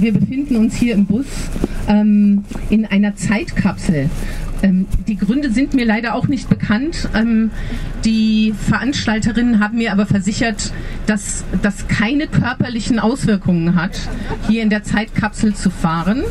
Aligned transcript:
wir 0.00 0.12
befinden 0.12 0.56
uns 0.56 0.76
hier 0.76 0.94
im 0.94 1.06
Bus 1.06 1.26
ähm, 1.88 2.44
in 2.70 2.86
einer 2.86 3.16
Zeitkapsel. 3.16 4.08
Ähm, 4.62 4.86
die 5.06 5.16
Gründe 5.16 5.50
sind 5.50 5.74
mir 5.74 5.84
leider 5.84 6.14
auch 6.14 6.28
nicht 6.28 6.48
bekannt. 6.48 7.08
Ähm, 7.14 7.50
die 8.04 8.54
Veranstalterinnen 8.68 9.60
haben 9.60 9.76
mir 9.78 9.92
aber 9.92 10.06
versichert, 10.06 10.72
dass 11.06 11.44
das 11.62 11.86
keine 11.88 12.26
körperlichen 12.26 12.98
Auswirkungen 12.98 13.74
hat, 13.74 14.00
hier 14.48 14.62
in 14.62 14.70
der 14.70 14.82
Zeitkapsel 14.82 15.54
zu 15.54 15.70
fahren. 15.70 16.22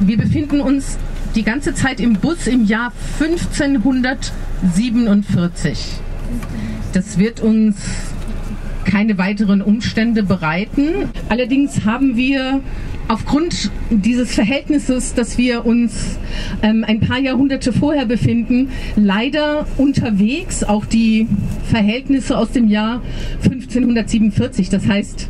Wir 0.00 0.16
befinden 0.16 0.60
uns 0.60 0.98
die 1.34 1.44
ganze 1.44 1.74
Zeit 1.74 2.00
im 2.00 2.14
Bus 2.14 2.46
im 2.46 2.64
Jahr 2.64 2.92
1547. 3.20 5.78
Das 6.92 7.18
wird 7.18 7.40
uns 7.40 7.76
keine 8.94 9.18
weiteren 9.18 9.60
Umstände 9.60 10.22
bereiten. 10.22 11.10
Allerdings 11.28 11.84
haben 11.84 12.16
wir 12.16 12.60
aufgrund 13.08 13.72
dieses 13.90 14.32
Verhältnisses, 14.32 15.14
dass 15.14 15.36
wir 15.36 15.66
uns 15.66 16.16
ähm, 16.62 16.84
ein 16.86 17.00
paar 17.00 17.18
Jahrhunderte 17.18 17.72
vorher 17.72 18.06
befinden, 18.06 18.68
leider 18.94 19.66
unterwegs 19.78 20.62
auch 20.62 20.86
die 20.86 21.26
Verhältnisse 21.68 22.38
aus 22.38 22.52
dem 22.52 22.68
Jahr 22.68 23.02
1547. 23.42 24.68
Das 24.68 24.86
heißt, 24.86 25.28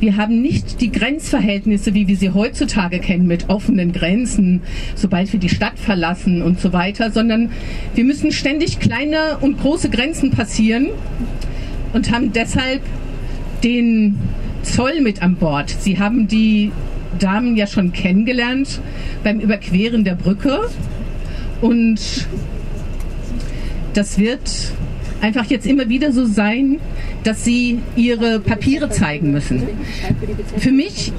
wir 0.00 0.16
haben 0.16 0.40
nicht 0.40 0.80
die 0.80 0.90
Grenzverhältnisse, 0.90 1.92
wie 1.92 2.08
wir 2.08 2.16
sie 2.16 2.30
heutzutage 2.30 3.00
kennen, 3.00 3.26
mit 3.26 3.50
offenen 3.50 3.92
Grenzen, 3.92 4.62
sobald 4.94 5.30
wir 5.30 5.40
die 5.40 5.50
Stadt 5.50 5.78
verlassen 5.78 6.40
und 6.40 6.58
so 6.58 6.72
weiter, 6.72 7.10
sondern 7.10 7.50
wir 7.94 8.04
müssen 8.04 8.32
ständig 8.32 8.80
kleine 8.80 9.36
und 9.42 9.60
große 9.60 9.90
Grenzen 9.90 10.30
passieren 10.30 10.88
und 11.94 12.10
haben 12.12 12.32
deshalb 12.32 12.82
den 13.62 14.18
Zoll 14.62 15.00
mit 15.00 15.22
an 15.22 15.36
Bord. 15.36 15.70
Sie 15.70 15.98
haben 15.98 16.28
die 16.28 16.72
Damen 17.18 17.56
ja 17.56 17.66
schon 17.66 17.92
kennengelernt 17.92 18.80
beim 19.22 19.40
Überqueren 19.40 20.04
der 20.04 20.16
Brücke 20.16 20.68
und 21.62 21.98
das 23.94 24.18
wird 24.18 24.72
einfach 25.20 25.46
jetzt 25.46 25.66
immer 25.66 25.88
wieder 25.88 26.12
so 26.12 26.26
sein, 26.26 26.78
dass 27.22 27.44
sie 27.44 27.78
ihre 27.96 28.40
Papiere 28.40 28.90
zeigen 28.90 29.30
müssen. 29.30 29.62
Für 30.58 30.72
mich 30.72 31.12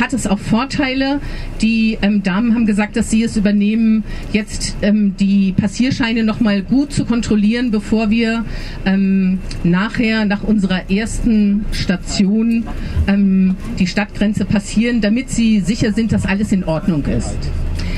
hat 0.00 0.12
es 0.12 0.26
auch 0.26 0.38
Vorteile. 0.38 1.20
Die 1.60 1.98
ähm, 2.02 2.22
Damen 2.22 2.54
haben 2.54 2.66
gesagt, 2.66 2.96
dass 2.96 3.10
sie 3.10 3.22
es 3.22 3.36
übernehmen, 3.36 4.04
jetzt 4.32 4.76
ähm, 4.82 5.14
die 5.18 5.52
Passierscheine 5.52 6.24
nochmal 6.24 6.62
gut 6.62 6.92
zu 6.92 7.04
kontrollieren, 7.04 7.70
bevor 7.70 8.10
wir 8.10 8.44
ähm, 8.84 9.38
nachher 9.64 10.24
nach 10.24 10.42
unserer 10.42 10.90
ersten 10.90 11.64
Station 11.72 12.64
ähm, 13.06 13.56
die 13.78 13.86
Stadtgrenze 13.86 14.44
passieren, 14.44 15.00
damit 15.00 15.30
sie 15.30 15.60
sicher 15.60 15.92
sind, 15.92 16.12
dass 16.12 16.26
alles 16.26 16.52
in 16.52 16.64
Ordnung 16.64 17.04
ist. 17.04 17.36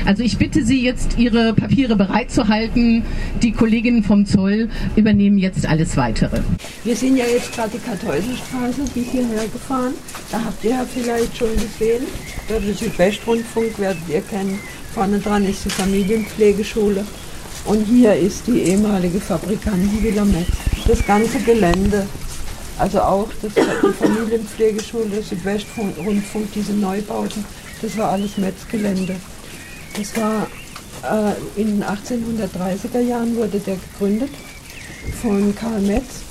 Also 0.05 0.23
ich 0.23 0.37
bitte 0.37 0.63
Sie 0.63 0.81
jetzt, 0.81 1.17
Ihre 1.17 1.53
Papiere 1.53 1.95
bereitzuhalten. 1.95 3.03
Die 3.41 3.51
Kolleginnen 3.51 4.03
vom 4.03 4.25
Zoll 4.25 4.69
übernehmen 4.95 5.37
jetzt 5.37 5.67
alles 5.67 5.97
Weitere. 5.97 6.39
Wir 6.83 6.95
sind 6.95 7.17
ja 7.17 7.25
jetzt 7.25 7.53
gerade 7.53 7.71
die 7.71 7.79
Kartäuserstraße, 7.79 8.85
die 8.95 9.01
hierher 9.01 9.43
gefahren. 9.51 9.93
Da 10.31 10.43
habt 10.43 10.63
ihr 10.63 10.71
ja 10.71 10.85
vielleicht 10.85 11.37
schon 11.37 11.53
gesehen. 11.53 11.88
Der 12.49 12.61
Südwestrundfunk 12.61 13.79
werdet 13.79 14.01
ihr 14.09 14.21
kennen. 14.21 14.59
Vorne 14.93 15.19
dran 15.19 15.47
ist 15.47 15.65
die 15.65 15.69
Familienpflegeschule. 15.69 17.05
Und 17.65 17.85
hier 17.85 18.15
ist 18.15 18.47
die 18.47 18.61
ehemalige 18.61 19.19
Fabrikantenvilla 19.19 20.25
Metz. 20.25 20.47
Das 20.87 21.05
ganze 21.05 21.39
Gelände, 21.39 22.07
also 22.77 23.01
auch 23.01 23.29
das, 23.41 23.53
die 23.53 23.93
Familienpflegeschule, 23.93 25.05
der 25.05 25.23
Südwestrundfunk, 25.23 26.51
diese 26.53 26.73
Neubauten, 26.73 27.43
das 27.81 27.97
war 27.97 28.11
alles 28.11 28.37
Metzgelände. 28.37 29.15
Das 29.97 30.15
war 30.15 30.47
äh, 31.03 31.61
in 31.61 31.79
den 31.79 31.83
1830er 31.83 32.99
Jahren 32.99 33.35
wurde 33.35 33.59
der 33.59 33.75
gegründet 33.75 34.31
von 35.21 35.55
Karl 35.55 35.81
Metz 35.81 36.23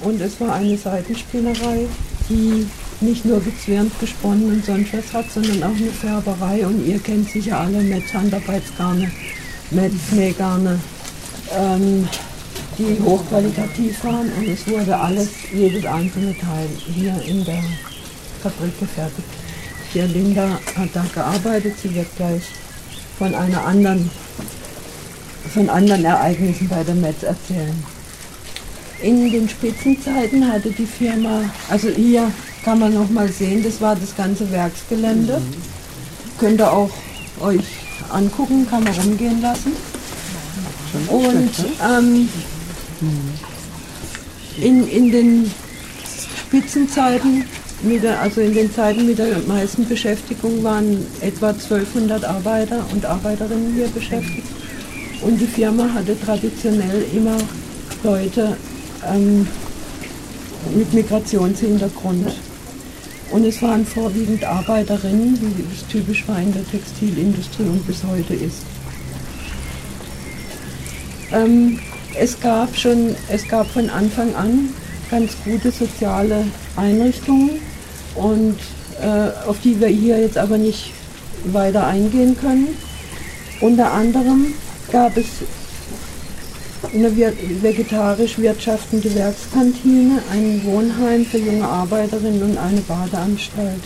und 0.00 0.20
es 0.20 0.40
war 0.40 0.54
eine 0.54 0.76
Seitenspinnerei, 0.76 1.86
die 2.28 2.66
nicht 3.00 3.24
nur 3.24 3.40
gezwirnt, 3.40 3.92
gesponnen 4.00 4.52
und 4.52 4.64
sonst 4.64 4.92
was 4.92 5.12
hat, 5.12 5.30
sondern 5.30 5.62
auch 5.62 5.76
eine 5.76 5.90
Färberei 5.90 6.66
und 6.66 6.86
ihr 6.86 6.98
kennt 6.98 7.30
sicher 7.30 7.60
alle 7.60 7.82
Metz 7.82 8.12
Handarbeitsgarne, 8.12 9.10
Metz 9.70 9.94
Nähgarne, 10.12 10.78
ähm, 11.54 12.08
die 12.78 13.00
hochqualitativ 13.02 14.02
waren 14.04 14.30
und 14.38 14.48
es 14.48 14.66
wurde 14.66 14.96
alles, 14.96 15.28
jedes 15.52 15.84
einzelne 15.84 16.36
Teil 16.38 16.68
hier 16.94 17.20
in 17.26 17.44
der 17.44 17.62
Fabrik 18.42 18.78
gefertigt. 18.78 19.28
Hier 19.92 20.06
Linda 20.06 20.58
hat 20.74 20.88
da 20.92 21.04
gearbeitet, 21.14 21.74
sie 21.82 21.94
wird 21.94 22.14
gleich 22.16 22.42
von 23.18 23.34
einer 23.34 23.64
anderen, 23.64 24.10
von 25.52 25.70
anderen 25.70 26.04
Ereignissen 26.04 26.68
bei 26.68 26.82
der 26.82 26.94
Metz 26.94 27.22
erzählen. 27.22 27.82
In 29.02 29.30
den 29.30 29.48
Spitzenzeiten 29.48 30.50
hatte 30.50 30.70
die 30.70 30.86
Firma, 30.86 31.42
also 31.68 31.88
hier 31.88 32.30
kann 32.66 32.80
man 32.80 32.92
noch 32.92 33.08
mal 33.08 33.28
sehen, 33.28 33.62
das 33.62 33.80
war 33.80 33.94
das 33.94 34.16
ganze 34.16 34.50
Werksgelände. 34.50 35.38
Mhm. 35.38 36.36
Könnt 36.36 36.60
ihr 36.60 36.72
auch 36.72 36.90
euch 37.40 37.64
angucken, 38.10 38.66
kann 38.68 38.82
man 38.82 38.92
rumgehen 38.92 39.40
lassen. 39.40 39.70
Und 41.06 41.50
ähm, 41.88 42.28
in, 44.58 44.88
in 44.88 45.12
den 45.12 45.50
Spitzenzeiten 46.40 47.44
der, 48.02 48.20
also 48.20 48.40
in 48.40 48.52
den 48.52 48.74
Zeiten 48.74 49.06
mit 49.06 49.18
der 49.18 49.38
meisten 49.46 49.86
Beschäftigung 49.86 50.64
waren 50.64 51.06
etwa 51.20 51.50
1200 51.50 52.24
Arbeiter 52.24 52.84
und 52.92 53.06
Arbeiterinnen 53.06 53.74
hier 53.74 53.86
beschäftigt. 53.86 54.48
Und 55.20 55.40
die 55.40 55.46
Firma 55.46 55.88
hatte 55.94 56.18
traditionell 56.18 57.06
immer 57.14 57.36
Leute 58.02 58.56
ähm, 59.06 59.46
mit 60.74 60.92
Migrationshintergrund. 60.92 62.45
Und 63.30 63.44
es 63.44 63.60
waren 63.60 63.84
vorwiegend 63.84 64.44
Arbeiterinnen, 64.44 65.38
wie 65.40 65.64
es 65.74 65.86
typisch 65.88 66.26
war 66.28 66.40
in 66.40 66.52
der 66.52 66.66
Textilindustrie 66.68 67.64
und 67.64 67.86
bis 67.86 68.04
heute 68.04 68.34
ist. 68.34 68.62
Ähm, 71.32 71.80
es 72.18 72.40
gab 72.40 72.76
schon, 72.76 73.14
es 73.28 73.46
gab 73.48 73.66
von 73.66 73.90
Anfang 73.90 74.34
an 74.34 74.70
ganz 75.10 75.32
gute 75.44 75.70
soziale 75.70 76.44
Einrichtungen 76.76 77.50
und 78.14 78.58
äh, 79.00 79.48
auf 79.48 79.60
die 79.62 79.78
wir 79.80 79.88
hier 79.88 80.20
jetzt 80.20 80.38
aber 80.38 80.56
nicht 80.56 80.92
weiter 81.44 81.86
eingehen 81.86 82.36
können. 82.38 82.68
Unter 83.60 83.92
anderem 83.92 84.54
gab 84.90 85.16
es 85.16 85.26
eine 86.92 87.16
vegetarisch 87.16 88.38
wirtschaftende 88.38 89.14
Werkskantine, 89.14 90.22
ein 90.32 90.62
Wohnheim 90.64 91.24
für 91.24 91.38
junge 91.38 91.66
Arbeiterinnen 91.66 92.42
und 92.42 92.58
eine 92.58 92.80
Badeanstalt. 92.80 93.82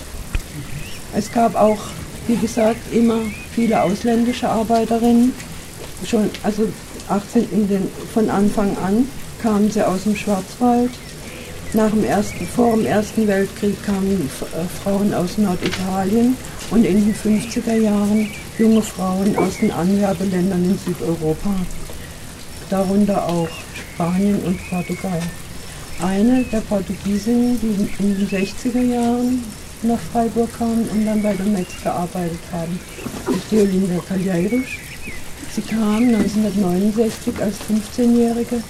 Es 1.14 1.30
gab 1.32 1.54
auch, 1.54 1.78
wie 2.26 2.36
gesagt, 2.36 2.92
immer 2.92 3.20
viele 3.52 3.82
ausländische 3.82 4.48
Arbeiterinnen. 4.48 5.32
Schon, 6.06 6.30
also 6.42 6.68
18 7.08 7.68
den, 7.68 7.88
von 8.14 8.30
Anfang 8.30 8.76
an 8.78 9.06
kamen 9.42 9.70
sie 9.70 9.86
aus 9.86 10.04
dem 10.04 10.16
Schwarzwald, 10.16 10.90
nach 11.72 11.90
dem 11.90 12.04
ersten, 12.04 12.46
vor 12.46 12.76
dem 12.76 12.84
Ersten 12.84 13.28
Weltkrieg 13.28 13.80
kamen 13.84 14.28
äh, 14.40 14.82
Frauen 14.82 15.14
aus 15.14 15.38
Norditalien 15.38 16.36
und 16.70 16.84
in 16.84 17.06
den 17.06 17.14
50er 17.14 17.74
Jahren 17.74 18.28
junge 18.58 18.82
Frauen 18.82 19.36
aus 19.36 19.58
den 19.58 19.70
Anwerbeländern 19.70 20.64
in 20.64 20.78
Südeuropa, 20.78 21.54
darunter 22.70 23.26
auch 23.26 23.48
Spanien 23.94 24.41
und 24.44 24.58
Portugal. 24.70 25.20
Eine 26.03 26.44
der 26.44 26.60
Portugiesinnen, 26.60 27.60
die 27.60 28.03
in 28.03 28.16
den 28.16 28.28
60er 28.28 28.81
Jahren 28.81 29.44
nach 29.82 29.98
Freiburg 30.12 30.50
kamen 30.56 30.88
und 30.88 31.06
dann 31.06 31.22
bei 31.22 31.34
der 31.34 31.47
Metz 31.47 31.69
gearbeitet 31.82 32.40
haben, 32.52 32.78
ist 33.34 33.50
Diolinda 33.50 34.00
Calheiros. 34.08 34.67
Sie 35.55 35.62
kam 35.62 36.08
1969 36.08 37.34
als 37.40 37.56
15-Jährige 37.69 38.62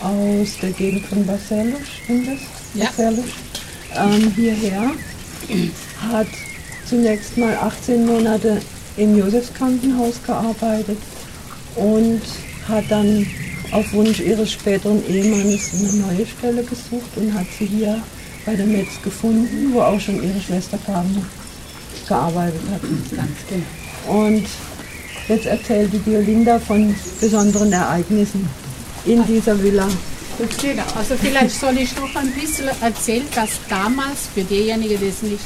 aus 0.00 0.48
der 0.60 0.70
Gegend 0.70 1.06
von 1.06 1.24
Barcelos, 1.26 1.80
stimmt 2.02 2.28
das? 2.28 2.38
Ja. 2.74 2.86
Barcelos, 2.86 3.30
ähm, 3.94 4.32
hierher, 4.34 4.90
hat 6.10 6.28
zunächst 6.88 7.36
mal 7.36 7.54
18 7.56 8.06
Monate 8.06 8.60
im 8.96 9.16
Josefskrankenhaus 9.16 10.22
gearbeitet 10.24 10.98
und 11.76 12.22
hat 12.68 12.84
dann 12.88 13.26
auf 13.70 13.92
Wunsch 13.92 14.20
ihres 14.20 14.52
späteren 14.52 15.02
Ehemannes 15.08 15.72
eine 15.74 15.92
neue 16.06 16.26
Stelle 16.26 16.62
gesucht 16.62 17.10
und 17.16 17.32
hat 17.34 17.46
sie 17.58 17.66
hier 17.66 18.02
bei 18.44 18.54
der 18.54 18.66
Metz 18.66 19.00
gefunden, 19.02 19.72
wo 19.72 19.80
auch 19.80 20.00
schon 20.00 20.22
ihre 20.22 20.40
Schwester 20.40 20.78
Carmen 20.84 21.24
gearbeitet 22.06 22.60
hat. 22.70 22.82
Ganz 23.16 23.30
genau. 23.48 24.24
Und 24.24 24.46
jetzt 25.28 25.46
erzählt 25.46 25.92
die 25.92 25.98
Diolinda 25.98 26.58
von 26.58 26.94
besonderen 27.20 27.72
Ereignissen 27.72 28.48
in 29.04 29.24
dieser 29.26 29.60
Villa. 29.62 29.88
Genau, 30.60 30.84
also 30.96 31.14
vielleicht 31.20 31.60
soll 31.60 31.76
ich 31.78 31.94
noch 31.96 32.14
ein 32.16 32.32
bisschen 32.32 32.68
erzählen, 32.80 33.26
dass 33.34 33.50
damals, 33.68 34.28
für 34.34 34.42
diejenigen, 34.42 34.98
die 34.98 35.06
es 35.06 35.22
nicht 35.22 35.44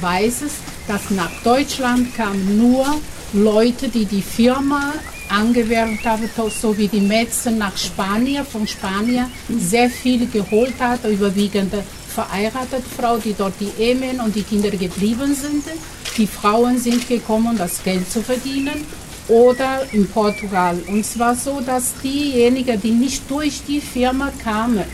weiß, 0.00 0.42
dass 0.86 1.10
nach 1.10 1.30
Deutschland 1.42 2.14
kamen 2.14 2.56
nur 2.56 2.86
Leute, 3.32 3.88
die 3.88 4.06
die 4.06 4.22
Firma 4.22 4.94
angewärmt 5.30 6.04
haben, 6.04 6.28
so 6.50 6.76
wie 6.76 6.88
die 6.88 7.00
Mädchen 7.00 7.58
nach 7.58 7.76
Spanien, 7.76 8.44
von 8.44 8.66
Spanien 8.66 9.26
sehr 9.48 9.90
viel 9.90 10.26
geholt 10.26 10.74
hat, 10.78 11.04
überwiegend 11.04 11.72
verheiratete 12.08 12.82
Frau, 12.96 13.18
die 13.18 13.34
dort 13.34 13.54
die 13.60 13.70
Ehemann 13.80 14.20
und 14.20 14.34
die 14.34 14.42
Kinder 14.42 14.70
geblieben 14.70 15.34
sind. 15.34 15.64
Die 16.16 16.26
Frauen 16.26 16.78
sind 16.78 17.06
gekommen, 17.08 17.56
das 17.56 17.82
Geld 17.84 18.10
zu 18.10 18.22
verdienen. 18.22 18.84
Oder 19.28 19.82
in 19.92 20.08
Portugal. 20.08 20.78
Und 20.88 21.04
zwar 21.04 21.36
so, 21.36 21.60
dass 21.60 21.92
diejenigen, 22.02 22.80
die 22.80 22.92
nicht 22.92 23.30
durch 23.30 23.60
die 23.68 23.80
Firma 23.80 24.32
kamen, 24.42 24.84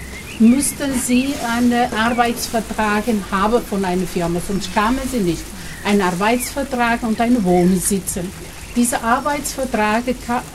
müssten 0.41 0.93
sie 1.01 1.33
einen 1.57 1.93
Arbeitsvertrag 1.95 3.05
haben 3.31 3.65
von 3.65 3.85
einer 3.85 4.07
Firma, 4.07 4.41
sonst 4.47 4.75
kamen 4.75 4.99
sie 5.11 5.21
nicht. 5.21 5.45
Ein 5.85 6.03
Arbeitsvertrag 6.03 7.03
und 7.05 7.21
ein 7.21 7.45
Wohnsitz. 7.45 8.19
Dieser 8.77 9.05
Arbeitsvertrag 9.05 10.03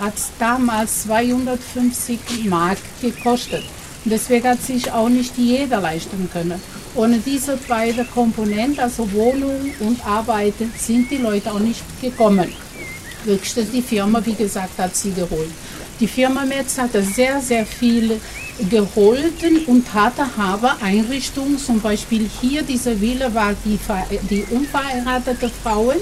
hat 0.01 0.13
damals 0.39 1.03
250 1.03 2.45
Mark 2.49 2.77
gekostet. 3.01 3.63
Deswegen 4.03 4.49
hat 4.49 4.61
sich 4.61 4.91
auch 4.91 5.07
nicht 5.07 5.37
jeder 5.37 5.79
leisten 5.79 6.29
können. 6.31 6.61
Ohne 6.95 7.19
diese 7.19 7.55
beiden 7.55 8.09
Komponenten, 8.11 8.81
also 8.81 9.09
Wohnung 9.13 9.71
und 9.79 10.05
Arbeit, 10.05 10.55
sind 10.77 11.09
die 11.09 11.17
Leute 11.17 11.49
auch 11.49 11.59
nicht 11.59 11.81
gekommen. 12.01 12.51
Höchstens 13.23 13.71
die 13.71 13.81
Firma, 13.81 14.21
wie 14.25 14.33
gesagt, 14.33 14.77
hat 14.77 14.95
sie 14.97 15.11
geholt. 15.11 15.51
Die 16.01 16.07
Firma 16.07 16.43
Metz 16.43 16.77
hatte 16.77 17.01
sehr, 17.01 17.39
sehr 17.41 17.65
viel 17.65 18.19
geholten 18.69 19.65
und 19.67 19.93
hatte 19.93 20.25
aber 20.37 20.75
Einrichtungen, 20.81 21.57
zum 21.57 21.79
Beispiel 21.79 22.29
hier 22.41 22.63
diese 22.63 22.99
Villa 22.99 23.33
war 23.33 23.53
die, 23.63 23.79
die 24.29 24.45
unverheiratete 24.49 25.49
Frauen, 25.63 25.97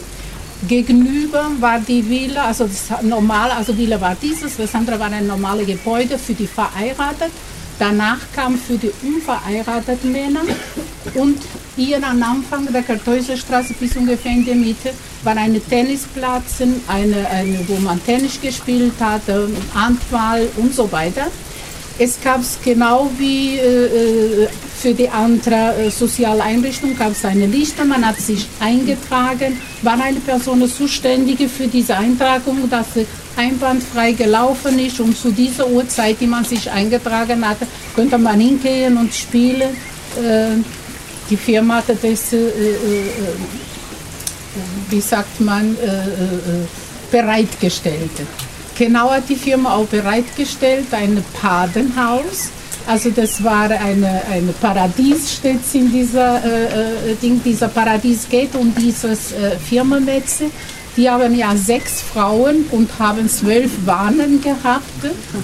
Gegenüber 0.67 1.51
war 1.59 1.79
die 1.79 2.07
Villa, 2.09 2.45
also 2.45 2.65
das 2.65 3.01
normale, 3.03 3.53
also 3.55 3.77
Villa 3.77 4.01
war 4.01 4.15
dieses, 4.19 4.57
das 4.57 4.73
andere 4.73 4.99
war 4.99 5.11
ein 5.11 5.27
normales 5.27 5.67
Gebäude 5.67 6.17
für 6.17 6.33
die 6.33 6.47
verheirateten. 6.47 7.31
Danach 7.79 8.17
kam 8.35 8.57
für 8.57 8.75
die 8.75 8.91
unverheirateten 9.03 10.11
Männer 10.11 10.41
und 11.13 11.37
hier 11.75 11.97
am 11.97 12.23
Anfang 12.23 12.71
der 12.73 12.81
Kartäuserstraße 12.81 13.75
bis 13.79 13.95
ungefähr 13.95 14.31
in 14.31 14.45
der 14.45 14.55
Mitte 14.55 14.93
war 15.23 15.37
ein 15.37 15.61
Tennisplatz, 15.69 16.61
eine, 16.87 17.27
eine, 17.29 17.59
wo 17.67 17.75
man 17.75 18.03
Tennis 18.03 18.41
gespielt 18.41 18.93
hat, 18.99 19.21
Handball 19.75 20.47
und 20.55 20.73
so 20.73 20.91
weiter. 20.91 21.27
Es 21.99 22.21
gab 22.21 22.41
es 22.41 22.59
genau 22.63 23.09
wie 23.17 23.57
äh, 23.57 24.43
äh 24.43 24.47
für 24.77 24.93
die 24.93 25.09
andere 25.09 25.73
äh, 25.75 25.89
soziale 25.89 26.43
Einrichtung 26.43 26.95
gab 26.95 27.11
es 27.11 27.25
eine 27.25 27.47
Liste, 27.47 27.83
man 27.83 28.05
hat 28.05 28.21
sich 28.21 28.47
eingetragen, 28.59 29.59
war 29.81 29.99
eine 29.99 30.19
Person 30.19 30.69
zuständig 30.69 31.39
für 31.49 31.65
diese 31.65 31.97
Eintragung, 31.97 32.69
dass 32.69 32.93
sie 32.93 33.07
einwandfrei 33.35 34.11
gelaufen 34.11 34.77
ist 34.77 34.99
und 34.99 35.17
zu 35.17 35.31
dieser 35.31 35.67
Uhrzeit, 35.67 36.17
die 36.21 36.27
man 36.27 36.45
sich 36.45 36.69
eingetragen 36.69 37.43
hatte, 37.43 37.65
könnte 37.95 38.19
man 38.19 38.39
hingehen 38.39 38.97
und 38.97 39.11
spielen. 39.13 39.75
Die 41.29 41.37
Firma 41.37 41.77
hatte 41.77 41.95
das, 41.99 42.35
wie 44.89 45.01
sagt 45.01 45.41
man, 45.41 45.75
bereitgestellt. 47.11 48.11
Genau 48.77 49.09
hat 49.09 49.27
die 49.27 49.35
Firma 49.35 49.73
auch 49.75 49.87
bereitgestellt, 49.87 50.85
ein 50.91 51.23
Padenhaus. 51.41 52.51
Also 52.85 53.09
das 53.09 53.43
war 53.43 53.69
eine, 53.71 54.21
eine 54.31 54.53
Paradies, 54.61 55.33
steht 55.33 55.59
in 55.73 55.91
dieser 55.91 56.37
äh, 56.37 57.15
Ding, 57.21 57.41
dieser 57.43 57.67
Paradies 57.69 58.29
geht 58.29 58.55
um 58.55 58.73
dieses 58.75 59.31
äh, 59.31 59.57
Firmenmetze. 59.57 60.45
Die 60.95 61.09
haben 61.09 61.35
ja 61.35 61.55
sechs 61.55 62.01
Frauen 62.01 62.65
und 62.71 62.89
haben 62.97 63.29
zwölf 63.29 63.71
Wannen 63.85 64.41
gehabt. 64.41 64.83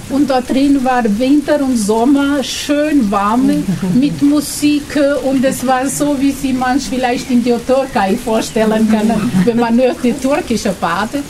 Und 0.10 0.30
da 0.30 0.42
drin 0.42 0.84
war 0.84 1.04
Winter 1.20 1.62
und 1.62 1.78
Sommer 1.78 2.44
schön 2.44 3.12
warm 3.12 3.52
mit 3.94 4.22
Musik. 4.22 5.00
Und 5.24 5.46
es 5.46 5.66
war 5.68 5.88
so, 5.88 6.16
wie 6.20 6.32
sie 6.32 6.54
man 6.54 6.80
vielleicht 6.80 7.30
in 7.30 7.44
der 7.44 7.64
Türkei 7.66 8.18
vorstellen 8.18 8.90
kann, 8.90 9.32
wenn 9.46 9.60
man 9.60 9.76
nur 9.76 9.94
die 10.04 10.14
türkische 10.14 10.74
Bade 10.80 11.22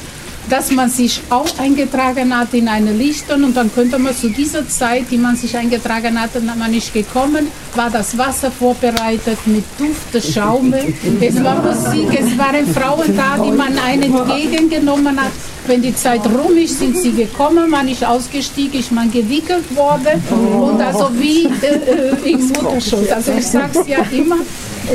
dass 0.50 0.72
man 0.72 0.90
sich 0.90 1.22
auch 1.30 1.48
eingetragen 1.60 2.38
hat 2.38 2.54
in 2.54 2.68
eine 2.68 2.92
Liste 2.92 3.36
und 3.36 3.56
dann 3.56 3.74
könnte 3.74 3.98
man 3.98 4.16
zu 4.16 4.30
dieser 4.30 4.68
Zeit, 4.68 5.06
die 5.10 5.18
man 5.18 5.36
sich 5.36 5.56
eingetragen 5.56 6.20
hat, 6.20 6.32
dann 6.34 6.46
man 6.46 6.72
nicht 6.72 6.94
gekommen, 6.94 7.48
war 7.76 7.90
das 7.90 8.18
Wasser 8.18 8.52
vorbereitet 8.52 9.38
mit 9.46 9.64
Duft, 9.78 10.34
Schaum, 10.34 10.74
es 11.20 11.44
war 11.44 11.62
Musik, 11.62 12.10
es 12.20 12.38
waren 12.38 12.68
Frauen 12.74 13.16
da, 13.16 13.42
die 13.44 13.52
man 13.52 13.78
einen 13.78 14.14
entgegengenommen 14.14 15.20
hat. 15.20 15.32
Wenn 15.66 15.82
die 15.82 15.96
Zeit 15.96 16.26
rum 16.26 16.58
ist, 16.58 16.80
sind 16.80 16.98
sie 16.98 17.14
gekommen, 17.14 17.70
man 17.70 17.88
ist 17.88 18.04
ausgestiegen, 18.04 18.82
ist 18.82 18.92
man 18.92 19.10
gewickelt 19.10 19.74
worden 19.76 20.22
und 20.30 20.82
also 20.82 21.10
wie 21.18 21.46
äh, 21.46 22.32
im 22.32 22.48
Mutterschutz. 22.50 23.10
Also 23.10 23.32
ich 23.32 23.48
sage 23.48 23.80
es 23.80 23.88
ja 23.88 24.06
immer, 24.12 24.40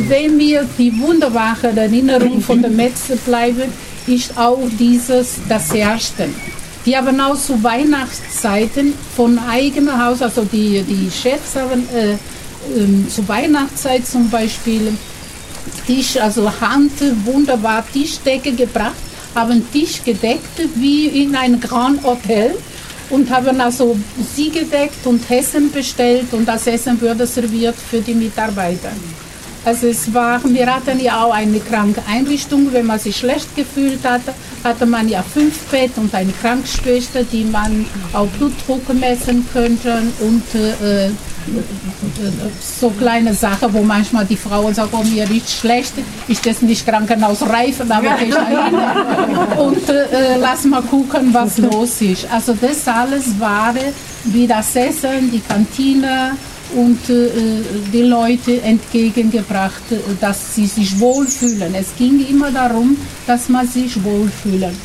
wenn 0.09 0.37
mir 0.37 0.69
die 0.77 0.93
wunderbare 1.01 1.69
Erinnerung 1.75 2.43
von 2.43 2.61
der 2.61 2.71
Metze 2.71 3.17
bleiben, 3.17 3.73
ist 4.09 4.37
auch 4.37 4.59
dieses 4.79 5.37
das 5.49 5.73
Erste. 5.73 6.29
Die 6.87 6.97
haben 6.97 7.21
auch 7.21 7.37
zu 7.37 7.63
Weihnachtszeiten 7.63 8.95
von 9.15 9.39
eigenem 9.39 10.03
Haus, 10.03 10.23
also 10.23 10.43
die, 10.45 10.83
die 10.83 11.11
Chefs 11.11 11.57
haben 11.57 11.87
äh, 11.95 12.13
äh, 12.13 13.09
zu 13.09 13.27
Weihnachtszeit 13.29 14.07
zum 14.07 14.29
Beispiel 14.31 14.97
Tisch, 15.87 16.17
also 16.17 16.51
Hand, 16.61 16.93
wunderbar 17.25 17.85
Tischdecke 17.93 18.53
gebracht, 18.53 18.97
haben 19.35 19.71
Tisch 19.73 20.03
gedeckt 20.05 20.61
wie 20.77 21.07
in 21.25 21.37
einem 21.37 21.61
Grand 21.61 22.03
Hotel 22.05 22.55
und 23.11 23.31
haben 23.31 23.61
also 23.61 23.97
sie 24.35 24.51
gedeckt 24.51 25.07
und 25.07 25.31
Essen 25.31 25.71
bestellt 25.71 26.33
und 26.33 26.47
das 26.47 26.67
Essen 26.67 27.01
wurde 27.01 27.27
serviert 27.27 27.77
für 27.77 28.01
die 28.01 28.15
Mitarbeiter. 28.15 28.91
Also 29.65 29.89
es 29.89 30.13
war, 30.15 30.41
wir 30.45 30.75
hatten 30.75 31.01
ja 31.01 31.25
auch 31.25 31.33
eine 31.35 31.61
Krankeneinrichtung, 31.61 32.73
wenn 32.73 32.87
man 32.87 32.99
sich 32.99 33.17
schlecht 33.17 33.55
gefühlt 33.57 34.05
hatte, 34.05 34.35
hatte 34.65 34.87
man 34.87 35.09
ja 35.09 35.23
fünf 35.23 35.59
Bett 35.67 35.93
und 35.97 36.15
eine 36.15 36.33
Krankenschwester, 36.33 37.25
die 37.25 37.45
man 37.45 37.87
auch 38.13 38.27
Blutdruck 38.29 38.93
messen 38.95 39.47
könnte 39.53 40.03
und 40.21 40.43
äh, 40.55 41.11
so 42.61 42.91
kleine 42.91 43.35
Sachen, 43.35 43.73
wo 43.73 43.83
manchmal 43.83 44.25
die 44.25 44.37
Frauen 44.37 44.75
sagen, 44.75 44.91
oh, 44.93 45.05
mir 45.05 45.29
riecht 45.29 45.51
schlecht, 45.51 45.93
ist 46.27 46.45
das 46.47 46.63
nicht 46.63 46.87
krankenhausreif, 46.87 47.81
aber 47.89 48.17
ich 48.21 48.35
und 49.59 49.89
äh, 49.89 50.37
lass 50.39 50.65
mal 50.65 50.83
gucken, 50.83 51.33
was 51.33 51.59
los 51.59 52.01
ist. 52.01 52.27
Also 52.31 52.57
das 52.61 52.87
alles 52.87 53.39
war 53.39 53.75
wie 54.25 54.47
das 54.47 54.75
Essen, 54.77 55.31
die 55.33 55.41
Kantine, 55.41 56.33
und 56.75 57.09
äh, 57.09 57.31
die 57.93 58.03
Leute 58.03 58.61
entgegengebracht, 58.63 59.83
dass 60.21 60.55
sie 60.55 60.67
sich 60.67 60.99
wohlfühlen. 60.99 61.75
Es 61.75 61.97
ging 61.97 62.27
immer 62.29 62.51
darum, 62.51 62.97
dass 63.27 63.49
man 63.49 63.67
sich 63.67 64.03
wohlfühlen. 64.03 64.77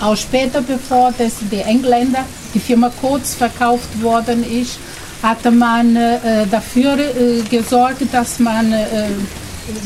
Auch 0.00 0.16
später, 0.16 0.62
bevor 0.62 1.12
das 1.16 1.34
die 1.50 1.60
Engländer, 1.60 2.24
die 2.54 2.58
Firma 2.58 2.90
Kurz 3.00 3.34
verkauft 3.34 4.02
worden 4.02 4.44
ist, 4.44 4.78
hatte 5.22 5.50
man 5.50 5.94
äh, 5.94 6.46
dafür 6.50 6.98
äh, 6.98 7.42
gesorgt, 7.48 8.02
dass 8.12 8.40
man 8.40 8.72
äh, 8.72 8.86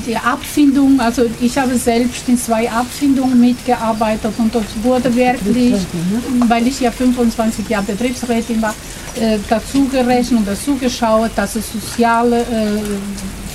die 0.06 0.16
Abfindung, 0.16 1.00
also 1.00 1.24
ich 1.40 1.56
habe 1.58 1.76
selbst 1.76 2.28
in 2.28 2.38
zwei 2.38 2.70
Abfindungen 2.70 3.38
mitgearbeitet 3.38 4.32
und 4.38 4.54
das 4.54 4.64
wurde 4.82 5.14
wirklich, 5.14 5.74
weil 6.48 6.66
ich 6.66 6.80
ja 6.80 6.90
25 6.90 7.68
Jahre 7.68 7.84
Betriebsrätin 7.84 8.62
war, 8.62 8.74
äh, 9.20 9.38
dazu 9.48 9.86
gerechnet 9.88 10.40
und 10.40 10.48
dazu 10.48 10.76
geschaut, 10.76 11.30
dass 11.36 11.56
es 11.56 11.72
soziale 11.72 12.40
äh, 12.40 12.44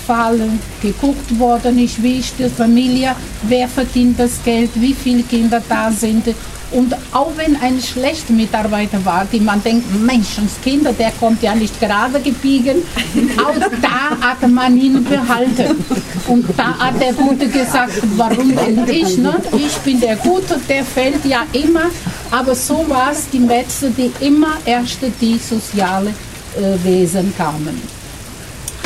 Fallen 0.06 0.60
geguckt 0.82 1.38
worden 1.40 1.78
ist, 1.80 2.02
wie 2.02 2.20
ist 2.20 2.34
die 2.38 2.50
Familie, 2.50 3.16
wer 3.44 3.68
verdient 3.68 4.20
das 4.20 4.44
Geld, 4.44 4.70
wie 4.76 4.94
viele 4.94 5.24
Kinder 5.24 5.62
da 5.68 5.92
sind 5.92 6.28
und 6.72 6.96
auch 7.12 7.32
wenn 7.36 7.56
ein 7.58 7.82
schlechter 7.82 8.34
Mitarbeiter 8.34 9.04
war, 9.04 9.26
die 9.26 9.40
man 9.40 9.62
denkt, 9.62 9.86
Menschenskinder, 10.00 10.94
der 10.94 11.12
kommt 11.12 11.44
ja 11.44 11.54
nicht 11.54 11.80
gerade 11.80 12.20
gebiegen, 12.20 12.78
auch 13.38 13.56
da 13.82 14.28
hat 14.28 14.50
man 14.50 14.78
ihn 14.78 15.04
behalten. 15.04 15.84
Und 16.28 16.46
da 16.56 16.78
hat 16.78 17.02
der 17.02 17.14
Gute 17.14 17.48
gesagt, 17.48 17.94
warum 18.16 18.56
denn 18.56 18.88
ich? 18.88 19.18
Ne? 19.18 19.36
Ich 19.58 19.78
bin 19.80 20.00
der 20.00 20.16
Gute, 20.18 20.60
der 20.70 20.84
fällt 20.86 21.26
ja 21.26 21.44
immer. 21.52 21.90
Aber 22.30 22.56
so 22.56 22.86
war 22.88 23.12
es 23.12 23.30
die 23.30 23.40
Metze, 23.40 23.92
die 23.92 24.12
immer 24.26 24.58
erst 24.66 25.00
die 25.20 25.38
soziale 25.38 26.10
äh, 26.10 26.84
Wesen 26.86 27.34
kamen. 27.38 28.01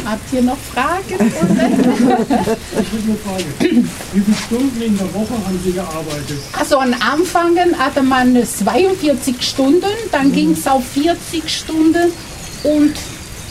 Habt 0.06 0.34
ihr 0.34 0.42
noch 0.44 0.58
Fragen? 0.58 1.02
ich 1.10 1.20
habe 1.20 1.50
eine 3.04 3.18
Frage. 3.18 3.46
Wie 3.60 4.22
viele 4.22 4.38
Stunden 4.38 4.82
in 4.82 4.98
der 4.98 5.14
Woche 5.14 5.34
haben 5.34 5.60
Sie 5.64 5.72
gearbeitet? 5.72 6.40
Also 6.58 6.80
am 6.80 6.94
Anfang 6.94 7.58
hatte 7.78 8.04
man 8.04 8.46
42 8.46 9.42
Stunden, 9.42 9.84
dann 10.12 10.28
mhm. 10.28 10.34
ging 10.34 10.52
es 10.52 10.68
auf 10.68 10.86
40 10.90 11.50
Stunden 11.50 12.12
und 12.64 12.94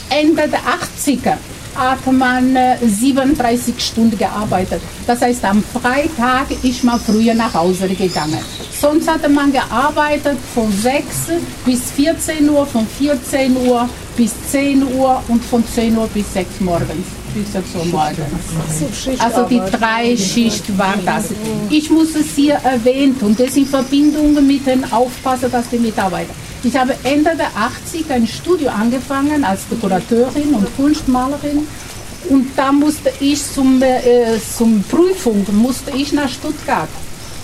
Ende 0.09 0.47
der 0.47 0.61
80er 0.61 1.37
hat 1.75 2.09
man 2.09 2.57
37 2.81 3.75
Stunden 3.79 4.17
gearbeitet. 4.17 4.81
Das 5.05 5.21
heißt, 5.21 5.43
am 5.43 5.61
Freitag 5.61 6.51
ist 6.63 6.83
man 6.83 6.99
früher 6.99 7.33
nach 7.33 7.53
Hause 7.53 7.89
gegangen. 7.89 8.39
Sonst 8.79 9.07
hatte 9.07 9.29
man 9.29 9.51
gearbeitet 9.51 10.37
von 10.53 10.71
6 10.71 11.05
bis 11.65 11.91
14 11.91 12.49
Uhr, 12.49 12.67
von 12.67 12.85
14 12.85 13.55
Uhr 13.67 13.89
bis 14.17 14.33
10 14.51 14.83
Uhr 14.95 15.21
und 15.27 15.43
von 15.43 15.63
10 15.65 15.97
Uhr 15.97 16.07
bis 16.07 16.33
6 16.33 16.49
Uhr 16.59 16.65
morgens. 16.65 17.07
Bis 17.33 17.53
6 17.53 17.75
Uhr 17.75 17.85
morgens. 17.85 19.19
Also 19.19 19.43
die 19.43 19.61
drei 19.71 20.15
Schicht 20.17 20.77
war 20.77 20.95
das. 21.05 21.29
Ich 21.69 21.89
muss 21.89 22.15
es 22.15 22.35
hier 22.35 22.55
erwähnt 22.55 23.21
und 23.23 23.39
das 23.39 23.55
in 23.55 23.65
Verbindung 23.65 24.45
mit 24.45 24.65
den 24.67 24.91
Aufpasser, 24.91 25.49
dass 25.49 25.69
die 25.69 25.79
Mitarbeiter. 25.79 26.33
Ich 26.63 26.75
habe 26.75 26.95
Ende 27.03 27.31
der 27.37 27.51
80 27.55 28.11
ein 28.11 28.27
Studio 28.27 28.69
angefangen 28.69 29.43
als 29.45 29.67
Dekorateurin 29.67 30.53
und 30.53 30.75
Kunstmalerin 30.75 31.67
und 32.29 32.47
da 32.55 32.71
musste 32.71 33.11
ich 33.19 33.41
zum, 33.53 33.81
äh, 33.81 34.39
zum 34.57 34.83
Prüfung 34.83 35.45
musste 35.53 35.91
ich 35.91 36.11
nach 36.11 36.29
Stuttgart. 36.29 36.89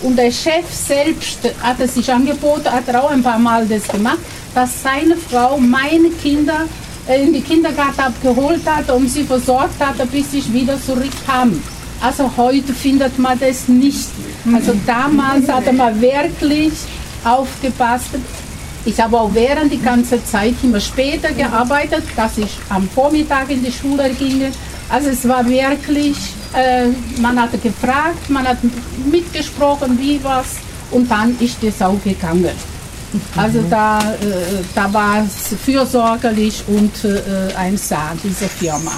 Und 0.02 0.16
der 0.16 0.30
Chef 0.32 0.64
selbst 0.70 1.38
hat 1.62 1.78
es 1.78 1.94
sich 1.94 2.12
angeboten, 2.12 2.70
hat 2.70 2.92
auch 2.94 3.10
ein 3.10 3.22
paar 3.22 3.38
Mal 3.38 3.66
das 3.66 3.86
gemacht, 3.86 4.18
dass 4.54 4.82
seine 4.82 5.16
Frau 5.16 5.56
meine 5.58 6.10
Kinder 6.10 6.66
äh, 7.08 7.22
in 7.22 7.32
die 7.32 7.40
Kindergarten 7.40 8.00
abgeholt 8.00 8.62
hat 8.66 8.90
und 8.90 9.08
sie 9.08 9.24
versorgt 9.24 9.80
hat, 9.80 9.96
bis 10.10 10.34
ich 10.34 10.52
wieder 10.52 10.80
zurückkam. 10.80 11.62
Also 12.00 12.30
heute 12.36 12.74
findet 12.74 13.16
man 13.18 13.38
das 13.38 13.68
nicht. 13.68 14.08
Also 14.52 14.72
damals 14.86 15.48
hatte 15.48 15.72
man 15.72 16.00
wirklich 16.00 16.72
aufgepasst. 17.24 18.10
Ich 18.84 19.00
habe 19.00 19.16
auch 19.20 19.32
während 19.32 19.72
die 19.72 19.80
ganze 19.80 20.24
Zeit 20.24 20.54
immer 20.64 20.80
später 20.80 21.30
gearbeitet, 21.30 22.02
dass 22.16 22.38
ich 22.38 22.58
am 22.68 22.88
Vormittag 22.88 23.50
in 23.50 23.62
die 23.62 23.70
Schule 23.70 24.10
ging. 24.10 24.52
Also 24.88 25.10
es 25.10 25.26
war 25.28 25.48
wirklich, 25.48 26.16
äh, 26.54 26.88
man 27.20 27.40
hatte 27.40 27.58
gefragt, 27.58 28.28
man 28.28 28.46
hat 28.46 28.58
mitgesprochen, 29.10 29.98
wie 29.98 30.22
was 30.22 30.56
und 30.90 31.10
dann 31.10 31.36
ist 31.40 31.62
es 31.62 31.80
auch 31.82 32.02
gegangen. 32.02 32.50
Also 33.36 33.62
da, 33.68 34.00
äh, 34.00 34.62
da 34.74 34.92
war 34.92 35.24
es 35.24 35.54
fürsorgerlich 35.58 36.64
und 36.66 37.04
äh, 37.04 37.54
ein 37.56 37.76
Saal, 37.76 38.16
diese 38.22 38.48
Firma. 38.48 38.92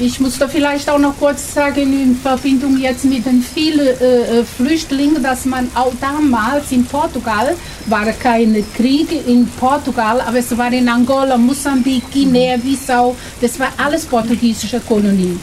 Ich 0.00 0.20
muss 0.20 0.38
da 0.38 0.46
vielleicht 0.46 0.88
auch 0.88 0.98
noch 0.98 1.18
kurz 1.18 1.54
sagen, 1.54 1.92
in 1.92 2.16
Verbindung 2.16 2.78
jetzt 2.78 3.04
mit 3.04 3.26
den 3.26 3.42
vielen 3.42 3.80
äh, 3.80 4.44
Flüchtlingen, 4.44 5.20
dass 5.20 5.44
man 5.44 5.68
auch 5.74 5.92
damals 6.00 6.70
in 6.70 6.86
Portugal, 6.86 7.56
war 7.86 8.06
keine 8.12 8.62
Kriege 8.62 9.16
in 9.16 9.48
Portugal, 9.58 10.20
aber 10.20 10.38
es 10.38 10.56
war 10.56 10.72
in 10.72 10.88
Angola, 10.88 11.36
Mosambik, 11.36 12.04
Guinea-Bissau, 12.12 13.16
das 13.40 13.58
war 13.58 13.72
alles 13.76 14.06
portugiesische 14.06 14.78
Kolonie. 14.80 15.36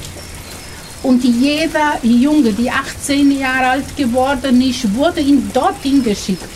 Und 1.06 1.24
jeder 1.24 2.00
Junge, 2.02 2.52
die 2.52 2.70
18 2.70 3.40
Jahre 3.40 3.68
alt 3.68 3.96
geworden 3.96 4.60
ist, 4.60 4.92
wurde 4.96 5.22
ihn 5.22 5.52
dorthin 5.54 6.04
geschickt. 6.04 6.50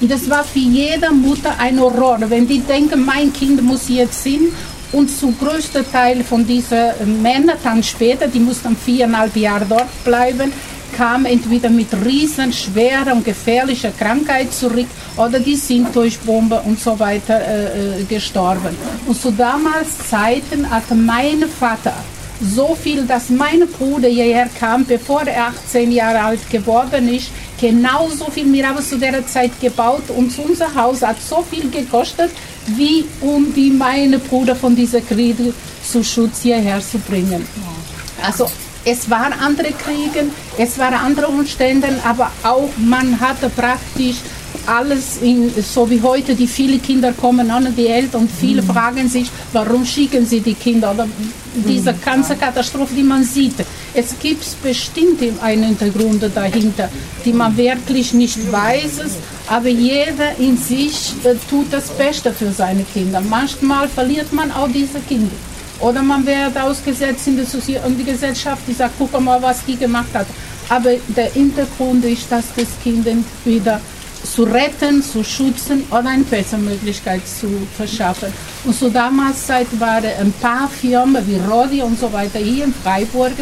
Und 0.00 0.08
das 0.08 0.30
war 0.30 0.44
für 0.44 0.60
jede 0.60 1.10
Mutter 1.10 1.52
ein 1.58 1.80
Horror, 1.80 2.20
wenn 2.28 2.46
die 2.46 2.60
denken, 2.60 3.04
mein 3.04 3.32
Kind 3.32 3.60
muss 3.62 3.88
jetzt 3.88 4.22
hin 4.22 4.52
und 4.92 5.10
zum 5.10 5.36
größten 5.36 5.90
Teil 5.90 6.22
von 6.22 6.46
diesen 6.46 7.20
Männern 7.20 7.58
dann 7.64 7.82
später, 7.82 8.28
die 8.28 8.38
mussten 8.38 8.76
viereinhalb 8.76 9.34
Jahre 9.34 9.66
dort 9.68 10.04
bleiben, 10.04 10.52
kam 10.96 11.26
entweder 11.26 11.68
mit 11.68 11.88
riesen 12.04 12.52
schwerer 12.52 13.12
und 13.12 13.24
gefährlicher 13.24 13.90
Krankheit 13.90 14.52
zurück 14.52 14.86
oder 15.16 15.40
die 15.40 15.56
sind 15.56 15.94
durch 15.96 16.16
Bombe 16.20 16.62
und 16.64 16.78
so 16.78 16.96
weiter 16.96 17.40
äh, 17.40 18.04
gestorben. 18.04 18.76
Und 19.04 19.20
zu 19.20 19.32
damals 19.32 19.98
Zeiten 20.08 20.70
hatte 20.70 20.94
mein 20.94 21.44
Vater 21.48 21.92
so 22.40 22.74
viel, 22.74 23.04
dass 23.06 23.30
mein 23.30 23.66
Bruder 23.66 24.08
hierher 24.08 24.48
kam, 24.58 24.84
bevor 24.84 25.22
er 25.22 25.48
18 25.48 25.90
Jahre 25.92 26.20
alt 26.20 26.50
geworden 26.50 27.08
ist, 27.08 27.30
genauso 27.60 28.30
viel. 28.30 28.52
Wir 28.52 28.68
haben 28.68 28.82
zu 28.82 28.98
der 28.98 29.26
Zeit 29.26 29.58
gebaut 29.60 30.04
und 30.08 30.38
unser 30.38 30.74
Haus 30.74 31.02
hat 31.02 31.16
so 31.20 31.44
viel 31.48 31.70
gekostet, 31.70 32.30
wie 32.66 33.04
um 33.20 33.52
die 33.54 33.70
meine 33.70 34.18
Bruder 34.18 34.54
von 34.56 34.74
dieser 34.74 35.00
Krieg 35.00 35.36
zu 35.82 36.02
Schutz 36.02 36.42
hierher 36.42 36.80
zu 36.80 36.98
bringen. 36.98 37.46
Also 38.22 38.50
es 38.84 39.08
waren 39.10 39.32
andere 39.32 39.72
Kriege, 39.72 40.26
es 40.58 40.78
waren 40.78 40.94
andere 40.94 41.28
Umstände, 41.28 41.88
aber 42.04 42.30
auch 42.42 42.70
man 42.76 43.18
hatte 43.20 43.48
praktisch 43.48 44.16
alles 44.66 45.18
in, 45.22 45.50
so 45.62 45.88
wie 45.90 46.00
heute, 46.00 46.34
die 46.34 46.46
viele 46.46 46.78
Kinder 46.78 47.12
kommen 47.12 47.50
an 47.50 47.74
die 47.76 47.86
Eltern 47.86 48.22
und 48.22 48.30
viele 48.30 48.62
mhm. 48.62 48.66
fragen 48.66 49.08
sich, 49.08 49.30
warum 49.52 49.84
schicken 49.84 50.26
sie 50.26 50.40
die 50.40 50.54
Kinder 50.54 50.92
oder 50.92 51.06
diese 51.54 51.92
mhm. 51.92 52.00
ganze 52.04 52.36
Katastrophe, 52.36 52.94
die 52.94 53.02
man 53.02 53.24
sieht. 53.24 53.54
Es 53.94 54.18
gibt 54.18 54.44
bestimmt 54.62 55.22
einen 55.42 55.64
Hintergrund 55.64 56.22
dahinter, 56.34 56.88
die 57.24 57.32
man 57.32 57.56
wirklich 57.56 58.12
nicht 58.12 58.52
weiß, 58.52 59.00
aber 59.48 59.68
jeder 59.68 60.36
in 60.38 60.56
sich 60.56 61.14
äh, 61.24 61.34
tut 61.48 61.72
das 61.72 61.88
Beste 61.90 62.32
für 62.32 62.52
seine 62.52 62.84
Kinder. 62.84 63.20
Manchmal 63.20 63.88
verliert 63.88 64.32
man 64.32 64.50
auch 64.52 64.68
diese 64.68 65.00
Kinder. 65.00 65.34
Oder 65.80 66.02
man 66.02 66.24
wird 66.24 66.58
ausgesetzt 66.58 67.26
in 67.26 67.36
die 67.36 68.04
Gesellschaft, 68.04 68.62
die 68.66 68.72
sagt, 68.72 68.94
guck 68.98 69.18
mal, 69.20 69.40
was 69.42 69.64
die 69.64 69.76
gemacht 69.76 70.08
hat. 70.14 70.26
Aber 70.68 70.90
der 71.08 71.30
Hintergrund 71.32 72.04
ist, 72.04 72.30
dass 72.30 72.46
das 72.56 72.66
Kind 72.82 73.06
wieder 73.44 73.80
zu 74.26 74.44
retten, 74.44 75.02
zu 75.02 75.22
schützen 75.22 75.84
oder 75.90 76.08
eine 76.08 76.24
bessere 76.24 76.60
Möglichkeit 76.60 77.22
zu 77.26 77.48
verschaffen. 77.76 78.32
Und 78.64 78.74
so 78.74 78.88
damals 78.88 79.48
waren 79.48 80.04
ein 80.20 80.32
paar 80.40 80.68
Firmen 80.68 81.26
wie 81.26 81.36
Rodi 81.36 81.82
und 81.82 81.98
so 81.98 82.12
weiter 82.12 82.38
hier 82.38 82.64
in 82.64 82.74
Freiburg, 82.74 83.32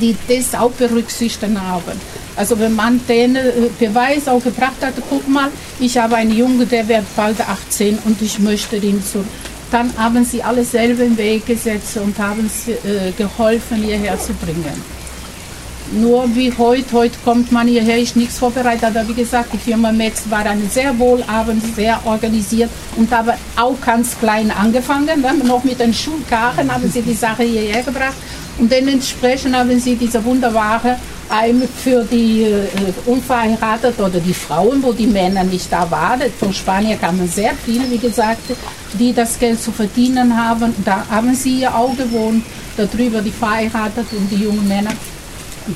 die 0.00 0.16
das 0.28 0.58
auch 0.58 0.72
berücksichtigt 0.72 1.56
haben. 1.56 2.00
Also 2.34 2.58
wenn 2.58 2.74
man 2.74 3.00
den 3.06 3.36
äh, 3.36 3.42
Beweis 3.78 4.26
auch 4.26 4.42
gebracht 4.42 4.80
hat, 4.80 4.94
guck 5.10 5.28
mal, 5.28 5.50
ich 5.78 5.98
habe 5.98 6.16
einen 6.16 6.34
Jungen, 6.34 6.66
der 6.68 6.88
wird 6.88 7.04
bald 7.14 7.40
18 7.40 7.98
und 8.04 8.20
ich 8.22 8.38
möchte 8.38 8.76
ihn 8.76 9.02
zu. 9.04 9.24
Dann 9.70 9.92
haben 9.96 10.24
sie 10.24 10.42
alle 10.42 10.64
selber 10.64 11.02
im 11.02 11.16
Weg 11.16 11.46
gesetzt 11.46 11.96
und 11.98 12.18
haben 12.18 12.48
sie, 12.48 12.72
äh, 12.72 13.12
geholfen, 13.16 13.82
hierher 13.82 14.18
zu 14.18 14.32
bringen. 14.34 14.91
Nur 15.92 16.34
wie 16.34 16.50
heute, 16.56 16.90
heute 16.92 17.18
kommt 17.22 17.52
man 17.52 17.68
hierher, 17.68 17.98
ist 17.98 18.16
nichts 18.16 18.38
vorbereitet. 18.38 18.84
Aber 18.84 19.06
wie 19.06 19.14
gesagt, 19.14 19.52
die 19.52 19.58
Firma 19.58 19.92
Metz 19.92 20.22
war 20.30 20.46
eine 20.46 20.66
sehr 20.66 20.98
wohlhabend, 20.98 21.62
sehr 21.76 22.00
organisiert 22.06 22.70
und 22.96 23.12
aber 23.12 23.34
auch 23.56 23.78
ganz 23.84 24.18
klein 24.18 24.50
angefangen. 24.50 25.20
Ne? 25.20 25.34
Noch 25.44 25.64
mit 25.64 25.80
den 25.80 25.92
Schulkarren 25.92 26.72
haben 26.72 26.90
sie 26.90 27.02
die 27.02 27.12
Sache 27.12 27.42
hierher 27.42 27.82
gebracht 27.82 28.16
und 28.58 28.72
dementsprechend 28.72 29.54
haben 29.54 29.78
sie 29.78 29.96
diese 29.96 30.24
wunderbare 30.24 30.96
Heim 31.30 31.62
für 31.82 32.04
die 32.04 32.44
äh, 32.44 32.66
Unverheirateten 33.06 34.04
oder 34.04 34.20
die 34.20 34.34
Frauen, 34.34 34.82
wo 34.82 34.92
die 34.92 35.06
Männer 35.06 35.44
nicht 35.44 35.70
da 35.72 35.90
waren. 35.90 36.22
Von 36.38 36.52
Spanien 36.54 36.98
kamen 36.98 37.28
sehr 37.28 37.52
viele, 37.64 37.90
wie 37.90 37.98
gesagt, 37.98 38.42
die 38.98 39.12
das 39.12 39.38
Geld 39.38 39.60
zu 39.62 39.72
verdienen 39.72 40.36
haben. 40.36 40.74
Da 40.84 41.04
haben 41.10 41.34
sie 41.34 41.60
ihr 41.60 41.74
auch 41.74 41.96
gewohnt, 41.96 42.44
darüber 42.76 43.20
die 43.20 43.30
Verheirateten 43.30 44.18
und 44.18 44.30
die 44.30 44.42
jungen 44.44 44.66
Männer 44.66 44.92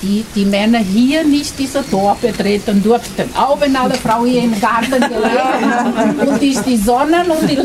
die, 0.02 0.24
die 0.34 0.44
Männer 0.44 0.78
hier 0.78 1.24
nicht 1.24 1.58
diese 1.58 1.88
Tor 1.88 2.16
betreten 2.20 2.82
durften. 2.82 3.24
Auch 3.36 3.60
wenn 3.60 3.74
alle 3.76 3.94
Frauen 3.94 4.26
hier 4.26 4.42
im 4.44 4.60
Garten 4.60 5.00
gelegen 5.00 6.20
und 6.28 6.42
ist 6.42 6.66
die 6.66 6.76
Sonne 6.76 7.24
und 7.28 7.48
die, 7.48 7.56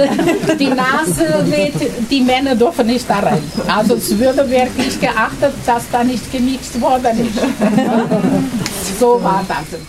die 0.57 0.69
Nase 0.69 1.45
weht, 1.45 2.09
die 2.09 2.21
Männer 2.21 2.55
dürfen 2.55 2.87
nicht 2.87 3.09
da 3.09 3.19
rein. 3.19 3.41
Also 3.67 3.95
es 3.95 4.17
würde 4.17 4.49
wirklich 4.49 4.99
geachtet, 4.99 5.53
dass 5.65 5.89
da 5.91 6.03
nicht 6.03 6.31
gemixt 6.31 6.79
worden 6.79 7.19
ist. 7.19 8.99
So 8.99 9.19
war 9.23 9.43
das. 9.47 9.79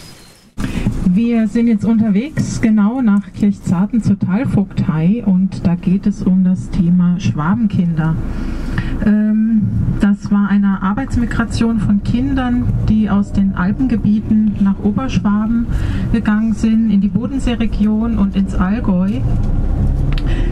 Wir 1.14 1.46
sind 1.46 1.66
jetzt 1.66 1.84
unterwegs 1.84 2.60
genau 2.62 3.02
nach 3.02 3.32
Kirchzarten 3.38 4.02
zur 4.02 4.18
Talvogtei 4.18 5.22
und 5.26 5.66
da 5.66 5.74
geht 5.74 6.06
es 6.06 6.22
um 6.22 6.42
das 6.42 6.70
Thema 6.70 7.20
Schwabenkinder. 7.20 8.16
Ähm, 9.04 9.62
das 10.00 10.30
war 10.30 10.48
eine 10.48 10.82
Arbeitsmigration 10.82 11.80
von 11.80 12.02
Kindern, 12.02 12.66
die 12.88 13.10
aus 13.10 13.32
den 13.32 13.54
Alpengebieten 13.54 14.56
nach 14.60 14.78
Oberschwaben 14.78 15.66
gegangen 16.12 16.54
sind, 16.54 16.90
in 16.90 17.00
die 17.00 17.08
Bodenseeregion 17.08 18.18
und 18.18 18.36
ins 18.36 18.54
Allgäu. 18.54 19.20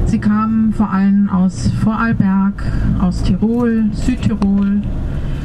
Sie 0.07 0.19
kamen 0.19 0.73
vor 0.73 0.91
allem 0.91 1.29
aus 1.31 1.71
Vorarlberg, 1.83 2.65
aus 3.01 3.23
Tirol, 3.23 3.85
Südtirol, 3.93 4.83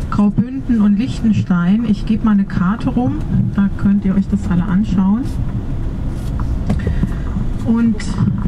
Graubünden 0.10 0.82
und 0.82 0.98
Liechtenstein. 0.98 1.86
Ich 1.88 2.06
gebe 2.06 2.26
mal 2.26 2.32
eine 2.32 2.46
Karte 2.46 2.90
rum, 2.90 3.18
da 3.56 3.70
könnt 3.78 4.06
ihr 4.06 4.16
euch 4.16 4.28
das 4.28 4.50
alle 4.50 4.64
anschauen. 4.64 5.24
Und 7.66 7.96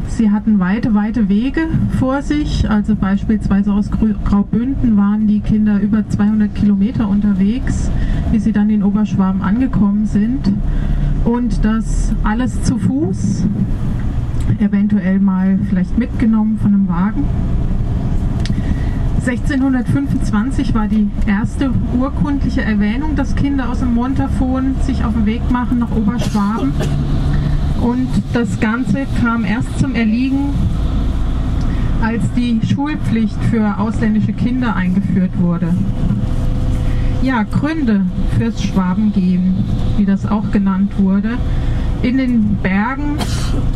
sie 0.08 0.30
hatten 0.30 0.60
weite, 0.60 0.94
weite 0.94 1.28
Wege 1.28 1.62
vor 1.98 2.22
sich. 2.22 2.70
Also 2.70 2.94
beispielsweise 2.94 3.72
aus 3.72 3.90
Graubünden 3.90 4.96
waren 4.96 5.26
die 5.26 5.40
Kinder 5.40 5.80
über 5.80 6.08
200 6.08 6.54
Kilometer 6.54 7.08
unterwegs, 7.08 7.90
bis 8.30 8.44
sie 8.44 8.52
dann 8.52 8.70
in 8.70 8.82
Oberschwaben 8.82 9.42
angekommen 9.42 10.06
sind. 10.06 10.52
Und 11.24 11.64
das 11.64 12.14
alles 12.22 12.62
zu 12.62 12.78
Fuß, 12.78 13.46
eventuell 14.60 15.18
mal 15.18 15.58
vielleicht 15.68 15.98
mitgenommen 15.98 16.58
von 16.58 16.74
einem 16.74 16.88
Wagen. 16.88 17.24
1625 19.26 20.74
war 20.74 20.88
die 20.88 21.10
erste 21.26 21.70
urkundliche 21.98 22.62
Erwähnung, 22.62 23.14
dass 23.14 23.34
Kinder 23.34 23.68
aus 23.68 23.80
dem 23.80 23.92
Montafon 23.92 24.76
sich 24.82 25.04
auf 25.04 25.12
den 25.12 25.26
Weg 25.26 25.50
machen 25.50 25.80
nach 25.80 25.90
Oberschwaben. 25.94 26.72
Und 27.80 28.08
das 28.32 28.58
Ganze 28.60 29.06
kam 29.20 29.44
erst 29.44 29.78
zum 29.78 29.94
Erliegen, 29.94 30.54
als 32.02 32.22
die 32.36 32.60
Schulpflicht 32.66 33.36
für 33.50 33.78
ausländische 33.78 34.32
Kinder 34.32 34.74
eingeführt 34.74 35.32
wurde. 35.38 35.74
Ja, 37.22 37.42
Gründe 37.42 38.02
fürs 38.36 38.62
Schwabengehen, 38.62 39.56
wie 39.96 40.04
das 40.04 40.24
auch 40.24 40.50
genannt 40.52 40.92
wurde. 40.98 41.30
In 42.02 42.16
den 42.16 42.56
Bergen, 42.62 43.18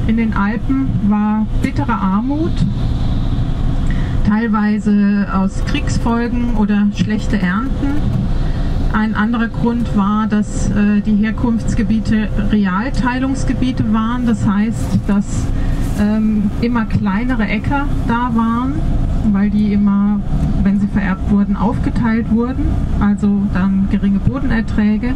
in 0.06 0.16
den 0.16 0.34
Alpen 0.34 0.88
war 1.08 1.46
bittere 1.60 1.92
Armut, 1.92 2.52
teilweise 4.28 5.26
aus 5.34 5.64
Kriegsfolgen 5.66 6.54
oder 6.56 6.86
schlechte 6.94 7.38
Ernten. 7.40 8.00
Ein 8.92 9.14
anderer 9.14 9.48
Grund 9.48 9.96
war, 9.96 10.26
dass 10.26 10.68
äh, 10.70 11.00
die 11.00 11.16
Herkunftsgebiete 11.16 12.28
Realteilungsgebiete 12.50 13.90
waren. 13.94 14.26
Das 14.26 14.46
heißt, 14.46 14.98
dass 15.06 15.46
ähm, 15.98 16.50
immer 16.60 16.84
kleinere 16.84 17.44
Äcker 17.44 17.86
da 18.06 18.30
waren, 18.34 18.74
weil 19.32 19.48
die 19.48 19.72
immer, 19.72 20.20
wenn 20.62 20.78
sie 20.78 20.88
vererbt 20.88 21.30
wurden, 21.30 21.56
aufgeteilt 21.56 22.30
wurden. 22.30 22.66
Also 23.00 23.42
dann 23.54 23.88
geringe 23.90 24.18
Bodenerträge. 24.18 25.14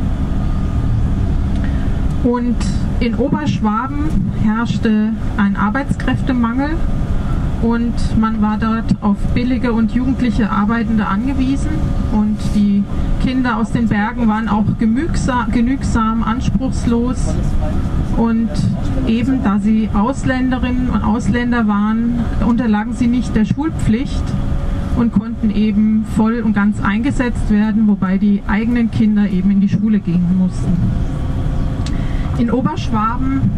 Und 2.25 2.57
in 2.99 3.15
Oberschwaben 3.15 4.33
herrschte 4.43 5.11
ein 5.37 5.55
Arbeitskräftemangel 5.55 6.71
und 7.63 7.95
man 8.21 8.43
war 8.43 8.59
dort 8.59 8.85
auf 9.01 9.17
billige 9.35 9.73
und 9.73 9.93
jugendliche 9.93 10.51
Arbeitende 10.51 11.07
angewiesen 11.07 11.71
und 12.13 12.37
die 12.55 12.85
Kinder 13.23 13.57
aus 13.57 13.73
den 13.73 13.89
Bergen 13.89 14.29
waren 14.29 14.49
auch 14.49 14.65
genügsam, 14.79 16.23
anspruchslos 16.23 17.35
und 18.17 18.51
eben 19.07 19.43
da 19.43 19.59
sie 19.59 19.89
Ausländerinnen 19.95 20.91
und 20.91 21.03
Ausländer 21.03 21.67
waren, 21.67 22.21
unterlagen 22.47 22.93
sie 22.93 23.07
nicht 23.07 23.35
der 23.35 23.45
Schulpflicht 23.45 24.25
und 24.97 25.13
konnten 25.13 25.51
eben 25.51 26.05
voll 26.17 26.41
und 26.41 26.55
ganz 26.55 26.81
eingesetzt 26.83 27.51
werden, 27.51 27.87
wobei 27.89 28.19
die 28.19 28.43
eigenen 28.47 28.91
Kinder 28.91 29.29
eben 29.29 29.51
in 29.51 29.61
die 29.61 29.69
Schule 29.69 30.01
gehen 30.01 30.39
mussten. 30.39 30.73
In 32.39 32.51
Oberschwaben 32.51 33.51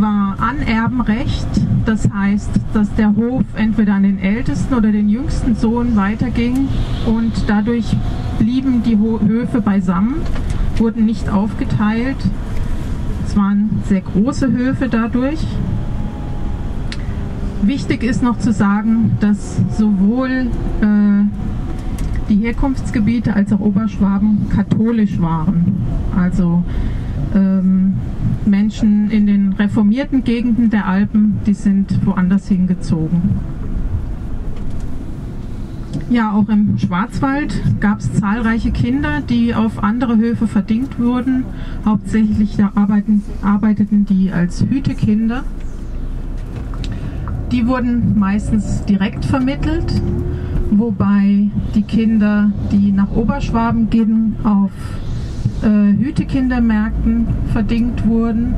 war 0.00 0.36
Anerbenrecht, 0.38 1.46
das 1.84 2.08
heißt, 2.10 2.50
dass 2.72 2.92
der 2.94 3.14
Hof 3.14 3.44
entweder 3.54 3.94
an 3.94 4.02
den 4.02 4.18
ältesten 4.18 4.74
oder 4.74 4.90
den 4.92 5.08
jüngsten 5.08 5.54
Sohn 5.54 5.96
weiterging 5.96 6.68
und 7.06 7.32
dadurch 7.46 7.96
blieben 8.38 8.82
die 8.82 8.98
Höfe 8.98 9.60
beisammen, 9.60 10.16
wurden 10.76 11.06
nicht 11.06 11.28
aufgeteilt. 11.28 12.16
Es 13.26 13.36
waren 13.36 13.82
sehr 13.86 14.00
große 14.00 14.50
Höfe 14.50 14.88
dadurch. 14.88 15.40
Wichtig 17.62 18.02
ist 18.02 18.22
noch 18.22 18.38
zu 18.38 18.52
sagen, 18.52 19.12
dass 19.20 19.56
sowohl 19.78 20.48
äh, 20.80 21.24
die 22.28 22.36
Herkunftsgebiete 22.36 23.34
als 23.34 23.52
auch 23.52 23.60
Oberschwaben 23.60 24.48
katholisch 24.50 25.20
waren. 25.20 25.76
Also 26.16 26.62
ähm, 27.34 27.94
Menschen 28.46 29.10
in 29.10 29.26
den 29.26 29.52
reformierten 29.54 30.24
Gegenden 30.24 30.70
der 30.70 30.86
Alpen, 30.86 31.38
die 31.46 31.54
sind 31.54 32.04
woanders 32.06 32.48
hingezogen. 32.48 33.22
Ja, 36.10 36.32
auch 36.32 36.48
im 36.48 36.78
Schwarzwald 36.78 37.60
gab 37.80 38.00
es 38.00 38.12
zahlreiche 38.14 38.72
Kinder, 38.72 39.20
die 39.20 39.54
auf 39.54 39.82
andere 39.82 40.16
Höfe 40.16 40.46
verdingt 40.46 40.98
wurden. 40.98 41.44
Hauptsächlich 41.84 42.62
arbeiten, 42.62 43.22
arbeiteten 43.42 44.04
die 44.04 44.30
als 44.30 44.62
Hütekinder. 44.62 45.44
Die 47.52 47.66
wurden 47.66 48.18
meistens 48.18 48.84
direkt 48.84 49.24
vermittelt, 49.24 50.02
wobei 50.70 51.50
die 51.74 51.82
Kinder, 51.82 52.50
die 52.72 52.92
nach 52.92 53.12
Oberschwaben 53.12 53.90
gingen, 53.90 54.36
auf 54.42 54.72
äh, 55.62 56.02
Hütekindermärkten 56.02 57.26
verdingt 57.52 58.06
wurden. 58.06 58.54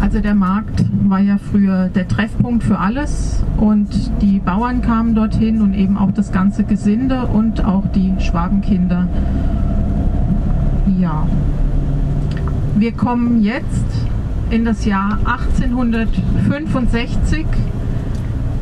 Also 0.00 0.20
der 0.20 0.34
Markt 0.34 0.84
war 1.08 1.20
ja 1.20 1.38
früher 1.38 1.88
der 1.88 2.06
Treffpunkt 2.06 2.64
für 2.64 2.78
alles 2.78 3.42
und 3.56 3.88
die 4.20 4.38
Bauern 4.38 4.82
kamen 4.82 5.14
dorthin 5.14 5.62
und 5.62 5.74
eben 5.74 5.96
auch 5.96 6.12
das 6.12 6.32
ganze 6.32 6.64
Gesinde 6.64 7.26
und 7.26 7.64
auch 7.64 7.84
die 7.94 8.12
Schwabenkinder. 8.18 9.08
Ja. 10.98 11.26
Wir 12.76 12.92
kommen 12.92 13.42
jetzt 13.42 13.84
in 14.50 14.64
das 14.64 14.84
Jahr 14.84 15.18
1865 15.24 17.46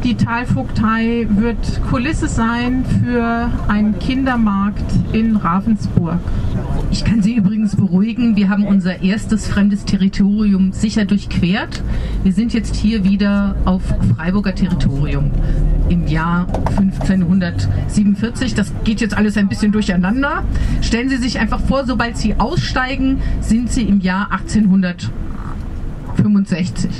die 0.04 0.16
Talvogtei 0.16 1.26
wird 1.30 1.80
Kulisse 1.88 2.26
sein 2.26 2.84
für 2.84 3.50
einen 3.68 3.98
Kindermarkt 3.98 4.84
in 5.12 5.36
Ravensburg. 5.36 6.18
Ich 6.90 7.04
kann 7.04 7.22
Sie 7.22 7.36
übrigens 7.36 7.76
beruhigen, 7.76 8.34
wir 8.34 8.48
haben 8.48 8.66
unser 8.66 9.02
erstes 9.02 9.46
fremdes 9.46 9.84
Territorium 9.84 10.72
sicher 10.72 11.04
durchquert. 11.04 11.82
Wir 12.24 12.32
sind 12.32 12.52
jetzt 12.52 12.74
hier 12.74 13.04
wieder 13.04 13.54
auf 13.64 13.82
Freiburger 14.16 14.54
Territorium 14.54 15.30
im 15.88 16.08
Jahr 16.08 16.46
1547. 16.76 18.54
Das 18.54 18.72
geht 18.84 19.00
jetzt 19.00 19.16
alles 19.16 19.36
ein 19.36 19.48
bisschen 19.48 19.72
durcheinander. 19.72 20.44
Stellen 20.80 21.08
Sie 21.08 21.16
sich 21.16 21.38
einfach 21.38 21.60
vor, 21.60 21.86
sobald 21.86 22.16
Sie 22.16 22.34
aussteigen, 22.38 23.20
sind 23.40 23.70
Sie 23.70 23.82
im 23.82 24.00
Jahr 24.00 24.32
1865. 24.32 26.90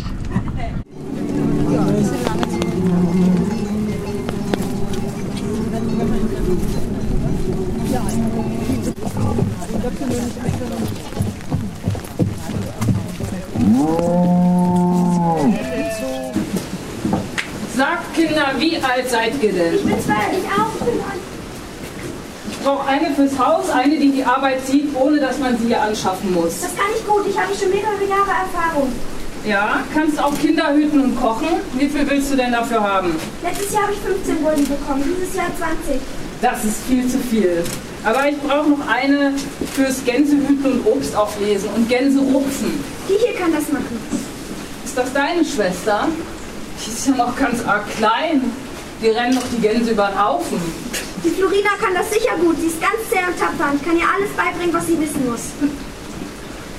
Sagt 17.74 18.14
Kinder, 18.14 18.52
wie 18.58 18.76
alt 18.76 19.08
seid 19.08 19.42
ihr 19.42 19.52
denn? 19.52 19.74
Ich 19.74 19.84
bin 19.84 20.00
zwei, 20.00 20.12
ich 20.32 20.44
auch. 20.46 20.68
Ich 22.50 22.58
brauche 22.58 22.86
eine 22.86 23.14
fürs 23.14 23.38
Haus, 23.38 23.70
eine, 23.70 23.98
die 23.98 24.12
die 24.12 24.24
Arbeit 24.24 24.66
sieht, 24.66 24.94
ohne 24.94 25.18
dass 25.18 25.38
man 25.38 25.56
sie 25.58 25.68
hier 25.68 25.80
anschaffen 25.80 26.34
muss. 26.34 26.60
Das 26.60 26.76
kann 26.76 26.86
ich 26.94 27.06
gut, 27.06 27.26
ich 27.26 27.38
habe 27.38 27.54
schon 27.54 27.70
mehrere 27.70 28.04
Jahre 28.08 28.30
Erfahrung. 28.30 28.92
Ja, 29.44 29.80
kannst 29.92 30.22
auch 30.22 30.38
Kinder 30.38 30.72
hüten 30.72 31.00
und 31.00 31.20
kochen. 31.20 31.48
Wie 31.74 31.88
viel 31.88 32.08
willst 32.08 32.30
du 32.30 32.36
denn 32.36 32.52
dafür 32.52 32.80
haben? 32.80 33.16
Letztes 33.42 33.72
Jahr 33.72 33.82
habe 33.82 33.92
ich 33.92 33.98
15 33.98 34.42
Gulden 34.42 34.68
bekommen, 34.68 35.02
dieses 35.04 35.34
Jahr 35.34 35.48
20. 35.58 36.00
Das 36.40 36.64
ist 36.64 36.84
viel 36.86 37.08
zu 37.08 37.18
viel. 37.18 37.64
Aber 38.04 38.28
ich 38.28 38.38
brauche 38.38 38.70
noch 38.70 38.86
eine 38.86 39.32
fürs 39.74 40.04
Gänsehüten 40.04 40.64
und 40.64 40.86
Obst 40.86 41.16
auflesen 41.16 41.70
und 41.74 41.88
Gänse 41.88 42.20
rupfen. 42.20 42.84
Die 43.08 43.14
hier 43.14 43.34
kann 43.34 43.52
das 43.52 43.68
machen. 43.72 43.98
Ist 44.84 44.96
das 44.96 45.12
deine 45.12 45.44
Schwester? 45.44 46.06
Die 46.84 46.90
ist 46.90 47.08
ja 47.08 47.14
noch 47.14 47.36
ganz 47.36 47.64
arg 47.64 47.84
klein. 47.96 48.52
Die 49.00 49.08
rennen 49.08 49.34
doch 49.34 49.46
die 49.52 49.60
Gänse 49.60 49.90
über 49.90 50.06
den 50.06 50.24
Haufen. 50.24 50.60
Die 51.24 51.30
Florina 51.30 51.70
kann 51.80 51.94
das 51.94 52.12
sicher 52.12 52.36
gut. 52.40 52.56
Sie 52.60 52.66
ist 52.66 52.80
ganz 52.80 52.94
sehr 53.10 53.26
und 53.26 53.38
tapfer. 53.38 53.72
Ich 53.74 53.84
kann 53.84 53.96
ihr 53.96 54.06
alles 54.06 54.30
beibringen, 54.36 54.72
was 54.72 54.86
sie 54.86 55.00
wissen 55.00 55.28
muss. 55.28 55.50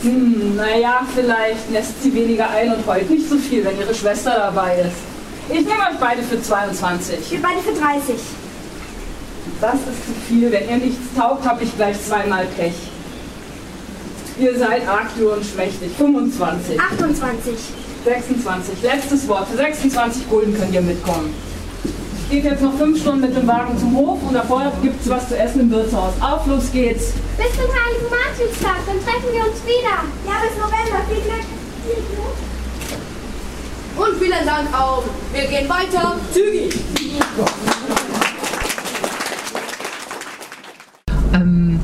Hm, 0.04 0.58
naja, 0.58 1.08
vielleicht 1.16 1.72
lässt 1.72 2.04
sie 2.04 2.14
weniger 2.14 2.50
ein 2.50 2.74
und 2.74 2.86
heult 2.86 3.10
nicht 3.10 3.30
so 3.30 3.38
viel, 3.38 3.64
wenn 3.64 3.80
ihre 3.80 3.96
Schwester 3.96 4.32
dabei 4.32 4.82
ist. 4.82 4.98
Ich 5.50 5.66
nehme 5.66 5.82
euch 5.90 5.98
beide 6.00 6.22
für 6.22 6.42
22. 6.42 7.32
Wir 7.32 7.42
beide 7.42 7.62
für 7.62 7.72
30. 7.72 8.16
Das 9.62 9.76
ist 9.76 10.06
zu 10.06 10.14
viel. 10.28 10.52
Wenn 10.52 10.70
ihr 10.70 10.78
nichts 10.78 11.16
taugt, 11.18 11.48
habe 11.48 11.64
ich 11.64 11.76
gleich 11.76 12.02
zweimal 12.02 12.46
Pech. 12.58 12.74
Ihr 14.40 14.58
seid 14.58 14.88
arg 14.88 15.16
dürr 15.16 15.38
und 15.38 15.46
schmächtig. 15.46 15.92
25. 15.98 16.80
28. 16.80 17.54
26. 18.04 18.82
Letztes 18.82 19.28
Wort. 19.30 19.48
Für 19.48 19.58
26 19.58 20.30
Gulden 20.30 20.58
könnt 20.58 20.74
ihr 20.74 20.82
mitkommen. 20.82 21.34
Geht 22.34 22.46
jetzt 22.46 22.64
noch 22.64 22.74
fünf 22.74 23.00
Stunden 23.00 23.22
mit 23.22 23.36
dem 23.38 23.48
Wagen 23.48 23.78
zum 23.78 23.96
Hof 23.96 24.18
und 24.28 24.34
davor 24.34 24.72
gibt 24.82 25.00
es 25.00 25.08
was 25.08 25.30
zu 25.30 25.38
essen 25.38 25.60
im 25.60 25.70
Wirtshaus. 25.70 26.14
Auf, 26.20 26.48
los 26.48 26.72
geht's. 26.72 27.14
Bis 27.38 27.52
zum 27.52 27.70
Heiligen 27.70 28.10
Martinstag, 28.10 28.78
dann 28.88 28.96
treffen 29.04 29.32
wir 29.32 29.42
uns 29.42 29.64
wieder. 29.64 30.02
Ja, 30.26 30.42
bis 30.42 30.58
November. 30.58 31.04
Viel 31.08 31.22
Glück. 31.22 31.46
Und 33.96 34.18
vielen 34.20 34.46
Dank 34.48 34.74
auch. 34.74 35.04
Wir 35.32 35.46
gehen 35.46 35.70
weiter. 35.70 36.16
Zügig. 36.34 36.74
ähm, 41.36 41.80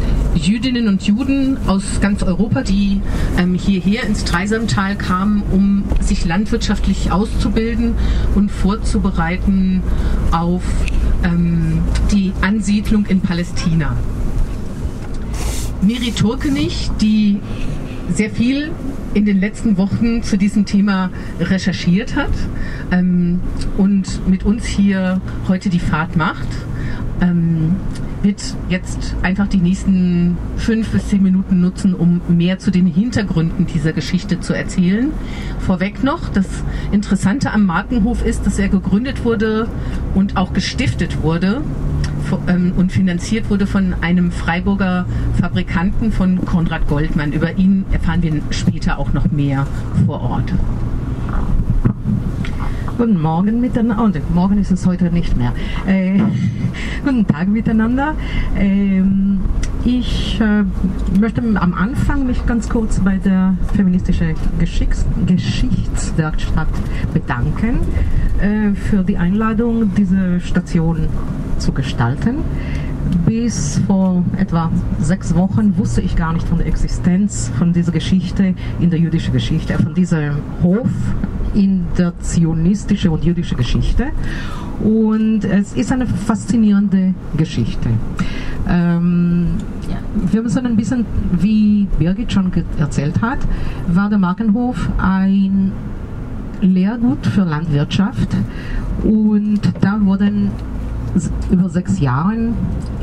Jüdinnen 0.49 0.88
und 0.88 1.03
Juden 1.03 1.57
aus 1.67 2.01
ganz 2.01 2.23
Europa, 2.23 2.63
die 2.63 3.01
ähm, 3.38 3.53
hierher 3.53 4.03
ins 4.05 4.25
Dreisamtal 4.25 4.95
kamen, 4.95 5.43
um 5.51 5.83
sich 6.01 6.25
landwirtschaftlich 6.25 7.12
auszubilden 7.12 7.93
und 8.33 8.49
vorzubereiten 8.49 9.83
auf 10.31 10.63
ähm, 11.23 11.83
die 12.12 12.33
Ansiedlung 12.41 13.05
in 13.05 13.21
Palästina. 13.21 13.95
Miri 15.83 16.12
Turkenich, 16.13 16.89
die 16.99 17.38
sehr 18.12 18.31
viel 18.31 18.71
in 19.13 19.25
den 19.25 19.39
letzten 19.39 19.77
Wochen 19.77 20.23
zu 20.23 20.35
diesem 20.35 20.65
Thema 20.65 21.12
recherchiert 21.39 22.15
hat 22.15 22.33
ähm, 22.89 23.39
und 23.77 24.27
mit 24.27 24.45
uns 24.45 24.65
hier 24.65 25.21
heute 25.47 25.69
die 25.69 25.79
Fahrt 25.79 26.15
macht, 26.15 26.47
ähm, 27.21 27.75
wird 28.21 28.41
jetzt 28.69 29.15
einfach 29.21 29.47
die 29.47 29.58
nächsten 29.58 30.38
fünf 30.58 30.89
bis 30.89 31.08
zehn 31.08 31.23
Minuten 31.23 31.62
nutzen, 31.62 31.93
um 31.93 32.21
mehr 32.27 32.60
zu 32.60 32.71
den 32.71 32.86
Hintergründen 32.86 33.65
dieser 33.65 33.93
Geschichte 33.93 34.39
zu 34.39 34.53
erzählen. 34.53 35.12
Vorweg 35.60 36.03
noch, 36.03 36.29
das 36.29 36.47
Interessante 36.91 37.51
am 37.51 37.65
Markenhof 37.65 38.25
ist, 38.25 38.45
dass 38.45 38.60
er 38.60 38.69
gegründet 38.69 39.23
wurde 39.23 39.67
und 40.15 40.38
auch 40.38 40.53
gestiftet 40.53 41.21
wurde 41.23 41.62
ähm, 42.47 42.73
und 42.77 42.91
finanziert 42.91 43.49
wurde 43.49 43.67
von 43.67 43.95
einem 44.01 44.32
Freiburger 44.32 45.05
Fabrikanten 45.39 46.12
von 46.12 46.45
Konrad 46.45 46.88
Goldmann. 46.88 47.32
Über 47.32 47.58
ihn 47.58 47.86
erfahren 47.91 48.21
wir 48.21 48.41
später 48.51 48.99
auch 48.99 49.13
noch 49.13 49.32
mehr 49.32 49.65
vor 50.05 50.21
Ort. 50.21 50.53
Guten 52.99 53.21
Morgen 53.21 53.62
miteinander. 53.62 54.03
Und 54.03 54.35
morgen 54.35 54.57
ist 54.57 54.71
es 54.71 54.85
heute 54.85 55.05
nicht 55.05 55.38
mehr. 55.38 55.53
Äh, 55.88 56.19
guten 57.05 57.25
Tag 57.25 57.47
miteinander. 57.47 58.13
Ähm, 58.57 59.39
ich 59.85 60.38
äh, 60.41 60.65
möchte 61.17 61.41
am 61.41 61.73
Anfang 61.73 62.27
mich 62.27 62.45
ganz 62.45 62.67
kurz 62.67 62.99
bei 62.99 63.15
der 63.15 63.55
feministischen 63.73 64.35
Geschichts 64.59 65.05
Geschichtswerkstatt 65.25 66.67
bedanken 67.13 67.79
äh, 68.41 68.75
für 68.75 69.01
die 69.03 69.15
Einladung, 69.15 69.95
diese 69.95 70.41
Station 70.41 71.07
zu 71.57 71.71
gestalten. 71.71 72.39
Bis 73.25 73.79
vor 73.88 74.23
etwa 74.38 74.71
sechs 74.99 75.35
Wochen 75.35 75.77
wusste 75.77 76.01
ich 76.01 76.15
gar 76.15 76.33
nicht 76.33 76.47
von 76.47 76.57
der 76.57 76.67
Existenz 76.67 77.51
von 77.57 77.73
dieser 77.73 77.91
Geschichte 77.91 78.55
in 78.79 78.89
der 78.89 78.99
jüdischen 78.99 79.33
Geschichte, 79.33 79.73
von 79.75 79.93
diesem 79.93 80.35
Hof 80.63 80.89
in 81.53 81.85
der 81.97 82.17
zionistischen 82.19 83.12
und 83.12 83.23
jüdischen 83.23 83.57
Geschichte. 83.57 84.07
Und 84.83 85.43
es 85.43 85.73
ist 85.73 85.91
eine 85.91 86.07
faszinierende 86.07 87.13
Geschichte. 87.38 87.89
Ähm, 88.67 89.47
wir 90.31 90.41
müssen 90.41 90.65
ein 90.65 90.75
bisschen, 90.75 91.05
wie 91.39 91.88
Birgit 91.97 92.31
schon 92.31 92.51
erzählt 92.77 93.21
hat, 93.21 93.39
war 93.88 94.09
der 94.09 94.19
Markenhof 94.19 94.89
ein 94.97 95.71
Lehrgut 96.62 97.25
für 97.25 97.43
Landwirtschaft 97.43 98.29
und 99.03 99.62
da 99.81 99.97
wurden 100.01 100.51
über 101.52 101.69
sechs 101.69 102.00
Jahre 102.00 102.54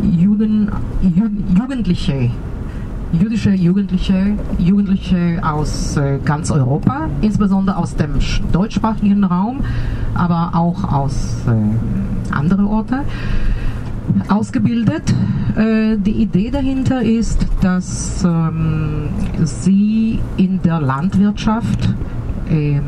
Juden, 0.03 0.71
Jugendliche 1.03 2.31
jüdische 3.13 3.51
Jugendliche, 3.51 4.37
Jugendliche 4.59 5.41
aus 5.43 5.97
äh, 5.97 6.19
ganz 6.25 6.51
Europa, 6.51 7.09
insbesondere 7.21 7.77
aus 7.77 7.95
dem 7.97 8.19
deutschsprachigen 8.53 9.25
Raum, 9.25 9.61
aber 10.15 10.51
auch 10.55 10.93
aus 10.93 11.37
äh, 11.47 12.35
anderen 12.35 12.67
Orten 12.67 13.01
ausgebildet. 14.29 15.15
Äh, 15.57 15.97
die 15.99 16.23
Idee 16.23 16.51
dahinter 16.51 17.03
ist, 17.03 17.47
dass 17.61 18.25
ähm, 18.25 19.09
sie 19.45 20.19
in 20.37 20.61
der 20.63 20.81
Landwirtschaft 20.81 21.95
ähm, 22.51 22.83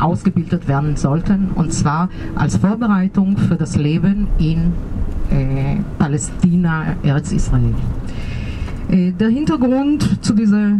ausgebildet 0.00 0.68
werden 0.68 0.96
sollten, 0.96 1.50
und 1.54 1.72
zwar 1.72 2.08
als 2.34 2.56
Vorbereitung 2.56 3.36
für 3.36 3.56
das 3.56 3.76
Leben 3.76 4.28
in 4.38 4.72
äh, 5.30 5.76
Palästina, 5.98 6.96
Erzisrael. 7.02 7.74
Äh, 8.90 9.12
der 9.12 9.28
Hintergrund 9.28 10.24
zu 10.24 10.34
dieser 10.34 10.78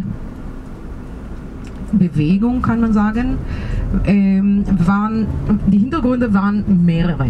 Bewegung, 1.93 2.63
kann 2.63 2.81
man 2.81 2.93
sagen, 2.93 3.39
ähm, 4.07 4.65
waren, 4.87 5.27
die 5.67 5.79
Hintergründe 5.79 6.33
waren 6.33 6.85
mehrere. 6.85 7.27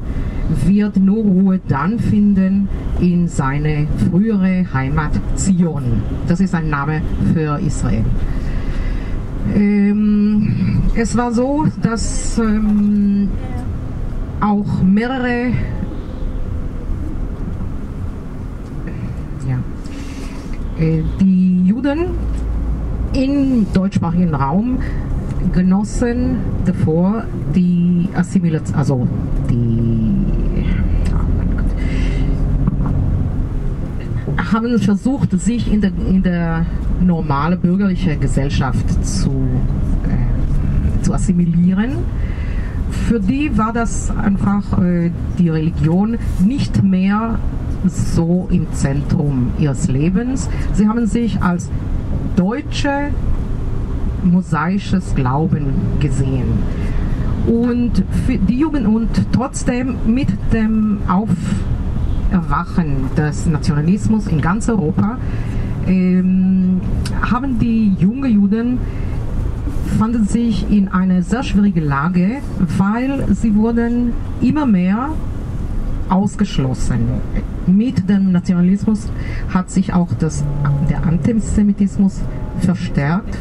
wird 0.67 0.97
nur 0.97 1.23
Ruhe 1.25 1.61
dann 1.69 1.99
finden 1.99 2.69
in 3.01 3.29
seine 3.29 3.87
frühere 4.11 4.67
Heimat 4.73 5.13
Zion. 5.35 6.03
Das 6.29 6.41
ist 6.41 6.55
ein 6.55 6.71
Name 6.71 7.03
für 7.35 7.59
Israel. 7.59 8.05
Ähm, 9.55 10.83
es 10.95 11.17
war 11.17 11.33
so, 11.33 11.67
dass 11.83 12.39
ähm, 12.39 13.29
auch 14.41 14.83
mehrere 14.83 15.53
ja, 19.49 19.59
äh, 20.79 21.03
die 21.21 21.65
Juden 21.67 22.11
im 23.17 23.67
deutschsprachigen 23.73 24.35
Raum 24.35 24.79
genossen 25.53 26.37
davor 26.65 27.25
die 27.55 28.09
Assimilation, 28.15 28.77
also 28.77 29.09
die 29.51 30.65
haben 34.53 34.79
versucht, 34.79 35.33
sich 35.41 35.73
in 35.73 35.81
der, 35.81 35.93
in 36.09 36.23
der 36.23 36.67
normale 37.01 37.57
bürgerliche 37.57 38.17
Gesellschaft 38.17 39.05
zu, 39.05 39.31
äh, 39.31 41.03
zu 41.03 41.15
assimilieren. 41.15 41.93
Für 42.91 43.21
die 43.21 43.57
war 43.57 43.73
das 43.73 44.11
einfach 44.11 44.79
äh, 44.81 45.11
die 45.39 45.49
Religion 45.49 46.19
nicht 46.45 46.83
mehr 46.83 47.39
so 47.87 48.49
im 48.51 48.73
Zentrum 48.73 49.53
ihres 49.59 49.89
Lebens. 49.89 50.49
Sie 50.75 50.89
haben 50.89 51.07
sich 51.07 51.41
als 51.43 51.71
deutsche 52.37 53.11
mosaisches 54.23 55.15
Glauben 55.15 55.67
gesehen. 56.01 56.59
Und 57.47 58.03
für 58.27 58.39
die 58.39 58.59
Jugend 58.59 58.87
und 58.87 59.09
trotzdem 59.33 59.97
mit 60.07 60.29
dem 60.53 60.99
Auferwachen 61.09 63.09
des 63.17 63.47
Nationalismus 63.47 64.27
in 64.27 64.41
ganz 64.41 64.69
Europa 64.69 65.19
ähm, 65.87 66.81
haben 67.23 67.59
die 67.59 67.95
jungen 67.99 68.33
Juden 68.33 68.79
fanden 69.99 70.27
sich 70.27 70.71
in 70.71 70.89
einer 70.89 71.23
sehr 71.23 71.43
schwierigen 71.43 71.85
Lage, 71.85 72.39
weil 72.77 73.25
sie 73.35 73.55
wurden 73.55 74.13
immer 74.43 74.67
mehr 74.67 75.11
ausgeschlossen. 76.09 77.09
Mit 77.67 78.09
dem 78.09 78.33
Nationalismus 78.33 79.11
hat 79.53 79.71
sich 79.71 79.93
auch 79.93 80.13
das, 80.19 80.45
der 80.89 81.05
Antisemitismus 81.05 82.21
verstärkt 82.61 83.37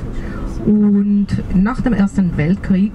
und 0.66 1.28
nach 1.54 1.82
dem 1.82 1.94
Ersten 1.94 2.36
Weltkrieg 2.38 2.92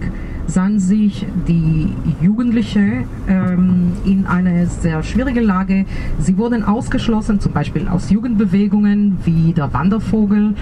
sahen 0.46 0.80
sich 0.80 1.26
die 1.46 1.88
Jugendlichen 2.20 3.04
ähm, 3.28 3.92
in 4.04 4.26
eine 4.26 4.66
sehr 4.66 5.04
schwierige 5.04 5.40
Lage. 5.40 5.86
Sie 6.18 6.36
wurden 6.36 6.64
ausgeschlossen, 6.64 7.38
zum 7.38 7.52
Beispiel 7.52 7.86
aus 7.86 8.10
Jugendbewegungen 8.10 9.18
wie 9.24 9.52
der 9.52 9.72
Wandervogel, 9.72 10.54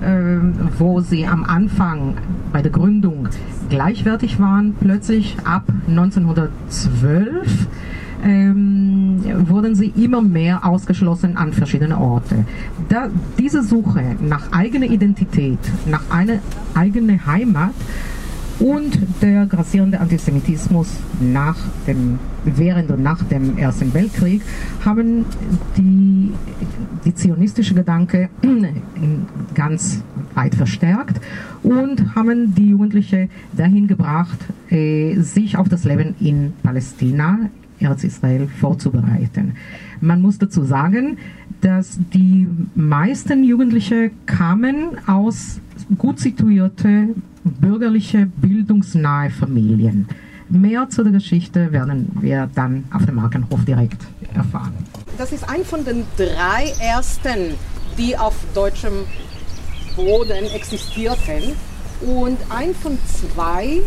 äh, 0.00 0.38
wo 0.78 1.00
sie 1.00 1.26
am 1.26 1.44
Anfang 1.44 2.14
bei 2.52 2.62
der 2.62 2.72
Gründung 2.72 3.28
gleichwertig 3.68 4.40
waren. 4.40 4.74
Plötzlich 4.80 5.36
ab 5.44 5.64
1912 5.88 7.66
ähm, 8.24 9.22
wurden 9.48 9.74
sie 9.74 9.92
immer 9.96 10.22
mehr 10.22 10.64
ausgeschlossen 10.64 11.36
an 11.36 11.52
verschiedene 11.52 11.98
Orte. 11.98 12.44
Da, 12.88 13.08
diese 13.38 13.62
Suche 13.62 14.02
nach 14.20 14.52
eigener 14.52 14.86
Identität, 14.86 15.58
nach 15.86 16.10
einer 16.10 16.38
eigenen 16.74 17.26
Heimat, 17.26 17.74
und 18.58 18.98
der 19.20 19.46
grassierende 19.46 20.00
Antisemitismus 20.00 20.88
nach 21.20 21.56
dem, 21.86 22.18
während 22.44 22.90
und 22.90 23.02
nach 23.02 23.22
dem 23.24 23.58
Ersten 23.58 23.92
Weltkrieg 23.94 24.42
haben 24.84 25.24
die, 25.76 26.32
die 27.04 27.14
zionistische 27.14 27.74
Gedanke 27.74 28.28
ganz 29.54 30.02
weit 30.34 30.54
verstärkt 30.54 31.20
und 31.62 32.14
haben 32.14 32.54
die 32.54 32.68
Jugendlichen 32.68 33.30
dahin 33.56 33.88
gebracht, 33.88 34.38
äh, 34.70 35.16
sich 35.20 35.56
auf 35.56 35.68
das 35.68 35.84
Leben 35.84 36.14
in 36.20 36.52
Palästina, 36.62 37.50
Erzisrael 37.88 38.48
vorzubereiten. 38.48 39.56
Man 40.00 40.22
muss 40.22 40.38
dazu 40.38 40.64
sagen, 40.64 41.18
dass 41.60 41.98
die 42.12 42.46
meisten 42.74 43.44
Jugendliche 43.44 44.10
kamen 44.26 44.98
aus 45.06 45.60
gut 45.98 46.20
situierte 46.20 47.08
bürgerliche, 47.44 48.26
bildungsnahe 48.36 49.30
Familien. 49.30 50.08
Mehr 50.48 50.88
zu 50.90 51.02
der 51.02 51.12
Geschichte 51.12 51.72
werden 51.72 52.10
wir 52.20 52.48
dann 52.54 52.84
auf 52.92 53.06
dem 53.06 53.14
Markenhof 53.16 53.64
direkt 53.64 54.02
erfahren. 54.34 54.74
Das 55.16 55.32
ist 55.32 55.48
ein 55.48 55.64
von 55.64 55.84
den 55.84 56.04
drei 56.16 56.72
ersten, 56.80 57.54
die 57.96 58.16
auf 58.16 58.34
deutschem 58.54 58.92
Boden 59.96 60.44
existierten. 60.54 61.54
Und 62.02 62.38
ein 62.50 62.74
von 62.74 62.98
zwei, 63.06 63.80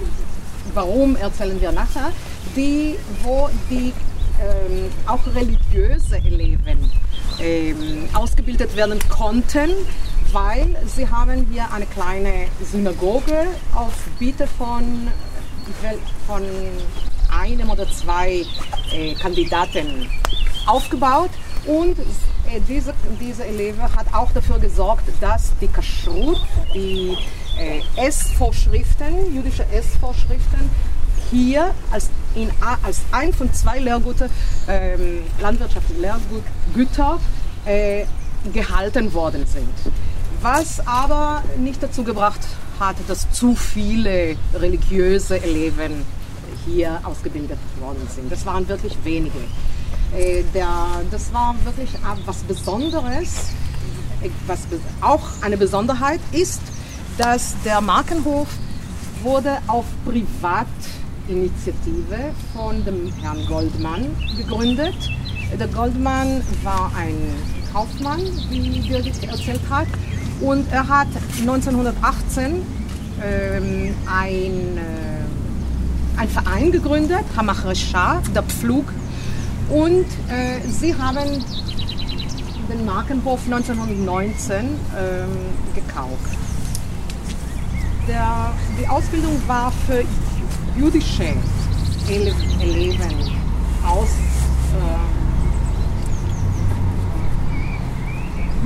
warum 0.74 1.16
erzählen 1.16 1.62
wir 1.62 1.72
nachher, 1.72 2.12
die, 2.58 2.98
wo 3.24 3.50
die 3.70 3.94
ähm, 4.42 4.90
auch 5.06 5.20
religiöse 5.34 6.18
Eleven 6.18 6.92
ähm, 7.40 8.10
ausgebildet 8.14 8.76
werden 8.76 9.00
konnten, 9.10 9.70
weil 10.32 10.76
sie 10.86 11.08
haben 11.08 11.48
hier 11.52 11.72
eine 11.72 11.86
kleine 11.86 12.48
Synagoge 12.64 13.48
auf 13.74 13.94
Bitte 14.20 14.48
von, 14.48 15.08
von 16.26 16.44
einem 17.32 17.70
oder 17.70 17.88
zwei 17.92 18.46
äh, 18.92 19.14
Kandidaten 19.16 20.10
aufgebaut. 20.66 21.30
Und 21.66 22.00
äh, 22.00 22.60
diese, 22.68 22.94
diese 23.20 23.46
Eleve 23.46 23.84
hat 23.84 24.14
auch 24.14 24.32
dafür 24.32 24.60
gesorgt, 24.60 25.04
dass 25.22 25.54
die 25.60 25.68
Kashrut, 25.68 26.42
die 26.74 27.18
äh, 27.60 27.82
Essvorschriften, 28.08 29.34
jüdische 29.34 29.66
Essvorschriften, 29.72 30.70
hier 31.32 31.74
als, 31.92 32.10
in, 32.38 32.52
als 32.84 33.02
ein 33.12 33.34
von 33.34 33.52
zwei 33.54 33.80
Lehrgüter, 33.80 34.30
ähm, 34.68 35.24
landwirtschaftlichen 35.42 36.02
Lehrgüter, 36.02 37.20
äh, 37.66 38.06
gehalten 38.54 39.14
worden 39.14 39.46
sind. 39.46 39.70
Was 40.42 40.86
aber 40.86 41.44
nicht 41.58 41.82
dazu 41.82 42.04
gebracht 42.04 42.40
hat, 42.80 42.96
dass 43.08 43.30
zu 43.32 43.56
viele 43.56 44.36
religiöse 44.54 45.42
Eleven 45.42 46.06
hier 46.66 47.00
ausgebildet 47.04 47.58
worden 47.80 48.08
sind. 48.14 48.32
Das 48.32 48.46
waren 48.46 48.68
wirklich 48.68 48.96
wenige. 49.04 49.40
Äh, 50.16 50.44
der, 50.54 50.68
das 51.10 51.34
war 51.34 51.56
wirklich 51.66 51.90
was 52.26 52.38
Besonderes. 52.44 53.50
Äh, 54.22 54.30
was 54.46 54.60
auch 55.02 55.24
eine 55.42 55.58
Besonderheit 55.58 56.20
ist, 56.32 56.62
dass 57.18 57.56
der 57.66 57.82
Markenhof 57.82 58.48
wurde 59.24 59.58
auf 59.68 59.86
Privatinitiative 61.28 62.34
von 62.54 62.84
dem 62.86 63.12
Herrn 63.22 63.46
Goldmann 63.48 64.16
gegründet. 64.38 64.96
Der 65.60 65.68
Goldmann 65.68 66.42
war 66.64 66.92
ein 66.98 67.16
Kaufmann, 67.72 68.22
wie 68.50 68.80
Birgit 68.88 69.24
erzählt 69.24 69.62
hat, 69.70 69.88
und 70.40 70.72
er 70.72 70.88
hat 70.88 71.08
1918 71.40 72.64
ähm, 73.24 73.96
ein, 74.06 74.78
äh, 74.78 76.20
ein 76.20 76.30
Verein 76.30 76.72
gegründet, 76.72 77.26
Hamach 77.36 77.66
Resha, 77.66 78.22
der 78.34 78.44
Pflug. 78.44 78.86
Und 79.70 80.06
äh, 80.30 80.62
sie 80.70 80.96
haben 80.96 81.44
den 82.70 82.86
Markenhof 82.86 83.42
1919 83.46 84.56
ähm, 84.60 84.76
gekauft. 85.76 86.38
Der, 88.08 88.54
die 88.80 88.88
Ausbildung 88.88 89.42
war 89.48 89.74
für 89.86 90.04
jüdische 90.78 91.34
Eleven 92.10 93.16
aus 93.86 94.10
äh, 94.10 95.18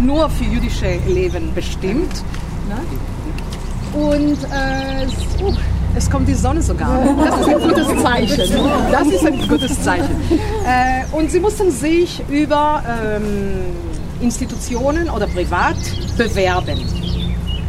nur 0.02 0.30
für 0.30 0.46
jüdische 0.46 1.00
Leben 1.08 1.54
bestimmt. 1.54 2.24
Ne? 2.68 2.80
Und 3.94 4.38
äh, 4.46 5.08
uh, 5.44 5.54
es 5.96 6.10
kommt 6.10 6.28
die 6.28 6.34
Sonne 6.34 6.62
sogar. 6.62 7.04
Das 7.26 7.40
ist 7.42 7.50
ein 7.50 7.60
gutes 7.60 8.04
Zeichen. 8.04 8.50
Das 8.92 9.08
ist 9.08 9.26
ein 9.26 9.48
gutes 9.48 9.84
Zeichen. 9.84 10.16
Äh, 10.66 11.04
und 11.12 11.30
sie 11.30 11.40
mussten 11.40 11.72
sich 11.72 12.24
über 12.30 12.82
ähm, 12.88 13.22
Institutionen 14.22 15.10
oder 15.10 15.28
privat 15.28 15.76
bewerben. 16.18 16.80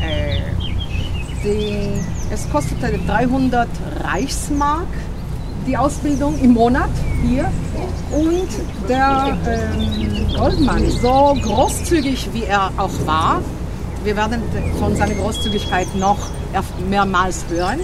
Äh, 0.01 0.39
die, 1.43 2.22
es 2.33 2.49
kostete 2.51 2.99
300 3.07 3.69
Reichsmark 4.05 4.89
die 5.67 5.77
Ausbildung 5.77 6.39
im 6.41 6.55
Monat 6.55 6.91
hier. 7.23 7.51
Und 8.11 8.49
der 8.89 9.37
ähm, 9.47 10.27
Goldmann, 10.37 10.91
so 10.91 11.37
großzügig 11.41 12.31
wie 12.33 12.45
er 12.45 12.71
auch 12.77 12.91
war, 13.07 13.43
wir 14.03 14.17
werden 14.17 14.43
von 14.79 14.97
seiner 14.97 15.15
Großzügigkeit 15.15 15.95
noch 15.95 16.19
mehrmals 16.89 17.45
hören, 17.49 17.81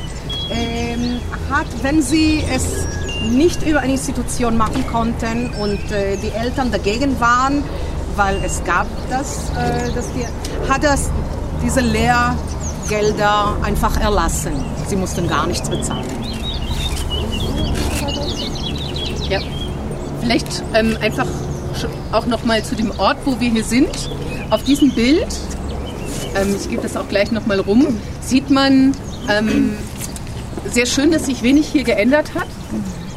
ähm, 0.51 1.21
hat, 1.51 1.67
wenn 1.83 2.03
sie 2.03 2.43
es 2.53 2.87
nicht 3.31 3.67
über 3.67 3.81
eine 3.81 3.93
Institution 3.93 4.57
machen 4.57 4.85
konnten 4.91 5.51
und 5.61 5.93
äh, 5.93 6.17
die 6.17 6.31
Eltern 6.31 6.73
dagegen 6.73 7.21
waren, 7.21 7.63
weil 8.17 8.37
es 8.45 8.65
gab 8.65 8.87
das, 9.11 9.51
äh, 9.51 9.93
das 9.95 10.07
die, 10.15 10.27
hat 10.71 10.83
er 10.83 10.97
diese 11.63 11.81
Lehrgelder 12.89 13.57
einfach 13.63 14.01
erlassen. 14.01 14.53
Sie 14.87 14.97
mussten 14.97 15.29
gar 15.29 15.47
nichts 15.47 15.69
bezahlen. 15.69 16.07
Ja, 19.29 19.41
vielleicht 20.21 20.63
ähm, 20.75 20.97
einfach 21.01 21.27
auch 22.13 22.27
noch 22.27 22.45
mal 22.45 22.65
zu 22.65 22.75
dem 22.77 22.91
Ort, 22.99 23.19
wo 23.25 23.39
wir 23.41 23.51
hier 23.51 23.65
sind. 23.65 24.11
Auf 24.51 24.63
diesem 24.63 24.91
Bild, 24.93 25.27
ähm, 26.35 26.57
ich 26.59 26.71
gebe 26.71 26.83
das 26.83 26.97
auch 26.97 27.09
gleich 27.09 27.31
noch 27.31 27.47
mal 27.47 27.61
rum, 27.61 27.87
sieht 28.21 28.49
man 28.49 28.95
ähm, 29.29 29.77
sehr 30.71 30.87
schön, 30.87 31.11
dass 31.11 31.27
sich 31.27 31.43
wenig 31.43 31.69
hier 31.69 31.85
geändert 31.85 32.35
hat. 32.35 32.49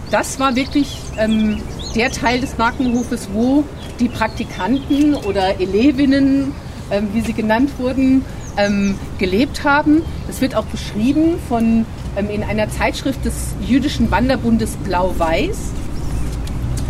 Das 0.09 0.39
war 0.39 0.55
wirklich 0.55 0.97
ähm, 1.17 1.61
der 1.95 2.11
Teil 2.11 2.41
des 2.41 2.57
Markenhofes, 2.57 3.29
wo 3.31 3.63
die 3.99 4.09
Praktikanten 4.09 5.15
oder 5.15 5.61
Elevinnen, 5.61 6.53
ähm, 6.91 7.07
wie 7.13 7.21
sie 7.21 7.33
genannt 7.33 7.71
wurden, 7.77 8.25
ähm, 8.61 8.95
gelebt 9.17 9.63
haben. 9.63 10.01
Das 10.27 10.41
wird 10.41 10.55
auch 10.55 10.65
beschrieben 10.65 11.35
von, 11.47 11.85
in 12.29 12.43
einer 12.43 12.69
Zeitschrift 12.69 13.23
des 13.25 13.55
jüdischen 13.61 14.11
Wanderbundes 14.11 14.77
Blau-Weiß 14.83 15.71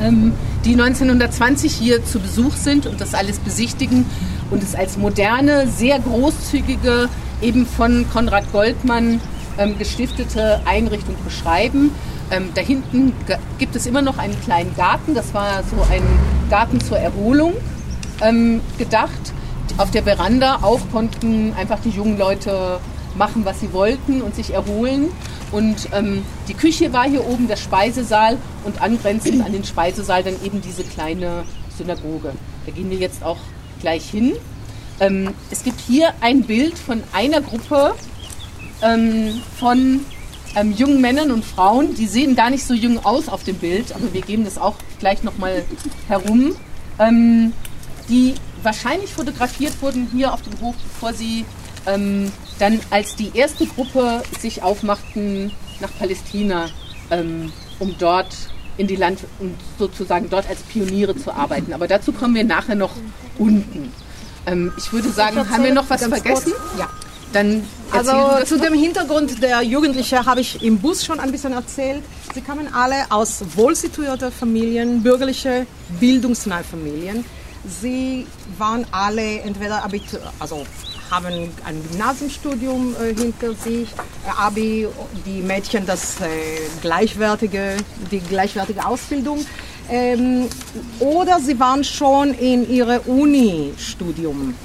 ähm, 0.02 0.34
die 0.66 0.74
1920 0.74 1.74
hier 1.74 2.06
zu 2.06 2.20
Besuch 2.20 2.54
sind 2.54 2.86
und 2.86 3.02
das 3.02 3.14
alles 3.14 3.40
besichtigen 3.40 4.06
und 4.52 4.62
es 4.62 4.76
als 4.76 4.98
moderne, 4.98 5.68
sehr 5.68 6.00
großzügige, 6.00 7.10
eben 7.42 7.66
von 7.66 8.06
Konrad 8.12 8.52
Goldmann 8.52 9.20
ähm, 9.58 9.78
gestiftete 9.78 10.62
Einrichtung 10.66 11.16
beschreiben. 11.24 11.92
Ähm, 12.30 12.50
da 12.54 12.62
hinten 12.62 13.14
gibt 13.58 13.76
es 13.76 13.86
immer 13.86 14.02
noch 14.02 14.18
einen 14.18 14.40
kleinen 14.42 14.76
Garten, 14.76 15.16
das 15.16 15.34
war 15.34 15.64
so 15.64 15.82
ein 15.92 16.04
Garten 16.50 16.80
zur 16.82 16.98
Erholung 16.98 17.54
ähm, 18.22 18.62
gedacht. 18.78 19.34
Auf 19.78 19.92
der 19.92 20.04
Veranda 20.04 20.60
auch 20.62 20.80
konnten 20.92 21.54
einfach 21.54 21.80
die 21.80 21.90
jungen 21.90 22.18
Leute 22.18 22.80
machen, 23.16 23.46
was 23.46 23.60
sie 23.60 23.74
wollten 23.74 24.22
und 24.22 24.36
sich 24.36 24.54
erholen. 24.54 25.10
Und 25.52 25.90
ähm, 25.94 26.24
die 26.48 26.54
Küche 26.54 26.94
war 26.94 27.10
hier 27.10 27.26
oben, 27.28 27.48
der 27.48 27.58
Speisesaal 27.58 28.38
und 28.64 28.82
angrenzend 28.82 29.44
an 29.44 29.52
den 29.52 29.64
Speisesaal 29.64 30.24
dann 30.24 30.36
eben 30.44 30.62
diese 30.62 30.84
kleine 30.84 31.44
Synagoge. 31.78 32.34
Da 32.66 32.72
gehen 32.72 32.90
wir 32.90 32.98
jetzt 32.98 33.24
auch 33.24 33.40
gleich 33.80 34.10
hin. 34.10 34.34
Ähm, 35.00 35.34
es 35.50 35.64
gibt 35.64 35.80
hier 35.82 36.14
ein 36.22 36.44
Bild 36.44 36.78
von 36.78 37.04
einer 37.12 37.42
Gruppe 37.42 37.96
ähm, 38.82 39.42
von 39.58 40.02
ähm, 40.56 40.74
jungen 40.74 41.02
Männern 41.02 41.32
und 41.32 41.44
Frauen. 41.44 41.96
Die 41.96 42.08
sehen 42.08 42.36
gar 42.36 42.50
nicht 42.50 42.64
so 42.64 42.74
jung 42.74 43.04
aus 43.04 43.28
auf 43.28 43.44
dem 43.44 43.56
Bild, 43.56 43.94
aber 43.94 44.14
wir 44.14 44.22
geben 44.22 44.46
das 44.46 44.58
auch 44.58 44.76
gleich 45.00 45.24
nochmal 45.24 45.64
herum. 46.08 46.56
Ähm, 47.00 47.54
die 48.10 48.36
wahrscheinlich 48.64 49.14
fotografiert 49.14 49.82
wurden 49.82 50.10
hier 50.12 50.34
auf 50.34 50.42
dem 50.42 50.60
Hof, 50.62 50.76
bevor 50.76 51.14
sie 51.14 51.46
ähm, 51.86 52.32
dann 52.60 52.80
als 52.90 53.16
die 53.16 53.32
erste 53.34 53.66
Gruppe 53.66 54.22
sich 54.40 54.62
aufmachten 54.64 55.52
nach 55.80 55.90
Palästina, 55.98 56.70
ähm, 57.10 57.52
um 57.80 57.96
dort 57.98 58.36
in 58.78 58.88
die 58.88 58.96
Land 58.96 59.20
und 59.40 59.56
sozusagen 59.78 60.30
dort 60.30 60.48
als 60.48 60.62
Pioniere 60.62 61.16
zu 61.16 61.32
arbeiten. 61.32 61.74
Aber 61.74 61.88
dazu 61.88 62.12
kommen 62.12 62.36
wir 62.36 62.44
nachher 62.44 62.76
noch 62.76 62.92
unten. 63.38 63.92
Ähm, 64.46 64.72
ich 64.78 64.92
würde 64.94 65.10
sagen, 65.10 65.38
haben 65.50 65.64
wir 65.64 65.74
noch 65.74 65.90
was 65.90 66.06
vergessen? 66.06 66.54
Ja. 66.78 66.90
Dann 67.34 67.64
Also 67.92 68.44
zu 68.46 68.60
dem 68.60 68.74
Hintergrund 68.74 69.42
der 69.42 69.62
Jugendlichen 69.62 70.26
habe 70.26 70.42
ich 70.42 70.62
im 70.64 70.80
Bus 70.80 71.06
schon 71.06 71.20
ein 71.20 71.32
bisschen 71.32 71.54
erzählt. 71.54 72.04
Sie 72.34 72.42
kamen 72.42 72.74
alle 72.74 73.10
aus 73.10 73.42
wohlsituierten 73.56 74.32
Familien, 74.32 75.02
bürgerliche, 75.02 75.66
bildungsnahe 76.00 76.64
Familien. 76.64 77.24
Sie 77.64 78.26
waren 78.58 78.86
alle 78.92 79.42
entweder 79.42 79.84
Abitur, 79.84 80.20
also 80.40 80.66
haben 81.12 81.52
ein 81.66 81.84
Gymnasiumstudium 81.92 82.96
äh, 82.96 83.14
hinter 83.14 83.54
sich, 83.54 83.90
äh, 83.90 84.30
Abi, 84.38 84.88
die 85.26 85.42
Mädchen 85.42 85.86
das 85.86 86.20
äh, 86.22 86.26
gleichwertige, 86.82 87.76
die 88.10 88.20
gleichwertige 88.20 88.86
Ausbildung. 88.86 89.46
Ähm, 89.90 90.48
oder 91.00 91.40
sie 91.40 91.60
waren 91.60 91.84
schon 91.84 92.34
in 92.34 92.70
ihrem 92.70 93.02
Uni-Studium 93.02 94.56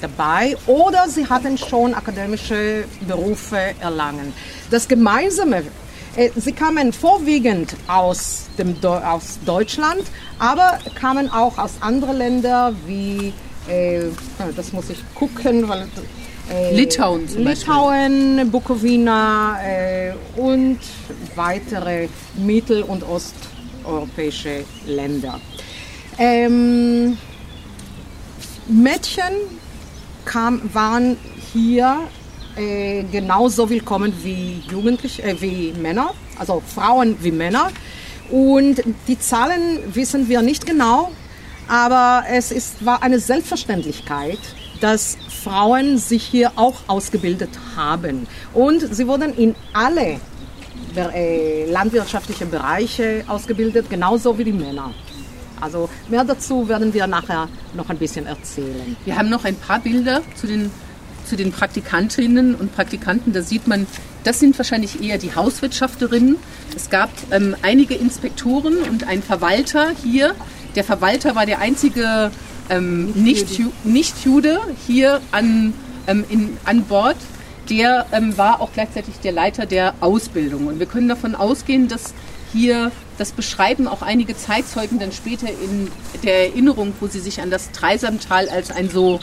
dabei 0.00 0.56
oder 0.66 1.08
sie 1.08 1.26
hatten 1.26 1.56
schon 1.56 1.94
akademische 1.94 2.84
Berufe 3.08 3.74
erlangen. 3.80 4.32
Das 4.70 4.86
Gemeinsame, 4.86 5.64
sie 6.36 6.52
kamen 6.52 6.92
vorwiegend 6.92 7.74
aus, 7.86 8.46
dem, 8.58 8.76
aus 8.84 9.38
Deutschland, 9.44 10.02
aber 10.38 10.78
kamen 10.94 11.30
auch 11.30 11.58
aus 11.58 11.72
anderen 11.80 12.16
Ländern 12.18 12.76
wie, 12.86 13.32
äh, 13.68 14.02
das 14.56 14.72
muss 14.72 14.90
ich 14.90 14.98
gucken, 15.14 15.68
weil... 15.68 15.86
Äh, 16.50 16.74
Litauen 16.74 17.26
zum 17.26 17.44
Beispiel. 17.44 17.72
Litauen, 17.72 18.50
Bukowina 18.50 19.58
äh, 19.64 20.12
und 20.36 20.78
weitere 21.34 22.08
mittel- 22.36 22.82
und 22.82 23.02
osteuropäische 23.02 24.64
Länder. 24.86 25.40
Ähm, 26.18 27.16
Mädchen 28.68 29.34
kam, 30.26 30.60
waren 30.72 31.16
hier 31.52 32.00
äh, 32.56 33.04
genauso 33.10 33.68
willkommen 33.68 34.12
wie 34.22 34.62
Jugendliche, 34.70 35.22
äh, 35.22 35.40
wie 35.40 35.72
Männer, 35.72 36.14
also 36.38 36.62
Frauen 36.66 37.16
wie 37.20 37.30
Männer. 37.30 37.70
Und 38.30 38.82
die 39.06 39.18
Zahlen 39.18 39.78
wissen 39.94 40.28
wir 40.28 40.42
nicht 40.42 40.66
genau, 40.66 41.10
aber 41.68 42.24
es 42.30 42.52
ist, 42.52 42.84
war 42.84 43.02
eine 43.02 43.18
Selbstverständlichkeit, 43.18 44.38
dass 44.80 45.16
Frauen 45.42 45.98
sich 45.98 46.24
hier 46.24 46.52
auch 46.56 46.76
ausgebildet 46.86 47.50
haben. 47.76 48.26
Und 48.52 48.94
sie 48.94 49.06
wurden 49.06 49.34
in 49.36 49.54
alle 49.72 50.20
äh, 50.96 51.70
landwirtschaftliche 51.70 52.46
Bereiche 52.46 53.24
ausgebildet, 53.26 53.90
genauso 53.90 54.36
wie 54.38 54.44
die 54.44 54.52
Männer. 54.52 54.92
Also 55.60 55.88
mehr 56.08 56.24
dazu 56.24 56.68
werden 56.68 56.92
wir 56.92 57.06
nachher 57.06 57.48
noch 57.74 57.88
ein 57.88 57.96
bisschen 57.96 58.26
erzählen. 58.26 58.96
Wir 59.04 59.16
haben 59.16 59.30
noch 59.30 59.44
ein 59.44 59.56
paar 59.56 59.80
Bilder 59.80 60.20
zu 60.34 60.46
den, 60.46 60.70
zu 61.24 61.36
den 61.36 61.52
Praktikantinnen 61.52 62.54
und 62.54 62.74
Praktikanten. 62.74 63.32
Da 63.32 63.42
sieht 63.42 63.66
man, 63.66 63.86
das 64.24 64.40
sind 64.40 64.56
wahrscheinlich 64.58 65.02
eher 65.02 65.18
die 65.18 65.34
Hauswirtschafterinnen. 65.34 66.36
Es 66.76 66.90
gab 66.90 67.10
ähm, 67.30 67.56
einige 67.62 67.94
Inspektoren 67.94 68.78
und 68.90 69.06
ein 69.06 69.22
Verwalter 69.22 69.92
hier. 70.02 70.34
Der 70.74 70.84
Verwalter 70.84 71.34
war 71.34 71.46
der 71.46 71.60
einzige 71.60 72.30
ähm, 72.70 73.12
Nicht-Ju- 73.14 73.72
Nicht-Jude 73.84 74.60
hier 74.86 75.20
an, 75.30 75.74
ähm, 76.06 76.24
in, 76.28 76.56
an 76.64 76.84
Bord. 76.84 77.16
Der 77.70 78.06
ähm, 78.12 78.36
war 78.36 78.60
auch 78.60 78.72
gleichzeitig 78.72 79.14
der 79.22 79.32
Leiter 79.32 79.66
der 79.66 79.94
Ausbildung. 80.00 80.66
Und 80.66 80.78
wir 80.78 80.86
können 80.86 81.08
davon 81.08 81.34
ausgehen, 81.34 81.88
dass 81.88 82.12
hier 82.52 82.92
das 83.18 83.32
beschreiben 83.32 83.88
auch 83.88 84.02
einige 84.02 84.36
Zeitzeugen 84.36 84.98
dann 84.98 85.12
später 85.12 85.48
in 85.48 85.90
der 86.22 86.50
Erinnerung, 86.50 86.92
wo 87.00 87.06
sie 87.06 87.20
sich 87.20 87.40
an 87.40 87.50
das 87.50 87.70
Dreisamtal 87.72 88.48
als 88.48 88.70
ein 88.70 88.90
so 88.90 89.20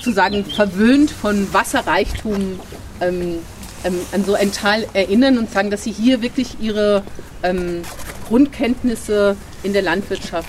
sozusagen 0.00 0.44
verwöhnt 0.46 1.10
von 1.10 1.52
Wasserreichtum 1.52 2.58
ähm, 3.00 3.38
ähm, 3.84 3.94
an 4.12 4.24
so 4.24 4.34
ein 4.34 4.50
Tal 4.50 4.86
erinnern 4.94 5.36
und 5.38 5.50
sagen, 5.52 5.70
dass 5.70 5.84
sie 5.84 5.92
hier 5.92 6.22
wirklich 6.22 6.56
ihre 6.60 7.02
ähm, 7.42 7.82
Grundkenntnisse 8.28 9.36
in 9.62 9.72
der 9.74 9.82
Landwirtschaft 9.82 10.48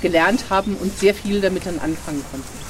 gelernt 0.00 0.44
haben 0.50 0.76
und 0.80 0.96
sehr 0.98 1.14
viel 1.14 1.40
damit 1.40 1.66
dann 1.66 1.78
anfangen 1.80 2.22
konnten. 2.30 2.62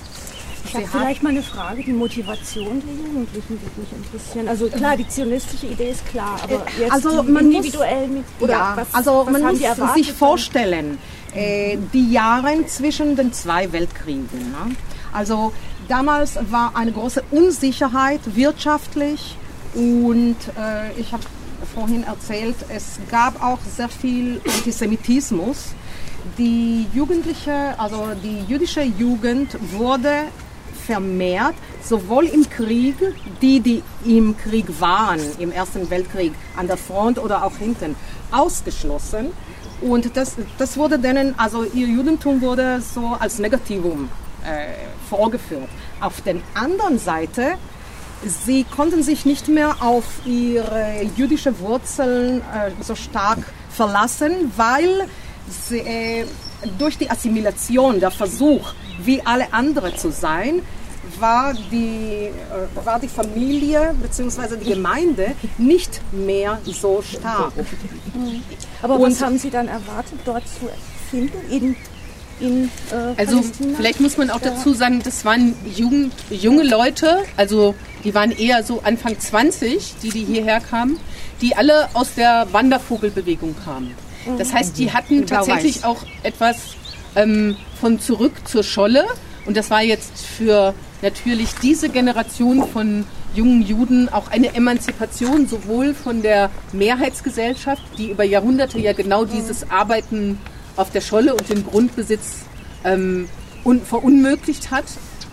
Ich 0.64 0.74
habe 0.74 0.86
vielleicht 0.86 1.22
mal 1.22 1.30
eine 1.30 1.42
Frage. 1.42 1.82
Die 1.82 1.92
Motivation 1.92 2.80
der 2.86 2.94
Jugendlichen 2.94 3.60
würde 3.60 3.80
mich 3.80 3.92
interessieren. 3.92 4.48
Also 4.48 4.68
klar, 4.68 4.96
die 4.96 5.06
zionistische 5.06 5.66
Idee 5.66 5.90
ist 5.90 6.06
klar, 6.08 6.38
aber 6.42 6.64
jetzt 6.78 6.92
Also 6.92 7.22
man 7.24 7.44
muss- 7.46 7.56
individuell 7.56 8.08
mit 8.08 8.24
oder 8.40 8.52
ja, 8.52 8.72
was, 8.76 8.86
also 8.94 9.24
was 9.26 9.32
man 9.32 9.44
haben 9.44 9.58
muss 9.58 9.94
sich 9.94 10.12
vorstellen, 10.12 10.96
äh, 11.34 11.76
die 11.92 12.12
Jahre 12.12 12.64
zwischen 12.66 13.16
den 13.16 13.34
zwei 13.34 13.70
Weltkriegen. 13.72 14.28
Ne? 14.32 14.74
Also 15.12 15.52
damals 15.92 16.38
war 16.50 16.74
eine 16.74 16.90
große 16.90 17.22
Unsicherheit 17.30 18.20
wirtschaftlich 18.34 19.36
und 19.74 20.36
äh, 20.58 20.98
ich 20.98 21.12
habe 21.12 21.22
vorhin 21.74 22.04
erzählt, 22.04 22.56
es 22.70 22.98
gab 23.10 23.42
auch 23.42 23.58
sehr 23.76 23.90
viel 23.90 24.40
Antisemitismus. 24.56 25.74
Die 26.38 26.86
jugendliche, 26.94 27.74
also 27.78 28.08
die 28.24 28.40
jüdische 28.50 28.82
Jugend 28.82 29.58
wurde 29.72 30.12
vermehrt, 30.86 31.54
sowohl 31.84 32.24
im 32.24 32.48
Krieg, 32.48 32.96
die, 33.42 33.60
die 33.60 33.82
im 34.06 34.34
Krieg 34.36 34.66
waren, 34.80 35.20
im 35.38 35.52
Ersten 35.52 35.90
Weltkrieg, 35.90 36.32
an 36.56 36.68
der 36.68 36.78
Front 36.78 37.18
oder 37.18 37.44
auch 37.44 37.56
hinten, 37.58 37.96
ausgeschlossen. 38.30 39.26
Und 39.82 40.16
das, 40.16 40.36
das 40.56 40.76
wurde 40.78 40.98
denen, 40.98 41.38
also 41.38 41.64
ihr 41.64 41.86
Judentum 41.86 42.40
wurde 42.40 42.80
so 42.80 43.14
als 43.18 43.38
Negativum 43.38 44.08
vorgeführt. 45.08 45.68
Auf 46.00 46.20
der 46.22 46.36
anderen 46.54 46.98
Seite, 46.98 47.54
sie 48.44 48.64
konnten 48.64 49.02
sich 49.02 49.24
nicht 49.24 49.48
mehr 49.48 49.76
auf 49.80 50.04
ihre 50.24 51.02
jüdische 51.16 51.58
Wurzeln 51.60 52.40
äh, 52.40 52.70
so 52.82 52.94
stark 52.94 53.38
verlassen, 53.70 54.52
weil 54.56 55.06
sie, 55.68 55.78
äh, 55.80 56.24
durch 56.78 56.96
die 56.98 57.10
Assimilation, 57.10 57.98
der 58.00 58.10
Versuch, 58.10 58.72
wie 59.04 59.20
alle 59.24 59.52
anderen 59.52 59.96
zu 59.96 60.10
sein, 60.12 60.62
war 61.18 61.52
die, 61.70 62.30
äh, 62.30 62.86
war 62.86 63.00
die 63.00 63.08
Familie 63.08 63.94
bzw. 64.00 64.56
die 64.56 64.70
Gemeinde 64.70 65.32
nicht 65.58 66.00
mehr 66.12 66.58
so 66.64 67.02
stark. 67.02 67.52
Aber 68.82 68.94
Und- 68.96 69.02
was 69.12 69.20
haben 69.22 69.38
Sie 69.38 69.50
dann 69.50 69.68
erwartet, 69.68 70.20
dort 70.24 70.44
zu 70.46 70.68
finden 71.10 71.76
in, 72.40 72.70
äh, 72.90 72.94
Also 73.16 73.36
Palästina? 73.36 73.76
vielleicht 73.76 74.00
muss 74.00 74.16
man 74.16 74.30
auch 74.30 74.40
dazu 74.40 74.72
sagen, 74.74 75.00
das 75.04 75.24
waren 75.24 75.54
Jugend, 75.74 76.12
junge 76.30 76.62
Leute, 76.64 77.18
also 77.36 77.74
die 78.04 78.14
waren 78.14 78.32
eher 78.32 78.62
so 78.62 78.80
Anfang 78.82 79.18
20, 79.18 79.94
die, 80.02 80.10
die 80.10 80.24
hierher 80.24 80.60
kamen, 80.60 80.98
die 81.40 81.54
alle 81.54 81.88
aus 81.94 82.14
der 82.14 82.46
Wandervogelbewegung 82.52 83.54
kamen. 83.64 83.94
Das 84.38 84.52
heißt, 84.52 84.78
die 84.78 84.92
hatten 84.92 85.26
tatsächlich 85.26 85.84
auch 85.84 86.04
etwas 86.22 86.56
ähm, 87.16 87.56
von 87.80 88.00
zurück 88.00 88.32
zur 88.44 88.62
Scholle. 88.62 89.06
Und 89.46 89.56
das 89.56 89.70
war 89.70 89.82
jetzt 89.82 90.24
für 90.24 90.74
natürlich 91.02 91.50
diese 91.60 91.88
Generation 91.88 92.68
von 92.68 93.04
jungen 93.34 93.62
Juden 93.62 94.08
auch 94.08 94.30
eine 94.30 94.54
Emanzipation 94.54 95.48
sowohl 95.48 95.94
von 95.94 96.22
der 96.22 96.50
Mehrheitsgesellschaft, 96.72 97.82
die 97.98 98.10
über 98.10 98.24
Jahrhunderte 98.24 98.78
ja 98.78 98.92
genau 98.92 99.24
dieses 99.24 99.70
Arbeiten 99.70 100.38
auf 100.76 100.90
der 100.90 101.00
Scholle 101.00 101.34
und 101.34 101.48
den 101.48 101.64
Grundbesitz 101.64 102.44
ähm, 102.84 103.28
un 103.64 103.80
verunmöglicht 103.84 104.70
hat. 104.70 104.84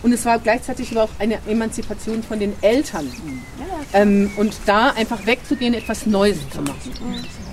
Und 0.02 0.12
es 0.12 0.24
war 0.24 0.38
gleichzeitig 0.38 0.92
aber 0.92 1.02
auch 1.04 1.10
eine 1.18 1.38
Emanzipation 1.46 2.22
von 2.22 2.38
den 2.40 2.54
Eltern. 2.62 3.12
Ähm, 3.92 4.30
und 4.38 4.54
da 4.64 4.90
einfach 4.90 5.26
wegzugehen, 5.26 5.74
etwas 5.74 6.06
Neues 6.06 6.38
zu 6.50 6.62
machen. 6.62 6.90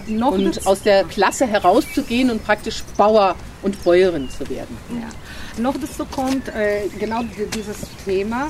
Noch 0.07 0.31
und 0.31 0.45
dazu- 0.55 0.65
aus 0.69 0.81
der 0.81 1.03
Klasse 1.03 1.45
herauszugehen 1.45 2.29
und 2.31 2.45
praktisch 2.45 2.83
Bauer 2.95 3.35
und 3.63 3.83
Bäuerin 3.83 4.29
zu 4.29 4.49
werden. 4.49 4.77
Ja. 4.91 5.61
Noch 5.61 5.75
dazu 5.77 6.05
kommt 6.05 6.47
äh, 6.49 6.87
genau 6.97 7.23
di- 7.23 7.47
dieses 7.53 7.79
Thema, 8.05 8.47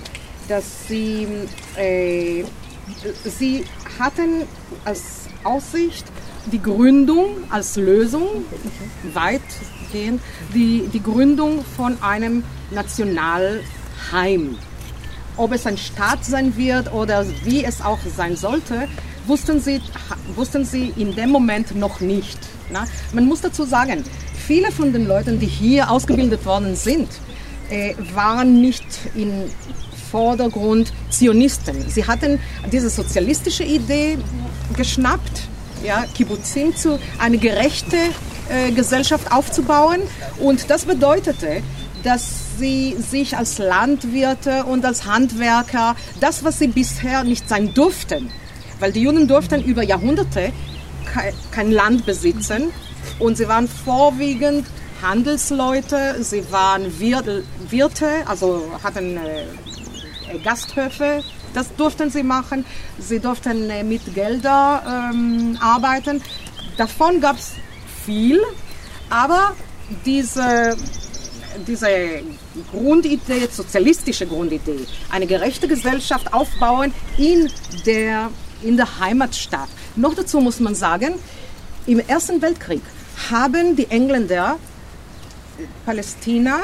dass 0.48 0.64
sie, 0.88 1.28
äh, 1.76 2.44
sie 3.24 3.64
hatten 4.00 4.44
als 4.86 5.02
Aussicht 5.44 6.06
die 6.52 6.62
Gründung 6.62 7.30
als 7.50 7.76
Lösung, 7.76 8.28
weitgehend, 9.14 10.22
die, 10.54 10.88
die 10.94 11.02
Gründung 11.02 11.64
von 11.76 12.02
einem 12.02 12.44
Nationalheim. 12.72 14.58
Ob 15.36 15.52
es 15.52 15.68
ein 15.68 15.78
Staat 15.78 16.26
sein 16.26 16.58
wird 16.58 16.92
oder 16.94 17.26
wie 17.44 17.64
es 17.64 17.82
auch 17.82 18.00
sein 18.16 18.36
sollte, 18.36 18.88
wussten 19.28 19.60
sie, 19.60 19.82
wussten 20.36 20.66
sie 20.66 20.94
in 20.96 21.16
dem 21.16 21.30
Moment 21.30 21.76
noch 21.76 22.00
nicht. 22.00 22.40
Na? 22.72 22.86
Man 23.14 23.26
muss 23.26 23.42
dazu 23.42 23.64
sagen, 23.66 24.04
viele 24.48 24.72
von 24.72 24.94
den 24.94 25.08
Leuten, 25.08 25.40
die 25.40 25.46
hier 25.46 25.92
ausgebildet 25.92 26.46
worden 26.46 26.76
sind, 26.76 27.10
äh, 27.70 27.94
waren 28.14 28.62
nicht 28.62 28.86
im 29.16 29.44
Vordergrund 30.12 30.94
Zionisten. 31.10 31.90
Sie 31.90 32.06
hatten 32.06 32.40
diese 32.72 32.90
sozialistische 32.90 33.64
Idee 33.64 34.18
geschnappt, 34.76 35.48
ja, 35.84 36.06
Kibbutzim 36.14 36.76
zu 36.76 37.00
eine 37.20 37.38
gerechte 37.38 37.98
äh, 38.50 38.72
Gesellschaft 38.72 39.32
aufzubauen. 39.32 40.02
Und 40.40 40.70
das 40.70 40.86
bedeutete, 40.86 41.62
dass 42.04 42.58
sie 42.58 42.96
sich 42.98 43.38
als 43.38 43.58
Landwirte 43.58 44.64
und 44.66 44.86
als 44.86 45.06
Handwerker, 45.06 45.96
das, 46.20 46.44
was 46.44 46.60
sie 46.60 46.68
bisher 46.68 47.24
nicht 47.24 47.48
sein 47.50 47.74
durften, 47.74 48.32
weil 48.80 48.92
die 48.92 49.02
Juden 49.02 49.28
durften 49.28 49.64
über 49.64 49.84
Jahrhunderte 49.84 50.52
kein 51.52 51.72
Land 51.72 52.06
besitzen 52.06 52.72
und 53.20 53.38
sie 53.38 53.48
waren 53.48 53.68
vorwiegend 53.68 54.68
Handelsleute, 55.02 56.24
sie 56.24 56.52
waren 56.52 57.00
Wirte, 57.00 58.24
also 58.26 58.64
hatten 58.84 59.18
äh, 59.18 60.40
Gasthöfe, 60.44 61.24
das 61.54 61.76
durften 61.76 62.10
sie 62.10 62.24
machen. 62.24 62.66
Sie 63.00 63.20
durften 63.20 63.70
äh, 63.70 63.84
mit 63.84 64.14
Gelder 64.14 65.12
ähm, 65.12 65.58
arbeiten. 65.60 66.22
Davon 66.78 67.20
gab 67.20 67.38
es 67.38 67.54
viel, 68.06 68.40
aber 69.10 69.56
diese, 70.06 70.78
diese 71.68 71.88
Grundidee, 72.72 73.48
sozialistische 73.52 74.28
Grundidee, 74.28 74.86
eine 75.10 75.28
gerechte 75.28 75.68
Gesellschaft 75.68 76.34
aufbauen 76.34 76.94
in 77.18 77.50
der, 77.86 78.30
in 78.62 78.78
der 78.78 79.00
Heimatstadt. 79.00 79.70
Noch 79.96 80.14
dazu 80.14 80.40
muss 80.40 80.60
man 80.60 80.76
sagen, 80.76 81.16
im 81.86 82.00
Ersten 82.00 82.42
Weltkrieg 82.42 82.82
haben 83.32 83.76
die 83.76 83.88
Engländer 83.88 84.58
Palästina 85.86 86.60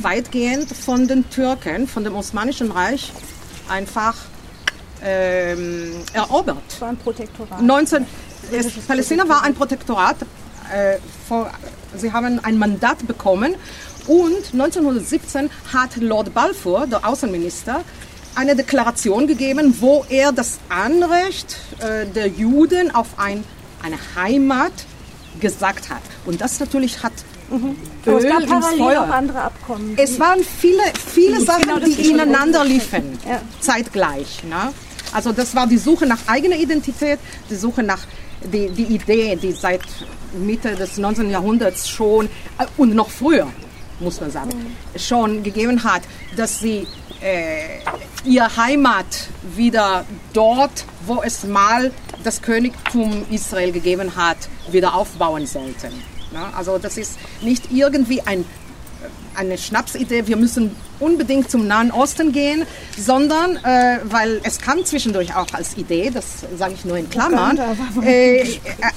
weitgehend 0.00 0.70
von 0.74 1.06
den 1.06 1.28
Türken, 1.30 1.86
von 1.86 2.04
dem 2.04 2.14
Osmanischen 2.16 2.72
Reich 2.72 3.12
einfach 3.68 4.14
ähm, 5.02 6.02
erobert. 6.12 6.80
War 6.80 6.88
ein 6.88 6.96
Protektorat. 6.96 7.60
19, 7.62 8.06
es, 8.52 8.72
Palästina 8.86 9.28
war 9.28 9.42
ein 9.42 9.54
Protektorat. 9.54 10.16
Äh, 10.72 10.98
vor, 11.28 11.50
sie 11.96 12.12
haben 12.12 12.40
ein 12.42 12.58
Mandat 12.58 13.06
bekommen 13.06 13.54
und 14.06 14.52
1917 14.52 15.50
hat 15.72 15.96
Lord 15.96 16.34
Balfour, 16.34 16.86
der 16.86 17.06
Außenminister, 17.06 17.82
eine 18.34 18.54
Deklaration 18.54 19.26
gegeben, 19.26 19.76
wo 19.80 20.04
er 20.08 20.32
das 20.32 20.58
Anrecht 20.68 21.56
äh, 21.78 22.06
der 22.06 22.28
Juden 22.28 22.94
auf 22.94 23.18
ein, 23.18 23.44
eine 23.82 23.96
Heimat 24.14 24.72
gesagt 25.40 25.90
hat. 25.90 26.02
Und 26.24 26.40
das 26.40 26.60
natürlich 26.60 27.02
hat 27.02 27.12
Mhm. 27.50 27.76
Aber 28.04 28.18
es 28.18 28.24
gab 28.24 28.46
parallel 28.46 28.96
auch 28.98 29.08
andere 29.08 29.40
Abkommen. 29.42 29.94
Es 29.96 30.18
waren 30.18 30.40
viele, 30.42 30.82
viele 31.14 31.40
Sachen, 31.40 31.62
genau 31.62 31.78
die 31.78 32.10
ineinander 32.10 32.64
liefen, 32.64 33.18
ja. 33.28 33.40
zeitgleich. 33.60 34.42
Ne? 34.44 34.72
Also 35.12 35.32
das 35.32 35.54
war 35.54 35.66
die 35.66 35.78
Suche 35.78 36.06
nach 36.06 36.18
eigener 36.26 36.56
Identität, 36.56 37.18
die 37.48 37.54
Suche 37.54 37.82
nach 37.82 38.00
die, 38.52 38.68
die 38.70 38.94
Idee, 38.94 39.36
die 39.36 39.52
seit 39.52 39.82
Mitte 40.36 40.74
des 40.74 40.98
19. 40.98 41.30
Jahrhunderts 41.30 41.88
schon 41.88 42.26
äh, 42.58 42.66
und 42.76 42.94
noch 42.94 43.10
früher, 43.10 43.48
muss 44.00 44.20
man 44.20 44.30
sagen, 44.30 44.50
mhm. 44.50 44.98
schon 44.98 45.42
gegeben 45.42 45.82
hat, 45.84 46.02
dass 46.36 46.60
sie 46.60 46.86
äh, 47.22 47.80
ihr 48.24 48.56
Heimat 48.56 49.06
wieder 49.54 50.04
dort, 50.32 50.84
wo 51.06 51.22
es 51.22 51.44
mal 51.44 51.92
das 52.24 52.42
Königtum 52.42 53.24
Israel 53.30 53.72
gegeben 53.72 54.16
hat, 54.16 54.36
wieder 54.70 54.94
aufbauen 54.94 55.46
sollten. 55.46 55.92
Also 56.56 56.78
das 56.78 56.96
ist 56.96 57.18
nicht 57.42 57.72
irgendwie 57.72 58.22
ein, 58.22 58.44
eine 59.34 59.58
Schnapsidee, 59.58 60.26
wir 60.26 60.36
müssen 60.36 60.74
unbedingt 60.98 61.50
zum 61.50 61.66
Nahen 61.66 61.90
Osten 61.90 62.32
gehen, 62.32 62.64
sondern, 62.98 63.56
äh, 63.56 63.98
weil 64.04 64.40
es 64.44 64.58
kam 64.58 64.84
zwischendurch 64.84 65.34
auch 65.34 65.52
als 65.52 65.76
Idee, 65.76 66.10
das 66.10 66.24
sage 66.56 66.74
ich 66.74 66.84
nur 66.84 66.96
in 66.96 67.10
Klammern, 67.10 67.58
äh, 68.02 68.44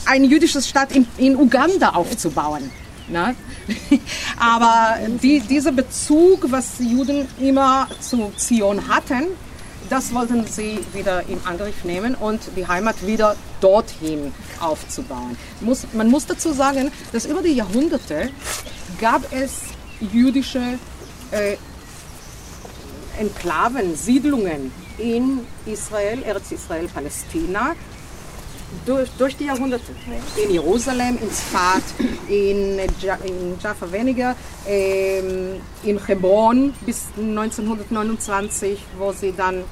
ein 0.06 0.24
jüdisches 0.24 0.68
Staat 0.68 0.96
in, 0.96 1.08
in 1.18 1.36
Uganda 1.36 1.90
aufzubauen. 1.90 2.72
Na? 3.10 3.34
Aber 4.40 4.98
die, 5.22 5.40
dieser 5.42 5.72
Bezug, 5.72 6.52
was 6.52 6.78
die 6.78 6.92
Juden 6.92 7.28
immer 7.40 7.88
zu 8.00 8.32
Zion 8.38 8.88
hatten, 8.88 9.26
das 9.90 10.14
wollten 10.14 10.46
sie 10.46 10.80
wieder 10.94 11.24
in 11.28 11.40
Angriff 11.46 11.84
nehmen 11.84 12.16
und 12.16 12.42
die 12.56 12.68
Heimat 12.68 13.06
wieder 13.06 13.36
dorthin 13.60 14.34
aufzubauen. 14.60 15.36
Muss, 15.62 15.88
man 15.94 16.10
muss 16.10 16.26
dazu 16.26 16.54
sagen, 16.54 16.92
dass 17.12 17.26
über 17.26 17.42
die 17.42 17.54
Jahrhunderte 17.54 18.30
gab 19.00 19.32
es 19.34 19.62
jüdische 20.00 20.78
äh, 21.32 21.58
Enklaven, 23.20 23.96
Siedlungen 23.96 24.72
in 24.98 25.46
Israel, 25.66 26.24
Eretz 26.24 26.52
Israel, 26.52 26.88
Palästina, 26.88 27.76
durch, 28.86 29.10
durch 29.18 29.36
die 29.36 29.46
Jahrhunderte. 29.46 29.92
In 30.44 30.52
Jerusalem, 30.52 31.18
in 31.22 31.32
Sfat, 31.32 31.84
in, 32.28 32.80
in 32.80 33.60
Jaffa 33.62 33.92
weniger, 33.92 34.36
ähm, 34.68 35.62
in 35.84 36.06
Hebron 36.06 36.74
bis 36.86 37.08
1929, 37.18 38.80
wo 38.98 39.12
sie 39.12 39.34
dann 39.36 39.64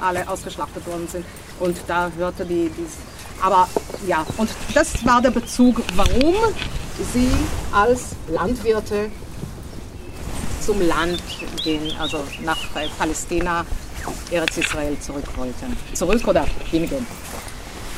alle 0.00 0.28
ausgeschlachtet 0.28 0.86
worden 0.86 1.08
sind. 1.08 1.24
Und 1.58 1.76
da 1.86 2.10
hörte 2.16 2.44
die, 2.44 2.70
die 2.70 2.86
aber 3.42 3.68
ja, 4.06 4.24
und 4.38 4.48
das 4.74 5.04
war 5.04 5.20
der 5.20 5.30
Bezug, 5.30 5.82
warum 5.94 6.34
sie 7.12 7.30
als 7.72 8.16
Landwirte 8.28 9.10
zum 10.64 10.80
Land 10.86 11.22
gehen, 11.62 11.92
also 11.98 12.24
nach 12.44 12.58
Palästina, 12.98 13.64
Eretz 14.30 14.56
Israel 14.56 14.96
zurück 15.00 15.24
wollten. 15.36 15.76
Zurück 15.92 16.26
oder 16.26 16.46
hingehen. 16.70 17.06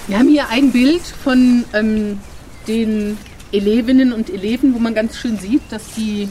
Wir 0.09 0.19
haben 0.19 0.29
hier 0.29 0.49
ein 0.49 0.73
Bild 0.73 1.03
von 1.03 1.67
ähm, 1.75 2.19
den 2.67 3.19
Elevinnen 3.53 4.15
und 4.15 4.31
Eleven, 4.31 4.75
wo 4.75 4.79
man 4.79 4.95
ganz 4.95 5.19
schön 5.19 5.39
sieht, 5.39 5.61
dass 5.69 5.83
die 5.95 6.31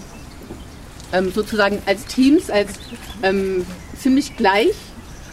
ähm, 1.13 1.31
sozusagen 1.31 1.77
als 1.85 2.07
Teams, 2.07 2.49
als 2.49 2.71
ähm, 3.21 3.67
ziemlich 4.01 4.35
gleich 4.35 4.73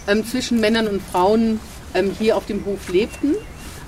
ähm, 0.07 0.26
zwischen 0.26 0.61
Männern 0.61 0.88
und 0.88 1.01
Frauen 1.01 1.59
ähm, 1.95 2.14
hier 2.18 2.36
auf 2.36 2.45
dem 2.45 2.66
Hof 2.66 2.90
lebten. 2.90 3.34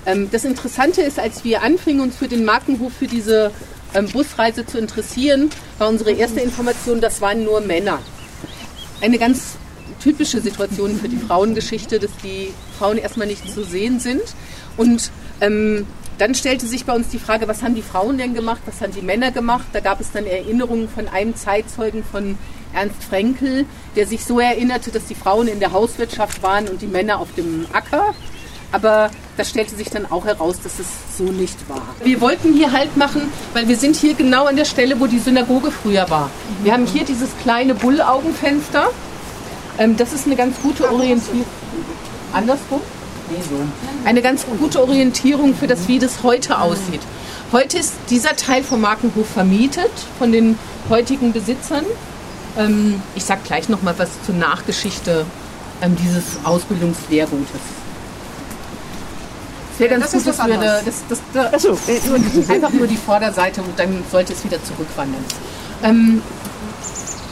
Ähm, 0.07 0.29
das 0.31 0.43
Interessante 0.43 1.03
ist, 1.03 1.19
als 1.19 1.43
wir 1.43 1.61
anfingen, 1.61 2.01
uns 2.01 2.15
für 2.15 2.27
den 2.27 2.43
Markenhof, 2.43 2.93
für 2.93 3.07
diese 3.07 3.51
Busreise 4.11 4.65
zu 4.65 4.77
interessieren, 4.77 5.49
war 5.77 5.87
unsere 5.87 6.11
erste 6.11 6.41
Information, 6.41 6.99
das 6.99 7.21
waren 7.21 7.45
nur 7.45 7.61
Männer. 7.61 7.99
Eine 9.01 9.17
ganz 9.17 9.55
typische 10.07 10.39
Situation 10.39 10.97
für 10.97 11.09
die 11.09 11.17
Frauengeschichte, 11.17 11.99
dass 11.99 12.11
die 12.23 12.53
Frauen 12.79 12.97
erstmal 12.97 13.27
nicht 13.27 13.51
zu 13.53 13.65
sehen 13.65 13.99
sind. 13.99 14.21
Und 14.77 15.11
ähm, 15.41 15.85
dann 16.17 16.33
stellte 16.33 16.65
sich 16.65 16.85
bei 16.85 16.93
uns 16.93 17.09
die 17.09 17.19
Frage, 17.19 17.49
was 17.49 17.61
haben 17.61 17.75
die 17.75 17.81
Frauen 17.81 18.17
denn 18.17 18.33
gemacht, 18.33 18.61
was 18.65 18.79
haben 18.79 18.93
die 18.93 19.01
Männer 19.01 19.31
gemacht? 19.31 19.65
Da 19.73 19.81
gab 19.81 19.99
es 19.99 20.13
dann 20.13 20.25
Erinnerungen 20.25 20.87
von 20.87 21.09
einem 21.09 21.35
Zeitzeugen 21.35 22.05
von 22.05 22.37
Ernst 22.73 23.03
Frenkel, 23.03 23.65
der 23.97 24.07
sich 24.07 24.23
so 24.23 24.39
erinnerte, 24.39 24.91
dass 24.91 25.05
die 25.07 25.15
Frauen 25.15 25.49
in 25.49 25.59
der 25.59 25.73
Hauswirtschaft 25.73 26.41
waren 26.41 26.69
und 26.69 26.81
die 26.81 26.87
Männer 26.87 27.19
auf 27.19 27.33
dem 27.35 27.65
Acker. 27.73 28.15
Aber 28.71 29.11
das 29.35 29.49
stellte 29.49 29.75
sich 29.75 29.89
dann 29.89 30.05
auch 30.05 30.25
heraus, 30.25 30.61
dass 30.61 30.79
es 30.79 30.87
so 31.17 31.25
nicht 31.25 31.69
war. 31.69 31.83
Wir 32.03 32.21
wollten 32.21 32.53
hier 32.53 32.71
Halt 32.71 32.95
machen, 32.95 33.23
weil 33.53 33.67
wir 33.67 33.75
sind 33.75 33.97
hier 33.97 34.13
genau 34.13 34.45
an 34.45 34.55
der 34.55 34.65
Stelle, 34.65 34.99
wo 35.01 35.07
die 35.07 35.19
Synagoge 35.19 35.71
früher 35.71 36.09
war. 36.09 36.29
Wir 36.63 36.71
haben 36.71 36.85
hier 36.85 37.03
dieses 37.03 37.29
kleine 37.43 37.75
Bullaugenfenster 37.75 38.89
ähm, 39.77 39.97
das 39.97 40.13
ist 40.13 40.25
eine 40.25 40.35
ganz 40.35 40.57
gute 40.61 40.91
Orientierung. 40.91 41.45
Andersrum? 42.33 42.81
So. 43.29 43.55
Eine 44.05 44.21
ganz 44.21 44.45
gute 44.45 44.81
Orientierung 44.81 45.53
für 45.53 45.67
das, 45.67 45.87
wie 45.87 45.99
das 45.99 46.23
heute 46.23 46.59
aussieht. 46.59 47.01
Heute 47.51 47.77
ist 47.77 47.93
dieser 48.09 48.35
Teil 48.35 48.63
vom 48.63 48.81
Markenhof 48.81 49.27
vermietet 49.27 49.91
von 50.17 50.31
den 50.31 50.57
heutigen 50.89 51.33
Besitzern. 51.33 51.85
Ähm, 52.57 53.01
ich 53.15 53.25
sage 53.25 53.41
gleich 53.45 53.69
noch 53.69 53.81
mal 53.81 53.93
was 53.97 54.09
zur 54.25 54.35
Nachgeschichte 54.35 55.25
ähm, 55.81 55.95
dieses 55.95 56.23
Ausbildungslehrgutes. 56.43 57.61
Es 59.73 59.79
wäre 59.79 59.91
ganz 59.91 60.11
das 60.11 60.13
gut, 60.13 60.27
dass 60.27 60.37
wir 60.37 60.53
eine, 60.53 60.81
das, 60.83 61.03
das, 61.07 61.19
das, 61.33 61.53
Achso, 61.53 61.77
einfach 62.51 62.71
nur 62.71 62.87
die 62.87 62.97
Vorderseite 62.97 63.61
und 63.61 63.77
dann 63.77 64.03
sollte 64.11 64.33
es 64.33 64.43
wieder 64.43 64.63
zurückwandern. 64.63 65.23
Ähm, 65.83 66.21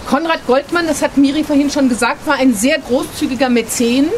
Konrad 0.06 0.46
Goldmann, 0.46 0.86
das 0.88 1.02
hat 1.02 1.18
Miri 1.18 1.44
vorhin 1.44 1.72
schon 1.72 1.90
gesagt, 1.90 2.28
war 2.28 2.36
ein 2.36 2.54
sehr 2.54 2.78
großzügiger 2.80 3.50
Mäzen 3.50 4.10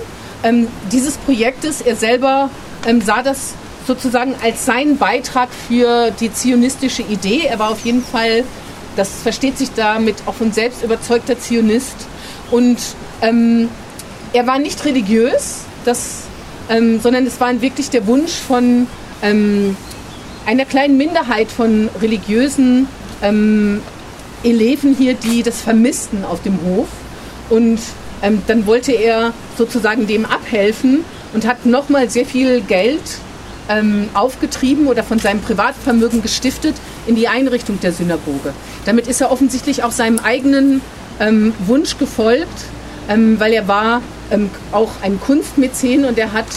ähm, 0.43 0.67
dieses 0.91 1.17
Projektes. 1.17 1.81
Er 1.81 1.95
selber 1.95 2.49
ähm, 2.85 3.01
sah 3.01 3.23
das 3.23 3.53
sozusagen 3.85 4.35
als 4.43 4.65
seinen 4.65 4.97
Beitrag 4.97 5.49
für 5.67 6.11
die 6.11 6.31
zionistische 6.31 7.03
Idee. 7.03 7.43
Er 7.47 7.59
war 7.59 7.71
auf 7.71 7.85
jeden 7.85 8.03
Fall, 8.03 8.43
das 8.97 9.09
versteht 9.23 9.57
sich 9.57 9.71
damit, 9.75 10.15
auch 10.25 10.33
von 10.33 10.51
selbst 10.51 10.83
überzeugter 10.83 11.39
Zionist. 11.39 11.95
Und 12.51 12.77
ähm, 13.21 13.69
er 14.33 14.45
war 14.45 14.59
nicht 14.59 14.83
religiös, 14.83 15.61
das, 15.85 16.23
ähm, 16.69 16.99
sondern 16.99 17.25
es 17.25 17.39
war 17.39 17.61
wirklich 17.61 17.89
der 17.89 18.05
Wunsch 18.07 18.33
von 18.33 18.88
ähm, 19.21 19.77
einer 20.45 20.65
kleinen 20.65 20.97
Minderheit 20.97 21.49
von 21.49 21.89
religiösen 22.01 22.89
ähm, 23.21 23.81
Eleven 24.43 24.95
hier, 24.95 25.13
die 25.13 25.43
das 25.43 25.61
vermissten 25.61 26.23
auf 26.25 26.41
dem 26.41 26.59
Hof. 26.63 26.88
Und 27.49 27.79
ähm, 28.21 28.41
dann 28.47 28.65
wollte 28.65 28.91
er 28.91 29.33
sozusagen 29.57 30.07
dem 30.07 30.25
abhelfen 30.25 31.03
und 31.33 31.45
hat 31.45 31.65
nochmal 31.65 32.09
sehr 32.09 32.25
viel 32.25 32.61
Geld 32.61 33.01
ähm, 33.69 34.09
aufgetrieben 34.13 34.88
oder 34.88 35.03
von 35.03 35.19
seinem 35.19 35.41
Privatvermögen 35.41 36.21
gestiftet 36.21 36.75
in 37.05 37.15
die 37.15 37.27
Einrichtung 37.27 37.79
der 37.79 37.91
Synagoge. 37.91 38.53
Damit 38.85 39.07
ist 39.07 39.21
er 39.21 39.31
offensichtlich 39.31 39.83
auch 39.83 39.91
seinem 39.91 40.19
eigenen 40.19 40.81
ähm, 41.19 41.53
Wunsch 41.65 41.97
gefolgt, 41.97 42.65
ähm, 43.09 43.39
weil 43.39 43.53
er 43.53 43.67
war 43.67 44.01
ähm, 44.31 44.49
auch 44.71 44.91
ein 45.01 45.19
Kunstmäzen 45.19 46.05
und 46.05 46.17
er 46.17 46.33
hat 46.33 46.47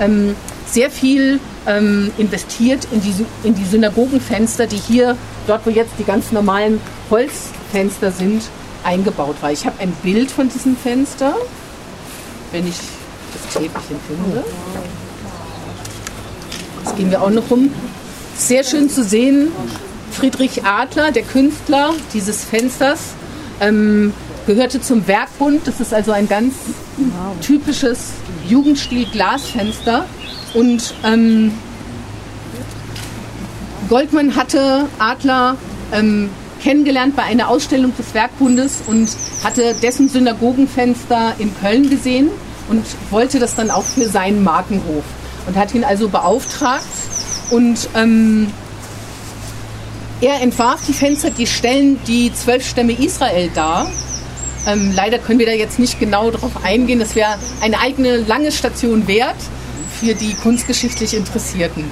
ähm, 0.00 0.34
sehr 0.66 0.90
viel 0.90 1.40
ähm, 1.68 2.10
investiert 2.16 2.88
in 2.90 3.02
die, 3.02 3.14
in 3.44 3.54
die 3.54 3.64
Synagogenfenster, 3.64 4.66
die 4.66 4.76
hier, 4.76 5.16
dort 5.46 5.66
wo 5.66 5.70
jetzt 5.70 5.92
die 5.98 6.04
ganz 6.04 6.32
normalen 6.32 6.80
Holzfenster 7.10 8.10
sind, 8.10 8.42
eingebaut 8.82 9.36
war. 9.40 9.52
Ich 9.52 9.66
habe 9.66 9.78
ein 9.80 9.92
Bild 10.02 10.30
von 10.30 10.48
diesem 10.48 10.76
Fenster, 10.76 11.36
wenn 12.52 12.66
ich 12.66 12.76
das 13.32 13.52
Täfelchen 13.52 13.96
finde. 14.08 14.44
Das 16.84 16.96
gehen 16.96 17.10
wir 17.10 17.22
auch 17.22 17.30
noch 17.30 17.50
rum. 17.50 17.70
Sehr 18.36 18.64
schön 18.64 18.88
zu 18.88 19.04
sehen, 19.04 19.52
Friedrich 20.12 20.64
Adler, 20.64 21.12
der 21.12 21.22
Künstler 21.22 21.92
dieses 22.14 22.44
Fensters, 22.44 23.00
ähm, 23.60 24.14
gehörte 24.46 24.80
zum 24.80 25.06
Werkbund. 25.06 25.66
Das 25.66 25.80
ist 25.80 25.92
also 25.92 26.12
ein 26.12 26.28
ganz 26.28 26.54
typisches 27.40 28.12
Jugendstil-Glasfenster. 28.48 30.04
Und 30.54 30.94
ähm, 31.04 31.52
Goldmann 33.88 34.36
hatte 34.36 34.86
Adler 34.98 35.56
ähm, 35.92 36.30
kennengelernt 36.62 37.16
bei 37.16 37.22
einer 37.22 37.48
Ausstellung 37.48 37.94
des 37.96 38.14
Werkbundes 38.14 38.82
und 38.86 39.08
hatte 39.44 39.74
dessen 39.82 40.08
Synagogenfenster 40.08 41.34
in 41.38 41.54
Köln 41.60 41.88
gesehen 41.88 42.28
und 42.68 42.84
wollte 43.10 43.38
das 43.38 43.54
dann 43.54 43.70
auch 43.70 43.84
für 43.84 44.06
seinen 44.06 44.42
Markenhof 44.42 45.04
und 45.46 45.56
hat 45.56 45.74
ihn 45.74 45.84
also 45.84 46.08
beauftragt 46.08 46.84
und 47.50 47.88
ähm, 47.94 48.48
er 50.20 50.40
entwarf 50.42 50.80
die 50.86 50.92
Fenster, 50.92 51.30
die 51.30 51.46
stellen 51.46 51.98
die 52.06 52.32
zwölf 52.34 52.68
Stämme 52.68 52.92
Israel 52.92 53.50
dar. 53.54 53.88
Ähm, 54.68 54.92
leider 54.94 55.18
können 55.18 55.38
wir 55.38 55.46
da 55.46 55.52
jetzt 55.52 55.78
nicht 55.78 55.98
genau 55.98 56.30
darauf 56.30 56.62
eingehen. 56.62 56.98
Das 56.98 57.16
wäre 57.16 57.36
eine 57.60 57.80
eigene 57.80 58.18
lange 58.18 58.52
Station 58.52 59.08
wert 59.08 59.36
für 59.98 60.14
die 60.14 60.34
kunstgeschichtlich 60.34 61.14
Interessierten. 61.14 61.84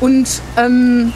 Und 0.00 0.28
ähm, 0.58 1.12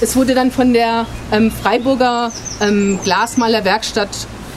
es 0.00 0.14
wurde 0.14 0.34
dann 0.34 0.52
von 0.52 0.74
der 0.74 1.06
ähm, 1.32 1.50
Freiburger 1.50 2.30
ähm, 2.60 3.00
Glasmalerwerkstatt 3.02 4.10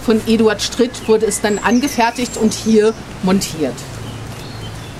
von 0.06 0.22
Eduard 0.28 0.62
Stritt 0.62 1.08
wurde 1.08 1.26
es 1.26 1.40
dann 1.40 1.60
angefertigt 1.60 2.36
und 2.38 2.54
hier 2.54 2.94
montiert. 3.24 3.76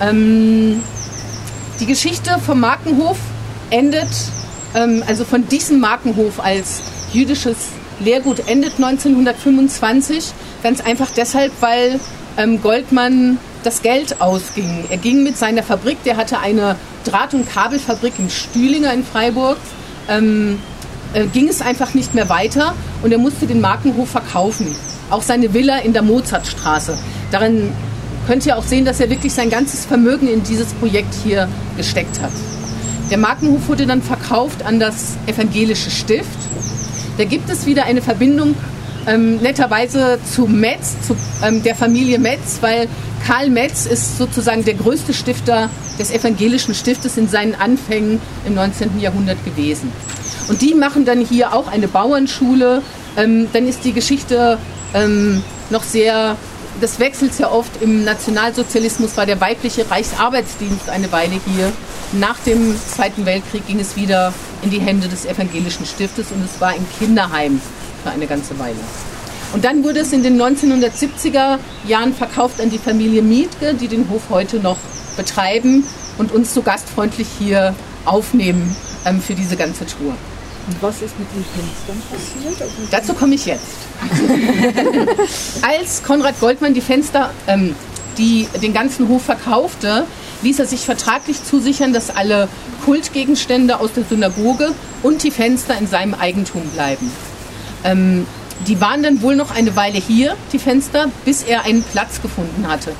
Ähm, 0.00 0.82
die 1.78 1.86
Geschichte 1.86 2.38
vom 2.44 2.60
Markenhof 2.60 3.18
endet, 3.70 4.08
ähm, 4.74 5.02
also 5.06 5.24
von 5.24 5.46
diesem 5.48 5.80
Markenhof 5.80 6.40
als 6.40 6.82
jüdisches 7.12 7.56
Lehrgut 8.00 8.48
endet 8.48 8.74
1925, 8.76 10.32
ganz 10.62 10.80
einfach 10.80 11.10
deshalb, 11.16 11.52
weil 11.60 12.00
ähm, 12.36 12.60
Goldmann 12.62 13.38
das 13.62 13.82
Geld 13.82 14.20
ausging. 14.20 14.84
Er 14.88 14.96
ging 14.96 15.22
mit 15.22 15.36
seiner 15.36 15.62
Fabrik, 15.62 16.02
der 16.04 16.16
hatte 16.16 16.38
eine 16.38 16.76
Draht- 17.04 17.34
und 17.34 17.48
Kabelfabrik 17.48 18.14
in 18.18 18.30
Stühlinger 18.30 18.92
in 18.92 19.04
Freiburg, 19.04 19.58
ähm, 20.08 20.58
äh, 21.12 21.26
ging 21.26 21.48
es 21.48 21.60
einfach 21.60 21.94
nicht 21.94 22.14
mehr 22.14 22.28
weiter 22.28 22.74
und 23.02 23.12
er 23.12 23.18
musste 23.18 23.46
den 23.46 23.60
Markenhof 23.60 24.10
verkaufen. 24.10 24.74
Auch 25.10 25.22
seine 25.22 25.52
Villa 25.52 25.78
in 25.78 25.92
der 25.92 26.02
Mozartstraße. 26.02 26.96
Darin 27.30 27.72
könnt 28.26 28.46
ihr 28.46 28.56
auch 28.56 28.64
sehen, 28.64 28.84
dass 28.84 29.00
er 29.00 29.10
wirklich 29.10 29.32
sein 29.32 29.50
ganzes 29.50 29.84
Vermögen 29.84 30.28
in 30.28 30.42
dieses 30.42 30.72
Projekt 30.74 31.14
hier 31.24 31.48
gesteckt 31.76 32.20
hat. 32.20 32.32
Der 33.10 33.18
Markenhof 33.18 33.68
wurde 33.68 33.86
dann 33.86 34.02
verkauft 34.02 34.62
an 34.62 34.78
das 34.78 35.16
evangelische 35.26 35.90
Stift. 35.90 36.38
Da 37.20 37.26
gibt 37.26 37.50
es 37.50 37.66
wieder 37.66 37.84
eine 37.84 38.00
Verbindung 38.00 38.54
ähm, 39.06 39.36
netterweise 39.42 40.18
zu 40.24 40.46
Metz, 40.46 40.96
zu 41.06 41.14
ähm, 41.44 41.62
der 41.62 41.74
Familie 41.74 42.18
Metz, 42.18 42.56
weil 42.62 42.88
Karl 43.26 43.50
Metz 43.50 43.84
ist 43.84 44.16
sozusagen 44.16 44.64
der 44.64 44.72
größte 44.72 45.12
Stifter 45.12 45.68
des 45.98 46.10
evangelischen 46.12 46.74
Stiftes 46.74 47.18
in 47.18 47.28
seinen 47.28 47.54
Anfängen 47.54 48.22
im 48.46 48.54
19. 48.54 48.98
Jahrhundert 49.00 49.36
gewesen. 49.44 49.92
Und 50.48 50.62
die 50.62 50.74
machen 50.74 51.04
dann 51.04 51.20
hier 51.20 51.52
auch 51.52 51.68
eine 51.68 51.88
Bauernschule. 51.88 52.80
Ähm, 53.18 53.48
dann 53.52 53.68
ist 53.68 53.84
die 53.84 53.92
Geschichte 53.92 54.56
ähm, 54.94 55.42
noch 55.68 55.82
sehr, 55.82 56.36
das 56.80 57.00
wechselt 57.00 57.34
sehr 57.34 57.52
oft. 57.52 57.82
Im 57.82 58.02
Nationalsozialismus 58.02 59.18
war 59.18 59.26
der 59.26 59.42
weibliche 59.42 59.90
Reichsarbeitsdienst 59.90 60.88
eine 60.88 61.12
Weile 61.12 61.38
hier. 61.54 61.70
Nach 62.12 62.38
dem 62.46 62.74
Zweiten 62.88 63.26
Weltkrieg 63.26 63.66
ging 63.66 63.78
es 63.78 63.94
wieder 63.94 64.32
in 64.62 64.70
die 64.70 64.80
Hände 64.80 65.08
des 65.08 65.24
evangelischen 65.24 65.86
Stiftes 65.86 66.30
und 66.32 66.44
es 66.44 66.60
war 66.60 66.68
ein 66.68 66.86
Kinderheim 66.98 67.60
für 68.02 68.10
eine 68.10 68.26
ganze 68.26 68.58
Weile. 68.58 68.78
Und 69.52 69.64
dann 69.64 69.82
wurde 69.82 70.00
es 70.00 70.12
in 70.12 70.22
den 70.22 70.40
1970er 70.40 71.58
Jahren 71.86 72.14
verkauft 72.14 72.60
an 72.60 72.70
die 72.70 72.78
Familie 72.78 73.22
Mietke, 73.22 73.74
die 73.74 73.88
den 73.88 74.08
Hof 74.08 74.22
heute 74.30 74.58
noch 74.58 74.78
betreiben 75.16 75.84
und 76.18 76.32
uns 76.32 76.54
so 76.54 76.62
gastfreundlich 76.62 77.26
hier 77.38 77.74
aufnehmen 78.04 78.76
ähm, 79.04 79.20
für 79.20 79.34
diese 79.34 79.56
ganze 79.56 79.86
Tour. 79.86 80.14
Und 80.66 80.82
was 80.82 81.02
ist 81.02 81.18
mit 81.18 81.26
den 81.34 81.44
Fenstern 81.44 82.02
passiert? 82.10 82.62
Also 82.62 82.74
Dazu 82.90 83.14
komme 83.14 83.34
ich 83.34 83.46
jetzt. 83.46 83.66
Als 85.62 86.02
Konrad 86.02 86.38
Goldmann 86.38 86.74
die 86.74 86.80
Fenster, 86.80 87.30
ähm, 87.48 87.74
die 88.18 88.46
den 88.62 88.72
ganzen 88.72 89.08
Hof 89.08 89.24
verkaufte, 89.24 90.04
ließ 90.42 90.58
er 90.58 90.66
sich 90.66 90.80
vertraglich 90.80 91.44
zusichern, 91.44 91.92
dass 91.92 92.10
alle 92.10 92.48
Kultgegenstände 92.84 93.78
aus 93.80 93.92
der 93.92 94.04
Synagoge 94.04 94.72
und 95.02 95.22
die 95.22 95.30
Fenster 95.30 95.78
in 95.78 95.86
seinem 95.86 96.14
Eigentum 96.14 96.66
bleiben. 96.68 97.10
Ähm, 97.84 98.26
die 98.66 98.80
waren 98.80 99.02
dann 99.02 99.20
wohl 99.22 99.36
noch 99.36 99.54
eine 99.54 99.76
Weile 99.76 99.98
hier, 99.98 100.36
die 100.52 100.58
Fenster, 100.58 101.06
bis 101.24 101.42
er 101.42 101.64
einen 101.64 101.82
Platz 101.82 102.20
gefunden 102.20 102.68
hatte. 102.68 102.92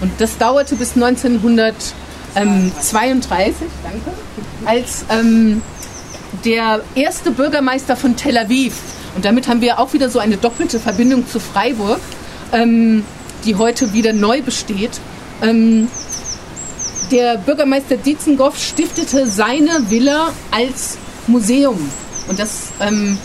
Und 0.00 0.10
das 0.18 0.38
dauerte 0.38 0.76
bis 0.76 0.94
1932, 0.94 3.66
danke, 3.82 4.10
als 4.64 5.04
ähm, 5.10 5.60
der 6.44 6.80
erste 6.94 7.30
Bürgermeister 7.30 7.96
von 7.96 8.16
Tel 8.16 8.38
Aviv, 8.38 8.72
und 9.14 9.26
damit 9.26 9.48
haben 9.48 9.60
wir 9.60 9.78
auch 9.78 9.92
wieder 9.92 10.08
so 10.08 10.18
eine 10.18 10.38
doppelte 10.38 10.80
Verbindung 10.80 11.28
zu 11.28 11.38
Freiburg, 11.38 12.00
ähm, 12.52 13.04
die 13.44 13.56
heute 13.56 13.92
wieder 13.92 14.14
neu 14.14 14.40
besteht, 14.40 14.98
ähm, 15.42 15.88
der 17.12 17.36
Bürgermeister 17.36 17.96
Dietzengoff 17.96 18.58
stiftete 18.58 19.26
seine 19.26 19.90
Villa 19.90 20.30
als 20.50 20.96
Museum. 21.26 21.78
Und 22.28 22.38
das 22.38 22.68
ähm, 22.80 23.18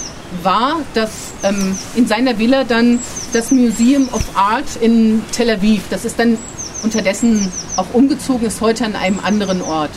war, 0.44 0.82
dass 0.94 1.10
ähm, 1.44 1.76
in 1.96 2.06
seiner 2.06 2.38
Villa 2.38 2.66
dann 2.66 3.00
das 3.32 3.50
Museum 3.52 4.10
of 4.12 4.24
Art 4.36 4.66
in 4.82 5.24
Tel 5.32 5.50
Aviv, 5.50 5.84
das 5.90 6.04
ist 6.04 6.20
dann 6.20 6.38
unterdessen 6.84 7.50
auch 7.78 7.94
umgezogen, 7.94 8.46
ist 8.46 8.60
heute 8.60 8.86
an 8.86 8.96
einem 8.96 9.20
anderen 9.24 9.62
Ort. 9.62 9.92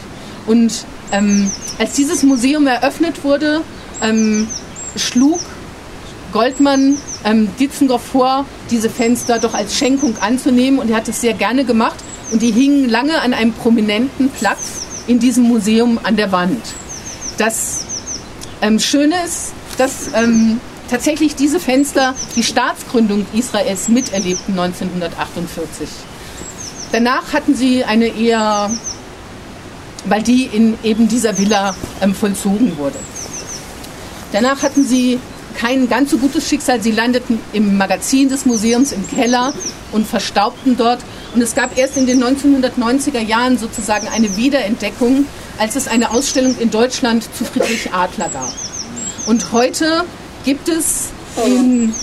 Und 0.46 0.84
ähm, 1.12 1.50
als 1.78 1.94
dieses 1.94 2.22
Museum 2.22 2.66
eröffnet 2.68 3.24
wurde, 3.24 3.62
ähm, 4.02 4.46
schlug 4.96 5.40
Goldmann 6.32 6.96
ähm, 7.24 7.48
Dietzengoff 7.58 8.04
vor, 8.04 8.46
diese 8.70 8.88
Fenster 8.88 9.40
doch 9.40 9.52
als 9.52 9.76
Schenkung 9.76 10.14
anzunehmen 10.20 10.78
und 10.78 10.90
er 10.90 10.96
hat 10.98 11.08
es 11.08 11.20
sehr 11.20 11.34
gerne 11.34 11.64
gemacht 11.64 11.96
und 12.30 12.42
die 12.42 12.52
hingen 12.52 12.88
lange 12.88 13.20
an 13.20 13.34
einem 13.34 13.52
prominenten 13.52 14.30
Platz 14.30 14.82
in 15.06 15.18
diesem 15.18 15.44
Museum 15.44 15.98
an 16.02 16.16
der 16.16 16.32
Wand. 16.32 16.62
Das 17.38 17.84
ähm, 18.62 18.78
Schöne 18.78 19.16
ist, 19.24 19.52
dass 19.78 20.12
ähm, 20.14 20.60
tatsächlich 20.90 21.34
diese 21.34 21.60
Fenster 21.60 22.14
die 22.36 22.42
Staatsgründung 22.42 23.26
Israels 23.32 23.88
miterlebten 23.88 24.58
1948. 24.58 25.88
Danach 26.92 27.32
hatten 27.32 27.54
sie 27.54 27.84
eine 27.84 28.06
eher, 28.08 28.70
weil 30.04 30.22
die 30.22 30.44
in 30.44 30.76
eben 30.82 31.08
dieser 31.08 31.38
Villa 31.38 31.74
ähm, 32.00 32.14
vollzogen 32.14 32.76
wurde. 32.76 32.98
Danach 34.32 34.62
hatten 34.62 34.84
sie 34.84 35.18
kein 35.50 35.88
ganz 35.88 36.10
so 36.10 36.18
gutes 36.18 36.48
Schicksal. 36.48 36.80
Sie 36.82 36.92
landeten 36.92 37.38
im 37.52 37.76
Magazin 37.76 38.28
des 38.28 38.46
Museums 38.46 38.92
im 38.92 39.06
Keller 39.08 39.52
und 39.92 40.06
verstaubten 40.06 40.76
dort. 40.76 41.00
Und 41.34 41.42
es 41.42 41.54
gab 41.54 41.76
erst 41.76 41.96
in 41.96 42.06
den 42.06 42.22
1990er 42.22 43.20
Jahren 43.20 43.58
sozusagen 43.58 44.08
eine 44.08 44.36
Wiederentdeckung, 44.36 45.26
als 45.58 45.76
es 45.76 45.88
eine 45.88 46.10
Ausstellung 46.10 46.56
in 46.58 46.70
Deutschland 46.70 47.24
zu 47.36 47.44
Friedrich 47.44 47.92
Adler 47.92 48.28
gab. 48.28 48.52
Und 49.26 49.52
heute 49.52 50.04
gibt 50.44 50.68
es 50.68 51.10
in, 51.44 51.94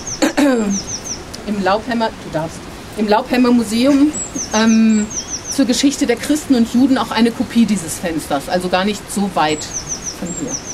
im 1.48 1.64
Laubheimer, 1.64 2.10
du 2.10 2.30
darfst, 2.32 2.60
im 2.98 3.08
Laubheimer 3.08 3.52
Museum 3.52 4.12
ähm, 4.54 5.06
zur 5.52 5.66
Geschichte 5.66 6.06
der 6.06 6.16
Christen 6.16 6.56
und 6.56 6.74
Juden 6.74 6.98
auch 6.98 7.12
eine 7.12 7.32
Kopie 7.32 7.66
dieses 7.66 8.00
Fensters, 8.00 8.50
also 8.50 8.70
gar 8.70 8.86
nicht 8.86 9.02
so 9.12 9.30
weit 9.34 9.64
von 10.20 10.28
hier. 10.42 10.67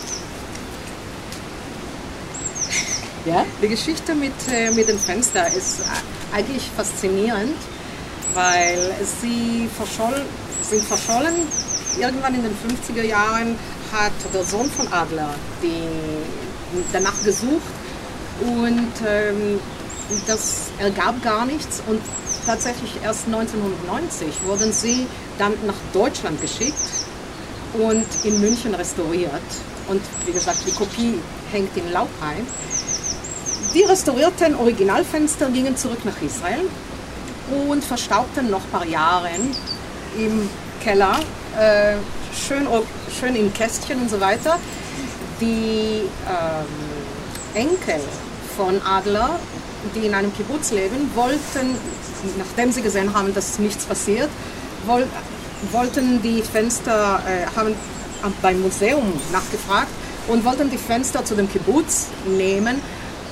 Ja? 3.26 3.46
Die 3.62 3.68
Geschichte 3.68 4.16
mit, 4.16 4.34
äh, 4.52 4.72
mit 4.72 4.88
dem 4.88 5.00
Fenster 5.00 5.48
ist 5.48 5.82
eigentlich 6.34 6.70
faszinierend, 6.76 7.56
weil 8.34 8.94
sie 9.22 9.70
verscholl, 9.78 10.26
sind 10.62 10.84
verschollen. 10.84 11.36
Irgendwann 12.00 12.36
in 12.36 12.44
den 12.44 12.54
50er 12.54 13.04
Jahren 13.04 13.56
hat 13.92 14.14
der 14.34 14.44
Sohn 14.44 14.70
von 14.70 14.92
Adler 14.92 15.36
die, 15.62 15.88
danach 16.92 17.24
gesucht 17.24 17.62
und 18.42 18.92
ähm, 19.08 19.60
das 20.28 20.72
ergab 20.80 21.22
gar 21.24 21.46
nichts 21.46 21.82
und 21.88 22.02
tatsächlich 22.46 22.92
erst 23.04 23.28
1990 23.28 24.28
wurden 24.46 24.74
sie 24.74 25.08
dann 25.38 25.54
nach 25.66 25.76
Deutschland 25.94 26.42
geschickt 26.42 26.74
und 27.74 28.06
in 28.24 28.40
München 28.42 28.74
restauriert. 28.76 29.32
Und 29.88 30.02
wie 30.26 30.32
gesagt, 30.32 30.60
die 30.66 30.72
Kopie 30.72 31.20
hängt 31.52 31.76
in 31.76 31.92
Laubheim. 31.92 32.46
Die 33.74 33.82
restaurierten 33.82 34.54
Originalfenster 34.56 35.50
gingen 35.50 35.76
zurück 35.76 36.06
nach 36.06 36.22
Israel 36.22 36.62
und 37.68 37.84
verstaubten 37.84 38.52
noch 38.52 38.64
ein 38.66 38.70
paar 38.70 38.86
Jahre 38.86 39.30
im 40.16 40.48
Keller, 40.84 41.20
äh, 41.60 41.96
schön, 42.36 42.68
schön 43.20 43.36
in 43.36 43.52
Kästchen 43.52 44.00
und 44.00 44.12
so 44.12 44.22
weiter. 44.22 44.60
Die 45.42 46.04
ähm, 46.28 47.56
Enkel 47.56 48.00
von 48.56 48.80
Adler, 48.86 49.40
die 49.96 50.06
in 50.06 50.14
einem 50.14 50.32
Kibbutz 50.36 50.70
leben, 50.70 51.10
wollten, 51.16 51.76
nachdem 52.38 52.72
sie 52.72 52.84
gesehen 52.84 53.12
haben, 53.16 53.34
dass 53.34 53.58
nichts 53.58 53.86
passiert, 53.86 54.30
woll, 54.86 55.08
wollten 55.72 56.22
die 56.22 56.44
Fenster, 56.44 57.24
äh, 57.26 57.48
haben 57.58 57.74
beim 58.44 58.62
Museum 58.62 59.20
nachgefragt 59.32 59.90
und 60.28 60.46
wollten 60.46 60.70
die 60.70 60.78
Fenster 60.78 61.26
zu 61.26 61.34
dem 61.34 61.52
Kibbutz 61.52 62.10
nehmen. 62.28 62.80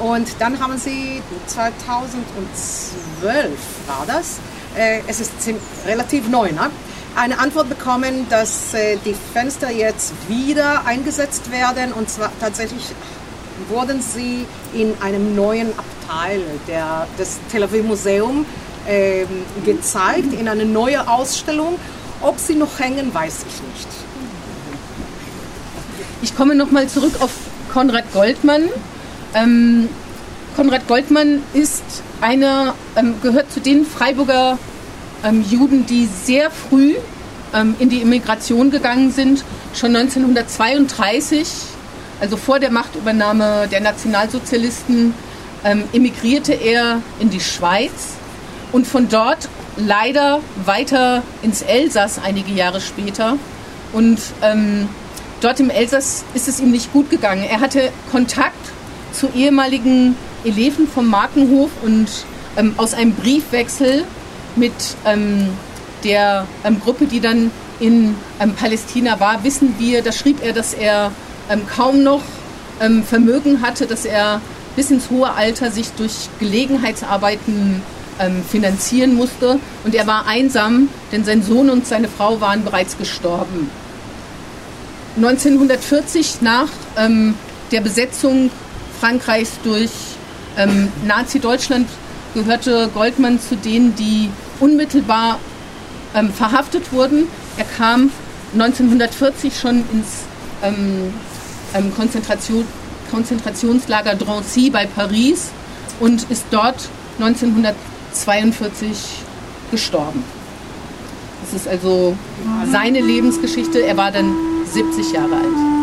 Und 0.02 0.28
dann 0.40 0.60
haben 0.60 0.78
sie 0.78 1.22
2012 1.48 3.50
war 3.88 4.06
das, 4.08 4.40
äh, 4.76 5.02
es 5.08 5.20
ist 5.20 5.32
relativ 5.86 6.28
neu, 6.28 6.52
ne? 6.52 6.72
eine 7.16 7.40
Antwort 7.40 7.70
bekommen, 7.70 8.26
dass 8.30 8.74
äh, 8.74 8.98
die 9.06 9.16
Fenster 9.34 9.70
jetzt 9.70 10.14
wieder 10.28 10.86
eingesetzt 10.86 11.52
werden 11.52 11.94
und 11.94 12.10
zwar 12.10 12.32
tatsächlich 12.40 12.84
wurden 13.70 14.02
sie 14.02 14.46
in 14.74 14.94
einem 15.02 15.36
neuen 15.36 15.70
Abteil 15.78 16.42
der, 16.68 17.08
des 17.20 17.40
Tel 17.52 17.64
Aviv 17.64 17.84
Museum 17.84 18.46
äh, 18.88 19.26
gezeigt, 19.66 20.34
in 20.34 20.48
eine 20.48 20.66
neue 20.66 21.08
Ausstellung. 21.08 21.78
Ob 22.22 22.40
sie 22.40 22.56
noch 22.56 22.80
hängen, 22.80 23.14
weiß 23.14 23.46
ich 23.48 23.62
nicht. 23.74 23.88
Ich 26.22 26.36
komme 26.36 26.56
nochmal 26.56 26.88
zurück 26.88 27.14
auf 27.20 27.32
Konrad 27.74 28.12
Goldmann. 28.14 28.70
Ähm, 29.34 29.90
Konrad 30.56 30.88
Goldmann 30.88 31.42
ist 31.54 31.84
einer, 32.20 32.76
ähm, 32.96 33.16
gehört 33.22 33.52
zu 33.52 33.62
den 33.62 33.86
Freiburger 33.86 34.58
ähm, 35.24 35.46
Juden, 35.50 35.86
die 35.86 36.08
sehr 36.24 36.52
früh 36.52 36.96
ähm, 37.54 37.76
in 37.80 37.90
die 37.90 38.02
Immigration 38.02 38.72
gegangen 38.72 39.12
sind. 39.12 39.44
Schon 39.74 39.96
1932, 39.96 41.48
also 42.20 42.36
vor 42.36 42.60
der 42.60 42.72
Machtübernahme 42.72 43.68
der 43.72 43.80
Nationalsozialisten, 43.82 45.14
ähm, 45.64 45.84
emigrierte 45.94 46.54
er 46.54 47.02
in 47.20 47.30
die 47.30 47.40
Schweiz 47.40 48.16
und 48.72 48.86
von 48.86 49.08
dort 49.08 49.48
leider 49.78 50.42
weiter 50.66 51.24
ins 51.42 51.62
Elsass 51.62 52.20
einige 52.24 52.52
Jahre 52.52 52.82
später. 52.82 53.38
Und 53.94 54.20
ähm, 54.42 54.90
dort 55.40 55.60
im 55.60 55.70
Elsass 55.70 56.26
ist 56.34 56.48
es 56.48 56.60
ihm 56.60 56.72
nicht 56.72 56.92
gut 56.92 57.10
gegangen. 57.10 57.44
Er 57.44 57.60
hatte 57.60 57.92
Kontakt 58.12 58.56
zu 59.14 59.30
ehemaligen 59.36 60.16
Eleven 60.44 60.88
vom 60.88 61.08
Markenhof 61.08 61.70
und 61.84 62.08
ähm, 62.58 62.74
aus 62.78 62.94
einem 62.94 63.14
Briefwechsel 63.14 64.04
mit 64.56 64.74
ähm, 65.06 65.48
der 66.04 66.48
ähm, 66.64 66.80
Gruppe, 66.80 67.06
die 67.06 67.20
dann 67.20 67.52
in 67.80 68.16
ähm, 68.40 68.54
Palästina 68.54 69.20
war, 69.20 69.44
wissen 69.44 69.76
wir, 69.78 70.02
da 70.02 70.12
schrieb 70.12 70.44
er, 70.44 70.54
dass 70.54 70.74
er 70.74 71.12
ähm, 71.50 71.62
kaum 71.68 72.04
noch 72.04 72.22
ähm, 72.80 73.04
Vermögen 73.04 73.62
hatte, 73.62 73.86
dass 73.86 74.06
er 74.06 74.42
bis 74.76 74.92
ins 74.92 75.10
hohe 75.10 75.32
Alter 75.32 75.72
sich 75.72 75.90
durch 75.92 76.30
Gelegenheitsarbeiten 76.40 77.82
finanzieren 78.48 79.16
musste. 79.16 79.58
Und 79.84 79.96
er 79.96 80.06
war 80.06 80.28
einsam, 80.28 80.90
denn 81.12 81.26
sein 81.26 81.42
Sohn 81.42 81.72
und 81.72 81.88
seine 81.88 82.08
Frau 82.08 82.40
waren 82.40 82.64
bereits 82.64 82.98
gestorben. 82.98 83.72
1940 85.16 86.42
nach 86.42 86.68
der 87.72 87.82
Besetzung 87.82 88.52
Frankreichs 89.02 89.54
durch 89.64 89.90
ähm, 90.58 90.90
Nazi-Deutschland 91.06 91.88
gehörte 92.36 92.90
Goldmann 92.94 93.40
zu 93.40 93.56
denen, 93.56 93.96
die 93.96 94.30
unmittelbar 94.60 95.40
ähm, 96.14 96.32
verhaftet 96.32 96.94
wurden. 96.94 97.28
Er 97.58 97.66
kam 97.66 98.12
1940 98.54 99.60
schon 99.60 99.78
ins 99.92 100.24
ähm, 100.62 101.12
ähm, 101.74 101.92
Konzentration, 101.96 102.64
Konzentrationslager 103.10 104.14
Drancy 104.16 104.70
bei 104.70 104.86
Paris 104.86 105.50
und 106.00 106.30
ist 106.30 106.46
dort 106.52 106.88
1942 107.20 108.90
gestorben. 109.72 110.24
Das 111.44 111.60
ist 111.60 111.68
also 111.68 112.16
seine 112.72 113.02
Lebensgeschichte. 113.02 113.80
Er 113.80 113.98
war 113.98 114.12
dann 114.12 114.32
70 114.72 115.12
Jahre 115.12 115.36
alt. 115.36 115.81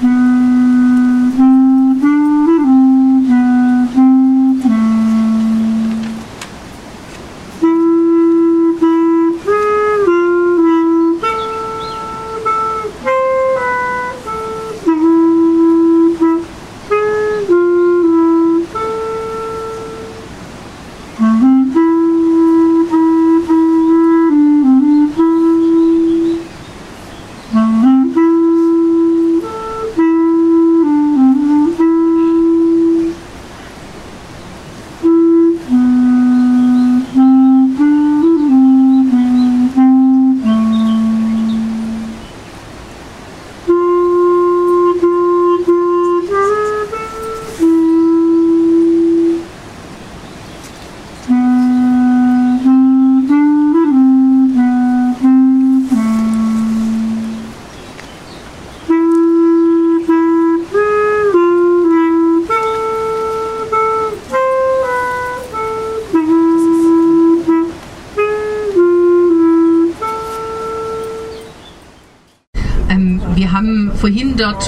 Vorhin 0.00 0.39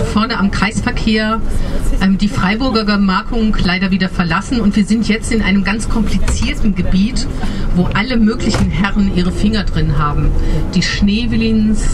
vorne 0.01 0.39
am 0.39 0.51
Kreisverkehr 0.51 1.41
ähm, 2.01 2.19
die 2.19 2.29
Freiburger 2.29 2.85
Gemarkung 2.85 3.57
leider 3.63 3.91
wieder 3.91 4.09
verlassen 4.09 4.61
und 4.61 4.75
wir 4.77 4.85
sind 4.85 5.09
jetzt 5.09 5.33
in 5.33 5.43
einem 5.43 5.65
ganz 5.65 5.89
komplizierten 5.89 6.75
Gebiet, 6.75 7.27
wo 7.77 7.85
alle 7.95 8.17
möglichen 8.17 8.71
Herren 8.71 9.15
ihre 9.15 9.33
Finger 9.33 9.65
drin 9.65 9.99
haben. 9.99 10.31
Die 10.75 10.83
Schneewillins, 10.83 11.85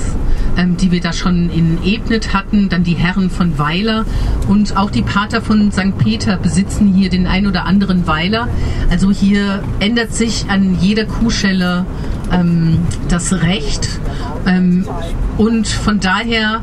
ähm, 0.56 0.76
die 0.76 0.92
wir 0.92 1.00
da 1.00 1.12
schon 1.12 1.50
in 1.50 1.78
Ebnet 1.84 2.32
hatten, 2.32 2.68
dann 2.68 2.84
die 2.84 2.94
Herren 2.94 3.30
von 3.30 3.58
Weiler 3.58 4.04
und 4.48 4.76
auch 4.76 4.90
die 4.90 5.02
Pater 5.02 5.42
von 5.42 5.72
St. 5.72 5.98
Peter 5.98 6.36
besitzen 6.36 6.92
hier 6.92 7.10
den 7.10 7.26
ein 7.26 7.46
oder 7.46 7.64
anderen 7.64 8.06
Weiler. 8.06 8.48
Also 8.90 9.10
hier 9.10 9.62
ändert 9.80 10.14
sich 10.14 10.46
an 10.48 10.78
jeder 10.80 11.04
Kuhschelle 11.04 11.84
ähm, 12.32 12.78
das 13.08 13.32
Recht. 13.32 13.88
Ähm, 14.46 14.86
und 15.36 15.68
von 15.68 16.00
daher 16.00 16.62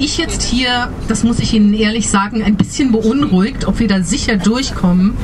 ich 0.00 0.18
jetzt 0.18 0.42
hier, 0.42 0.90
das 1.08 1.22
muss 1.22 1.38
ich 1.38 1.54
Ihnen 1.54 1.74
ehrlich 1.74 2.08
sagen, 2.08 2.42
ein 2.42 2.56
bisschen 2.56 2.90
beunruhigt, 2.90 3.66
ob 3.66 3.78
wir 3.78 3.88
da 3.88 4.02
sicher 4.02 4.36
durchkommen. 4.36 5.14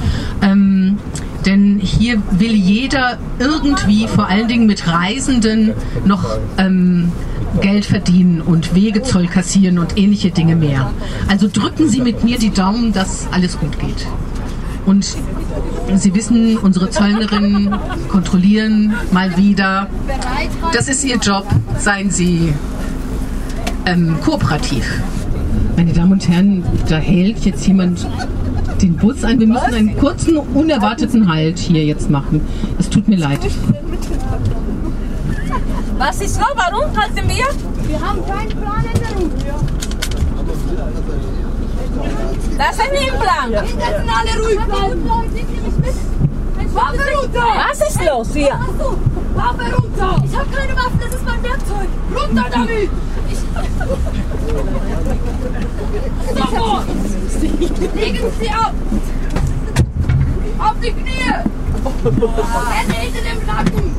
Ähm, 0.43 0.99
Denn 1.45 1.79
hier 1.81 2.22
will 2.31 2.55
jeder 2.55 3.18
irgendwie, 3.39 4.09
vor 4.09 4.29
allen 4.29 4.49
Dingen 4.49 4.66
mit 4.66 4.87
Reisenden, 4.87 5.72
noch 6.05 6.24
ähm, 6.59 7.12
Geld 7.61 7.85
verdienen 7.85 8.41
und 8.41 8.74
Wegezoll 8.74 9.29
kassieren 9.29 9.79
und 9.79 9.97
ähnliche 9.97 10.31
Dinge 10.31 10.57
mehr. 10.57 10.91
Also 11.29 11.49
drücken 11.51 11.89
Sie 11.89 12.01
mit 12.01 12.24
mir 12.24 12.39
die 12.39 12.51
Daumen, 12.51 12.93
dass 12.93 13.29
alles 13.31 13.59
gut 13.59 13.79
geht. 13.79 14.07
Und 14.85 15.16
Sie 15.95 16.14
wissen, 16.14 16.59
unsere 16.59 16.91
Zollnerinnen 16.91 17.74
kontrollieren 18.09 18.95
mal 19.11 19.37
wieder. 19.37 19.89
Das 20.72 20.89
ist 20.89 21.05
Ihr 21.05 21.16
Job. 21.16 21.47
Seien 21.79 22.11
Sie 22.11 22.53
ähm, 23.87 24.18
kooperativ. 24.22 25.01
Meine 25.76 25.93
Damen 25.93 26.12
und 26.12 26.28
Herren, 26.28 26.64
da 26.89 26.97
hält 26.97 27.45
jetzt 27.45 27.66
jemand 27.66 28.07
den 28.82 28.97
Bus 28.97 29.24
ein. 29.24 29.41
Wir 29.41 29.47
müssen 29.47 29.74
einen 29.74 29.97
kurzen, 29.97 30.37
unerwarteten 30.37 31.28
Halt 31.32 31.59
hier 31.59 31.84
jetzt 31.84 32.11
machen. 32.11 32.41
Es 32.78 32.91
tut 32.91 33.09
mir 33.09 33.16
leid. 33.16 33.41
Was 35.99 36.20
ist 36.20 36.39
los? 36.39 36.49
Warum 36.55 36.97
halten 36.97 37.28
wir? 37.28 37.89
Wir 37.89 38.01
haben 38.01 38.26
keinen 38.26 38.51
Plan 38.51 38.84
in 38.84 39.01
der 39.01 39.11
Route. 39.16 39.47
Das 42.59 42.70
ist 42.72 42.80
ein 42.80 43.20
Plan. 43.20 43.51
Wir 43.51 43.62
müssen 43.62 44.11
alle 44.11 44.45
ruhig 44.45 44.61
bleiben. 44.66 45.11
Waffe 46.74 47.05
runter! 47.16 47.45
Was 47.70 47.89
ist 47.89 48.05
los 48.05 48.28
hier? 48.34 48.59
Waffe 49.34 49.74
runter! 49.74 50.22
Ich 50.24 50.37
habe 50.37 50.51
keine 50.51 50.76
Waffe, 50.76 50.99
das 51.01 51.14
ist 51.14 51.24
mein 51.24 51.43
Werkzeug. 51.43 51.89
Runter 52.14 52.45
damit! 52.51 52.91
Sofort! 56.34 56.87
Legen 57.95 58.32
Sie 58.41 58.49
ab! 58.49 58.74
Auf 60.59 60.74
die 60.82 60.91
Knie! 60.91 61.12
Hände 62.72 62.95
hinter 62.95 63.20
dem 63.20 63.47
Nacken! 63.47 63.95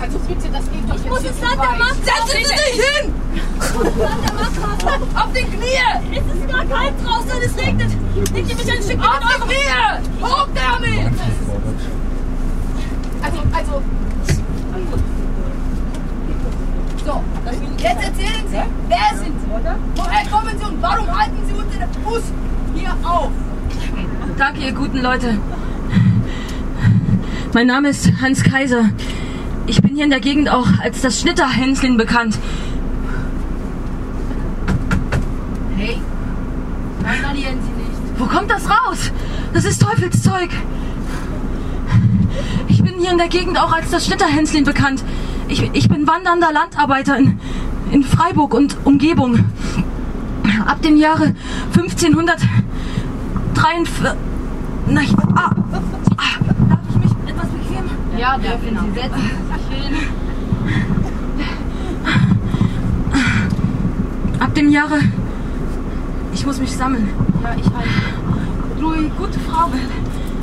Also 0.00 0.18
bitte, 0.18 0.48
das 0.52 0.70
geht 0.70 0.88
doch 0.88 0.96
jetzt 0.96 1.08
muss 1.08 1.18
zu 1.20 1.24
Land 1.24 1.54
der 1.54 1.58
weit. 1.58 1.78
Macht. 1.78 2.04
Setzen 2.04 2.36
Sie 2.36 2.44
sich 2.44 2.84
hin! 2.84 3.23
Auf 5.14 5.32
die 5.32 5.44
Knie! 5.44 5.80
Es 6.12 6.18
ist 6.34 6.48
gar 6.48 6.64
kalt 6.64 6.94
draußen, 7.04 7.42
es 7.44 7.56
regnet. 7.56 7.90
Nehmt 8.32 8.50
ihr 8.50 8.56
mich 8.56 8.72
ein 8.72 8.82
Stück 8.82 9.00
Auf 9.00 9.20
die 9.20 9.40
Knie! 9.42 10.22
Hoch 10.22 10.48
damit! 10.54 11.12
Also, 13.22 13.38
also, 13.52 13.82
So, 17.04 17.22
jetzt 17.76 18.02
erzählen 18.02 18.44
Sie, 18.50 18.62
wer 18.88 19.18
sind 19.18 19.38
Sie? 19.38 19.46
Woher 19.94 20.26
kommen 20.30 20.58
Sie 20.58 20.64
und 20.64 20.80
warum 20.80 21.06
halten 21.06 21.36
Sie 21.46 21.52
unseren 21.52 21.90
Bus 22.02 22.22
hier 22.74 22.96
auf? 23.02 23.30
Danke, 24.38 24.60
ihr 24.60 24.72
guten 24.72 25.02
Leute. 25.02 25.38
Mein 27.52 27.66
Name 27.66 27.90
ist 27.90 28.10
Hans 28.22 28.42
Kaiser. 28.42 28.88
Ich 29.66 29.82
bin 29.82 29.94
hier 29.94 30.04
in 30.04 30.10
der 30.10 30.20
Gegend 30.20 30.48
auch 30.48 30.66
als 30.82 31.02
das 31.02 31.20
Schnitterhänschen 31.20 31.98
bekannt. 31.98 32.38
Das 38.64 38.70
raus? 38.70 39.12
Das 39.52 39.64
ist 39.64 39.82
Teufelszeug. 39.82 40.50
Ich 42.68 42.82
bin 42.82 42.94
hier 42.98 43.10
in 43.12 43.18
der 43.18 43.28
Gegend 43.28 43.58
auch 43.58 43.72
als 43.72 43.90
das 43.90 44.06
Schnitterhänschen 44.06 44.64
bekannt. 44.64 45.04
Ich, 45.48 45.70
ich 45.72 45.88
bin 45.88 46.06
wandernder 46.06 46.52
Landarbeiter 46.52 47.16
in, 47.16 47.38
in 47.90 48.02
Freiburg 48.02 48.54
und 48.54 48.76
Umgebung. 48.84 49.44
Ab 50.66 50.80
dem 50.82 50.96
Jahre 50.96 51.34
1543. 51.76 52.48
Nein, 54.86 55.08
ah, 55.34 55.50
ah, 56.16 56.38
darf 56.68 56.80
ich 56.90 56.96
mich 56.96 57.10
etwas 57.26 57.48
bequem? 57.48 57.84
Ja, 58.18 58.36
dürfen 58.38 58.78
Sie. 58.94 59.00
Setzen 59.00 59.20
Sie 59.20 59.28
sich 59.54 59.66
hin. 59.82 59.96
Ab 64.40 64.54
dem 64.54 64.68
Jahre. 64.70 64.98
Ich 66.34 66.44
muss 66.46 66.58
mich 66.60 66.72
sammeln. 66.76 67.08
Ja, 67.42 67.54
ich 67.54 67.64
halte. 67.72 68.23
Louis, 68.80 69.10
gute 69.18 69.38
Frau. 69.40 69.68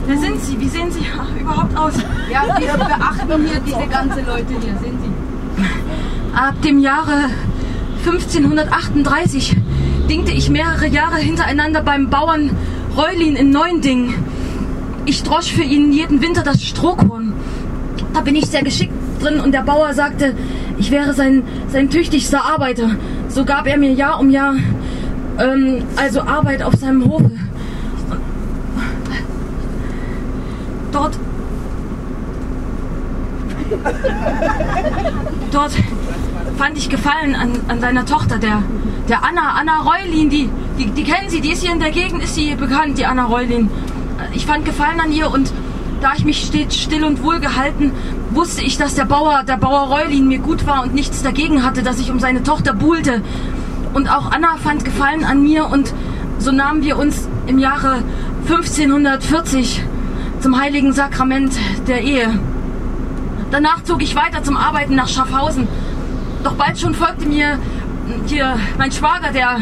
Wer 0.08 0.18
sind 0.18 0.42
Sie? 0.42 0.60
Wie 0.60 0.68
sehen 0.68 0.92
Sie 0.92 1.06
überhaupt 1.40 1.78
aus? 1.78 1.94
Ja, 2.32 2.44
wir 2.58 2.74
beachten 2.74 3.46
hier 3.46 3.62
diese 3.66 3.88
ganzen 3.88 4.26
Leute 4.26 4.54
hier. 4.62 4.78
Sehen 4.82 4.98
Sie? 5.02 6.36
Ab 6.36 6.62
dem 6.64 6.80
Jahre 6.80 7.30
1538 8.06 9.56
dingte 10.10 10.32
ich 10.32 10.50
mehrere 10.50 10.88
Jahre 10.88 11.18
hintereinander 11.18 11.82
beim 11.82 12.10
Bauern 12.10 12.52
Reulin 12.98 13.36
in 13.36 13.52
Neunding. 13.52 14.14
Ich 15.06 15.24
drosch 15.24 15.52
für 15.52 15.64
ihn 15.64 15.92
jeden 15.92 16.22
Winter 16.22 16.44
das 16.44 16.64
Strohkorn. 16.64 17.34
Da 18.14 18.22
bin 18.22 18.36
ich 18.36 18.46
sehr 18.48 18.64
geschickt 18.64 18.94
drin 19.22 19.40
und 19.40 19.52
der 19.52 19.62
Bauer 19.62 19.94
sagte, 19.94 20.36
ich 20.78 20.92
wäre 20.92 21.14
sein, 21.14 21.44
sein 21.70 21.90
tüchtigster 21.90 22.44
Arbeiter. 22.44 22.92
So 23.30 23.46
gab 23.46 23.68
er 23.68 23.78
mir 23.78 23.94
Jahr 23.94 24.20
um 24.20 24.30
Jahr 24.30 24.56
ähm, 25.38 25.84
also 25.96 26.22
Arbeit 26.22 26.64
auf 26.64 26.74
seinem 26.76 27.10
Hofe. 27.10 27.32
Dort 30.92 31.18
Dort 35.52 35.72
fand 36.58 36.78
ich 36.78 36.90
Gefallen 36.90 37.36
an, 37.36 37.52
an 37.68 37.82
seiner 37.82 38.06
Tochter, 38.06 38.38
der, 38.38 38.64
der 39.10 39.24
Anna, 39.24 39.54
Anna 39.60 39.82
Reulin, 39.82 40.30
die, 40.30 40.50
die, 40.78 40.86
die 40.88 41.04
kennen 41.04 41.30
Sie, 41.30 41.42
die 41.42 41.52
ist 41.52 41.64
hier 41.64 41.74
in 41.74 41.80
der 41.80 41.92
Gegend, 41.92 42.24
ist 42.24 42.36
sie 42.36 42.56
bekannt, 42.56 42.98
die 42.98 43.06
Anna 43.06 43.26
Reulin. 43.26 43.70
Ich 44.34 44.46
fand 44.46 44.66
Gefallen 44.66 45.00
an 45.00 45.12
ihr 45.12 45.30
und 45.32 45.52
da 46.02 46.14
ich 46.16 46.26
mich 46.26 46.46
stets 46.46 46.78
still 46.78 47.04
und 47.04 47.24
wohl 47.24 47.40
gehalten, 47.40 47.92
wusste 48.32 48.64
ich, 48.64 48.78
dass 48.78 48.96
der 48.96 49.06
Bauer, 49.06 49.44
der 49.44 49.58
Bauer 49.58 49.96
Reulin 49.96 50.28
mir 50.28 50.40
gut 50.40 50.66
war 50.66 50.84
und 50.84 50.94
nichts 50.94 51.22
dagegen 51.22 51.64
hatte, 51.64 51.84
dass 51.84 52.00
ich 52.00 52.12
um 52.12 52.20
seine 52.20 52.44
Tochter 52.44 52.74
buhlte. 52.74 53.22
Und 53.94 54.10
auch 54.10 54.32
Anna 54.32 54.58
fand 54.58 54.86
Gefallen 54.86 55.26
an 55.26 55.44
mir 55.44 55.68
und 55.68 55.94
so 56.40 56.52
nahmen 56.52 56.84
wir 56.84 56.98
uns 56.98 57.28
im 57.48 57.60
Jahre 57.60 58.04
1540 58.48 59.84
zum 60.40 60.60
heiligen 60.60 60.94
Sakrament 60.94 61.54
der 61.88 62.02
Ehe. 62.02 62.40
Danach 63.52 63.84
zog 63.84 64.02
ich 64.02 64.16
weiter 64.16 64.44
zum 64.44 64.56
Arbeiten 64.56 64.96
nach 64.96 65.10
Schaffhausen. 65.10 65.68
Doch 66.44 66.54
bald 66.54 66.80
schon 66.80 66.96
folgte 66.96 67.26
mir 67.26 67.60
hier 68.26 68.58
mein 68.78 68.92
Schwager, 68.94 69.32
der, 69.34 69.58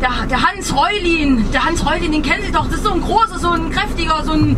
der, 0.00 0.26
der 0.30 0.42
Hans 0.42 0.72
Reulin. 0.74 1.44
Der 1.52 1.64
Hans 1.64 1.84
Reulin, 1.84 2.12
den 2.12 2.22
kennen 2.22 2.44
Sie 2.44 2.52
doch. 2.52 2.66
Das 2.66 2.76
ist 2.76 2.84
so 2.84 2.92
ein 2.92 3.00
großer, 3.00 3.40
so 3.40 3.50
ein 3.50 3.70
kräftiger, 3.70 4.22
so 4.24 4.32
ein, 4.32 4.56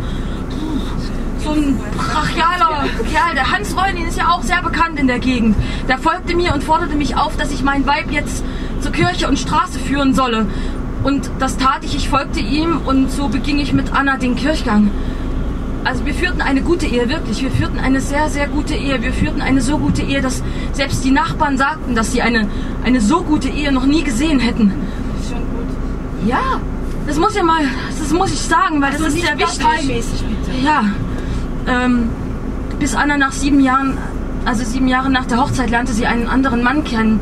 so 1.39 1.51
ein 1.51 1.79
brachialer 1.97 2.85
Kerl. 3.11 3.33
Der 3.33 3.51
Hans 3.51 3.75
Reulin 3.75 4.07
ist 4.07 4.19
ja 4.19 4.29
auch 4.29 4.43
sehr 4.43 4.61
bekannt 4.61 4.99
in 4.99 5.07
der 5.07 5.19
Gegend. 5.19 5.55
Der 5.87 5.97
folgte 5.97 6.35
mir 6.35 6.53
und 6.53 6.63
forderte 6.63 6.95
mich 6.95 7.17
auf, 7.17 7.35
dass 7.37 7.51
ich 7.51 7.63
mein 7.63 7.87
Weib 7.87 8.11
jetzt 8.11 8.43
zur 8.81 8.91
Kirche 8.91 9.27
und 9.27 9.39
Straße 9.39 9.79
führen 9.79 10.13
solle. 10.13 10.45
Und 11.03 11.31
das 11.39 11.57
tat 11.57 11.83
ich. 11.83 11.95
Ich 11.95 12.09
folgte 12.09 12.39
ihm 12.39 12.81
und 12.85 13.11
so 13.11 13.29
beging 13.29 13.57
ich 13.57 13.73
mit 13.73 13.93
Anna 13.93 14.17
den 14.17 14.35
Kirchgang. 14.35 14.91
Also 15.85 16.03
wir 16.05 16.13
führten 16.15 16.41
eine 16.41 16.61
gute 16.61 16.87
Ehe, 16.87 17.07
wirklich. 17.09 17.41
Wir 17.43 17.51
führten 17.51 17.79
eine 17.79 18.01
sehr, 18.01 18.27
sehr 18.29 18.47
gute 18.47 18.73
Ehe. 18.73 19.01
Wir 19.03 19.13
führten 19.13 19.39
eine 19.41 19.61
so 19.61 19.77
gute 19.77 20.01
Ehe, 20.01 20.19
dass 20.21 20.41
selbst 20.73 21.05
die 21.05 21.11
Nachbarn 21.11 21.57
sagten, 21.57 21.93
dass 21.95 22.11
sie 22.11 22.21
eine, 22.23 22.47
eine 22.83 22.99
so 22.99 23.21
gute 23.21 23.49
Ehe 23.49 23.71
noch 23.71 23.85
nie 23.85 24.03
gesehen 24.03 24.39
hätten. 24.39 24.73
Schon 25.29 25.37
gut. 25.37 26.27
Ja, 26.27 26.59
das 27.05 27.19
muss 27.19 27.35
ja 27.35 27.43
mal, 27.43 27.61
das 27.99 28.11
muss 28.11 28.33
ich 28.33 28.41
sagen, 28.41 28.81
weil 28.81 28.91
das 28.93 29.01
Also 29.03 29.05
ist 29.05 29.13
nicht 29.13 29.27
sehr 29.27 29.37
wichtig. 29.37 30.03
bitte. 30.45 30.57
Ja, 30.65 30.85
ähm, 31.67 32.09
bis 32.79 32.95
Anna 32.95 33.17
nach 33.17 33.31
sieben 33.31 33.59
Jahren, 33.59 33.95
also 34.43 34.63
sieben 34.65 34.87
Jahre 34.87 35.11
nach 35.11 35.25
der 35.27 35.39
Hochzeit, 35.39 35.69
lernte 35.69 35.93
sie 35.93 36.07
einen 36.07 36.27
anderen 36.27 36.63
Mann 36.63 36.83
kennen 36.83 37.19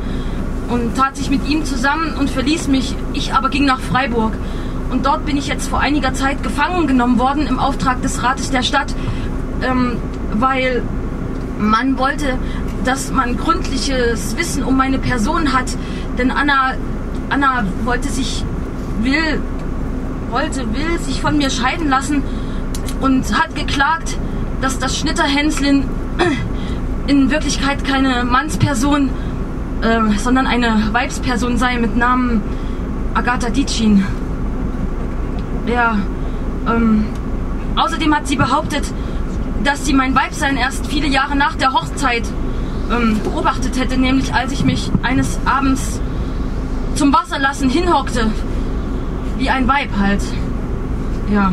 und 0.70 0.96
tat 0.96 1.18
sich 1.18 1.30
mit 1.30 1.46
ihm 1.50 1.66
zusammen 1.66 2.16
und 2.18 2.30
verließ 2.30 2.70
mich. 2.70 2.96
Ich 3.12 3.34
aber 3.34 3.50
ging 3.50 3.66
nach 3.66 3.82
Freiburg. 3.82 4.32
Und 4.94 5.08
dort 5.08 5.26
bin 5.26 5.38
ich 5.38 5.48
jetzt 5.48 5.70
vor 5.70 5.80
einiger 5.80 6.14
Zeit 6.14 6.44
gefangen 6.44 6.86
genommen 6.86 7.18
worden 7.18 7.48
im 7.48 7.58
Auftrag 7.58 8.04
des 8.04 8.22
Rates 8.22 8.52
der 8.52 8.62
Stadt, 8.62 8.94
ähm, 9.64 9.94
weil 10.34 10.84
man 11.58 11.98
wollte, 11.98 12.38
dass 12.86 13.12
man 13.12 13.36
gründliches 13.36 14.38
Wissen 14.38 14.64
um 14.64 14.78
meine 14.78 15.00
Person 15.00 15.52
hat. 15.52 15.76
Denn 16.20 16.30
Anna, 16.30 16.76
Anna 17.32 17.66
wollte 17.86 18.08
sich, 18.08 18.46
will, 19.02 19.42
wollte, 20.30 20.72
will 20.76 21.00
sich 21.00 21.22
von 21.22 21.38
mir 21.40 21.50
scheiden 21.50 21.90
lassen 21.90 22.22
und 23.02 23.36
hat 23.36 23.56
geklagt, 23.56 24.20
dass 24.62 24.78
das 24.78 24.96
Schnitterhänslin 24.96 25.86
in 27.08 27.32
Wirklichkeit 27.32 27.84
keine 27.84 28.26
Mannsperson, 28.26 29.10
äh, 29.82 30.18
sondern 30.20 30.46
eine 30.46 30.90
Weibsperson 30.92 31.58
sei 31.58 31.80
mit 31.80 31.98
Namen 31.98 32.44
Agatha 33.16 33.50
Ditschin. 33.50 34.06
Ja, 35.66 35.98
ähm, 36.68 37.06
Außerdem 37.76 38.16
hat 38.16 38.28
sie 38.28 38.36
behauptet, 38.36 38.84
dass 39.64 39.86
sie 39.86 39.94
mein 39.94 40.16
Weibsein 40.16 40.58
erst 40.58 40.88
viele 40.88 41.08
Jahre 41.08 41.36
nach 41.36 41.56
der 41.56 41.74
Hochzeit 41.74 42.24
ähm, 42.92 43.20
beobachtet 43.24 43.80
hätte, 43.80 43.98
nämlich 43.98 44.34
als 44.34 44.52
ich 44.52 44.64
mich 44.64 44.92
eines 45.02 45.40
Abends 45.46 46.00
zum 46.96 47.14
Wasserlassen 47.14 47.70
hinhockte. 47.70 48.30
Wie 49.38 49.50
ein 49.50 49.68
Weib 49.68 49.90
halt. 50.00 50.22
Ja. 51.32 51.52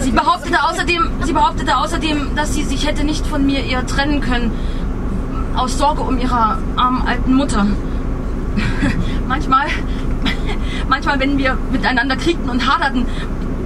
Sie 0.00 0.10
behauptete 0.10 0.64
außerdem, 0.64 1.10
sie 1.22 1.32
behauptete 1.32 1.76
außerdem, 1.76 2.34
dass 2.34 2.54
sie 2.54 2.64
sich 2.64 2.86
hätte 2.86 3.04
nicht 3.04 3.26
von 3.26 3.44
mir 3.44 3.62
eher 3.62 3.86
trennen 3.86 4.20
können, 4.20 4.50
aus 5.54 5.76
Sorge 5.76 6.00
um 6.02 6.18
ihre 6.18 6.58
armen 6.76 7.02
alten 7.06 7.34
Mutter. 7.34 7.66
manchmal, 9.28 9.66
manchmal, 10.90 11.18
wenn 11.20 11.38
wir 11.38 11.56
miteinander 11.72 12.16
kriegten 12.16 12.50
und 12.50 12.70
haderten, 12.70 13.06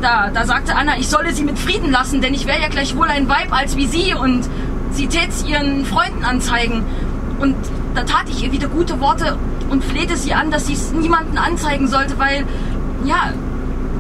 da, 0.01 0.31
da 0.31 0.45
sagte 0.45 0.77
Anna, 0.77 0.99
ich 0.99 1.09
solle 1.09 1.33
sie 1.33 1.43
mit 1.43 1.59
Frieden 1.59 1.91
lassen, 1.91 2.21
denn 2.21 2.35
ich 2.35 2.47
wäre 2.47 2.61
ja 2.61 2.69
gleich 2.69 2.95
wohl 2.97 3.09
ein 3.09 3.29
Weib 3.29 3.53
als 3.53 3.77
wie 3.77 3.87
sie 3.87 4.15
und 4.15 4.49
sie 4.93 5.09
tät's 5.09 5.45
ihren 5.45 5.85
Freunden 5.87 6.25
anzeigen. 6.25 6.85
Und 7.41 7.57
da 7.95 8.05
tat 8.05 8.29
ich 8.29 8.45
ihr 8.45 8.53
wieder 8.53 8.69
gute 8.69 9.01
Worte 9.01 9.37
und 9.71 9.83
flehte 9.83 10.17
sie 10.17 10.35
an, 10.35 10.51
dass 10.51 10.67
sie 10.67 10.75
es 10.75 10.93
niemanden 10.93 11.39
anzeigen 11.39 11.89
sollte, 11.89 12.19
weil, 12.19 12.45
ja, 13.05 13.33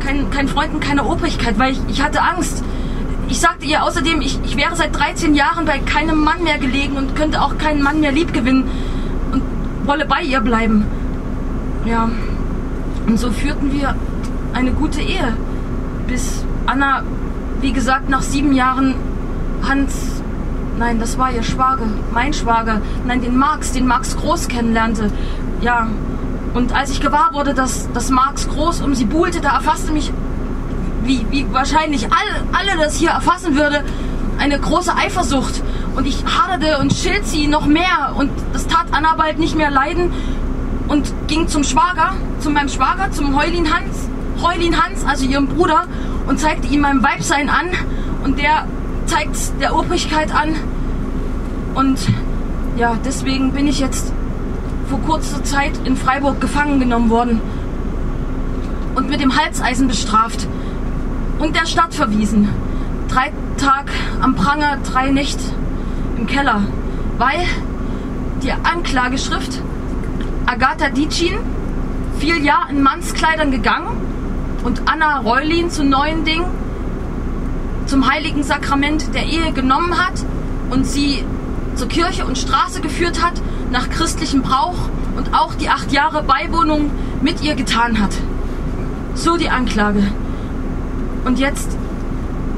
kein, 0.04 0.30
kein 0.30 0.46
Freund 0.46 0.74
und 0.74 0.80
keine 0.80 1.04
Obrigkeit, 1.04 1.58
weil 1.58 1.72
ich, 1.72 1.80
ich 1.88 2.02
hatte 2.02 2.22
Angst. 2.22 2.62
Ich 3.28 3.40
sagte 3.40 3.64
ihr 3.64 3.82
außerdem, 3.82 4.20
ich, 4.20 4.38
ich 4.44 4.56
wäre 4.56 4.76
seit 4.76 4.94
13 4.94 5.34
Jahren 5.34 5.64
bei 5.64 5.78
keinem 5.78 6.22
Mann 6.22 6.44
mehr 6.44 6.58
gelegen 6.58 6.96
und 6.96 7.16
könnte 7.16 7.40
auch 7.40 7.56
keinen 7.56 7.82
Mann 7.82 8.00
mehr 8.00 8.12
lieb 8.12 8.34
gewinnen 8.34 8.64
und 9.32 9.42
wolle 9.86 10.04
bei 10.04 10.20
ihr 10.20 10.40
bleiben. 10.40 10.84
Ja, 11.86 12.10
und 13.06 13.18
so 13.18 13.30
führten 13.30 13.72
wir 13.72 13.94
eine 14.52 14.72
gute 14.72 15.00
Ehe, 15.00 15.36
bis 16.06 16.44
Anna, 16.66 17.02
wie 17.60 17.72
gesagt, 17.72 18.08
nach 18.08 18.22
sieben 18.22 18.54
Jahren 18.54 18.94
Hans, 19.62 20.22
nein, 20.78 20.98
das 20.98 21.18
war 21.18 21.32
ihr 21.32 21.42
Schwager, 21.42 21.86
mein 22.12 22.32
Schwager, 22.32 22.80
nein, 23.06 23.20
den 23.20 23.36
Marx, 23.36 23.72
den 23.72 23.86
Marx 23.86 24.16
Groß 24.16 24.48
kennenlernte. 24.48 25.10
Ja, 25.60 25.88
und 26.54 26.74
als 26.74 26.90
ich 26.90 27.00
gewahr 27.00 27.30
wurde, 27.32 27.54
dass, 27.54 27.90
dass 27.92 28.10
Marx 28.10 28.48
groß 28.48 28.82
um 28.82 28.94
sie 28.94 29.04
buhlte, 29.04 29.40
da 29.40 29.54
erfasste 29.54 29.92
mich, 29.92 30.12
wie, 31.02 31.26
wie 31.30 31.46
wahrscheinlich 31.52 32.06
alle, 32.06 32.46
alle 32.52 32.82
das 32.82 32.96
hier 32.96 33.10
erfassen 33.10 33.56
würde, 33.56 33.82
eine 34.38 34.58
große 34.58 34.94
Eifersucht. 34.96 35.62
Und 35.96 36.06
ich 36.06 36.24
haderte 36.24 36.78
und 36.78 36.92
schilt 36.92 37.26
sie 37.26 37.46
noch 37.46 37.66
mehr. 37.66 38.14
Und 38.16 38.30
das 38.52 38.66
tat 38.66 38.86
Anna 38.92 39.14
bald 39.16 39.38
nicht 39.38 39.56
mehr 39.56 39.70
leiden 39.70 40.12
und 40.88 41.12
ging 41.26 41.48
zum 41.48 41.64
Schwager, 41.64 42.12
zu 42.40 42.50
meinem 42.50 42.68
Schwager, 42.68 43.10
zum 43.10 43.36
Heulin 43.36 43.72
Hans, 43.72 44.08
Heulin 44.42 44.82
Hans, 44.82 45.04
also 45.04 45.24
ihrem 45.24 45.46
Bruder, 45.46 45.86
und 46.26 46.38
zeigte 46.38 46.68
ihm 46.68 46.80
mein 46.80 47.02
Weibsein 47.02 47.48
an. 47.48 47.66
Und 48.22 48.38
der 48.38 48.66
zeigt 49.06 49.60
der 49.60 49.76
Obrigkeit 49.76 50.34
an. 50.34 50.54
Und 51.74 51.98
ja, 52.76 52.96
deswegen 53.04 53.52
bin 53.52 53.66
ich 53.66 53.80
jetzt 53.80 54.12
vor 54.88 55.00
kurzer 55.00 55.42
Zeit 55.44 55.72
in 55.84 55.96
Freiburg 55.96 56.40
gefangen 56.40 56.80
genommen 56.80 57.10
worden 57.10 57.40
und 58.94 59.08
mit 59.08 59.20
dem 59.20 59.36
Halseisen 59.36 59.88
bestraft 59.88 60.46
und 61.38 61.56
der 61.56 61.66
Stadt 61.66 61.94
verwiesen. 61.94 62.48
Drei 63.08 63.32
Tag 63.56 63.90
am 64.20 64.34
Pranger, 64.34 64.78
drei 64.90 65.10
Nächte 65.10 65.42
im 66.16 66.26
Keller, 66.26 66.62
weil 67.18 67.40
die 68.42 68.52
Anklageschrift 68.52 69.60
Agatha 70.54 70.88
Ditschin 70.88 71.34
vier 72.20 72.38
Jahre 72.38 72.70
in 72.70 72.80
Mannskleidern 72.80 73.50
gegangen 73.50 73.88
und 74.62 74.82
Anna 74.88 75.18
Reulin 75.18 75.68
zu 75.68 75.82
neuen 75.82 76.24
Dingen 76.24 76.46
zum 77.86 78.08
heiligen 78.08 78.44
Sakrament 78.44 79.12
der 79.16 79.24
Ehe 79.24 79.50
genommen 79.50 79.98
hat 79.98 80.24
und 80.70 80.86
sie 80.86 81.24
zur 81.74 81.88
Kirche 81.88 82.24
und 82.24 82.38
Straße 82.38 82.80
geführt 82.80 83.20
hat 83.20 83.32
nach 83.72 83.90
christlichem 83.90 84.42
Brauch 84.42 84.76
und 85.16 85.34
auch 85.34 85.56
die 85.56 85.68
acht 85.70 85.90
Jahre 85.90 86.22
Beiwohnung 86.22 86.92
mit 87.20 87.42
ihr 87.42 87.56
getan 87.56 88.00
hat. 88.00 88.12
So 89.14 89.36
die 89.36 89.50
Anklage. 89.50 90.04
Und 91.24 91.40
jetzt 91.40 91.76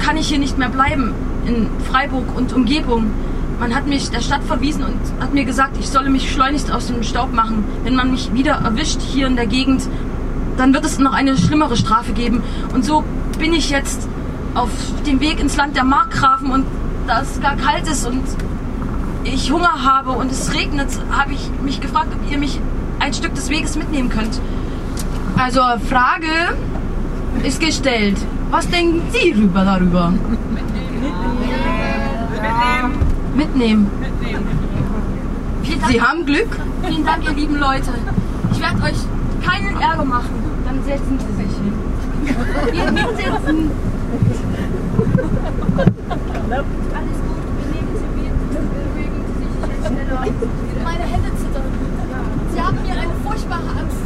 kann 0.00 0.18
ich 0.18 0.28
hier 0.28 0.38
nicht 0.38 0.58
mehr 0.58 0.68
bleiben 0.68 1.14
in 1.46 1.68
Freiburg 1.90 2.36
und 2.36 2.52
Umgebung. 2.52 3.10
Man 3.58 3.74
hat 3.74 3.86
mich 3.86 4.10
der 4.10 4.20
Stadt 4.20 4.44
verwiesen 4.44 4.84
und 4.84 4.98
hat 5.20 5.32
mir 5.32 5.44
gesagt, 5.44 5.76
ich 5.78 5.88
solle 5.88 6.10
mich 6.10 6.30
schleunigst 6.30 6.70
aus 6.70 6.88
dem 6.88 7.02
Staub 7.02 7.32
machen. 7.32 7.64
Wenn 7.84 7.96
man 7.96 8.10
mich 8.10 8.32
wieder 8.34 8.52
erwischt 8.52 9.00
hier 9.00 9.26
in 9.26 9.36
der 9.36 9.46
Gegend, 9.46 9.88
dann 10.58 10.74
wird 10.74 10.84
es 10.84 10.98
noch 10.98 11.12
eine 11.12 11.36
schlimmere 11.36 11.76
Strafe 11.76 12.12
geben. 12.12 12.42
Und 12.74 12.84
so 12.84 13.02
bin 13.38 13.52
ich 13.52 13.70
jetzt 13.70 14.08
auf 14.54 14.70
dem 15.06 15.20
Weg 15.20 15.40
ins 15.40 15.56
Land 15.56 15.76
der 15.76 15.84
Markgrafen 15.84 16.50
und 16.50 16.66
da 17.06 17.22
es 17.22 17.40
gar 17.40 17.56
kalt 17.56 17.88
ist 17.88 18.06
und 18.06 18.22
ich 19.24 19.50
Hunger 19.50 19.84
habe 19.84 20.10
und 20.10 20.30
es 20.30 20.54
regnet, 20.54 20.88
habe 21.10 21.32
ich 21.32 21.50
mich 21.62 21.80
gefragt, 21.80 22.08
ob 22.12 22.30
ihr 22.30 22.38
mich 22.38 22.60
ein 23.00 23.12
Stück 23.12 23.34
des 23.34 23.48
Weges 23.48 23.76
mitnehmen 23.76 24.08
könnt. 24.08 24.40
Also 25.36 25.60
Frage 25.88 26.56
ist 27.42 27.60
gestellt. 27.60 28.16
Was 28.50 28.68
denken 28.68 29.02
Sie 29.12 29.32
rüber 29.32 29.64
darüber? 29.64 30.10
Mitnehmen. 30.10 31.02
Mitnehmen. 32.32 33.05
Sie 35.88 36.00
haben 36.00 36.24
Glück. 36.26 36.48
Vielen 36.82 37.04
Dank, 37.04 37.24
ihr 37.24 37.34
lieben 37.34 37.56
Leute. 37.56 37.90
Ich 38.52 38.60
werde 38.60 38.82
euch 38.82 38.96
keinen 39.44 39.80
Ärger 39.80 40.04
machen. 40.04 40.30
Dann 40.64 40.82
setzen 40.84 41.18
Sie 41.18 41.44
sich 41.44 41.54
hin. 41.56 41.72
Hier 42.72 42.84
hinsetzen. 42.84 43.70
Alles 46.94 47.18
meine 50.84 51.04
Hände 51.04 51.30
zittern. 51.36 51.62
Sie 52.52 52.60
haben 52.60 52.78
mir 52.82 52.92
eine 52.92 53.14
furchtbare 53.24 53.68
Angst 53.68 54.05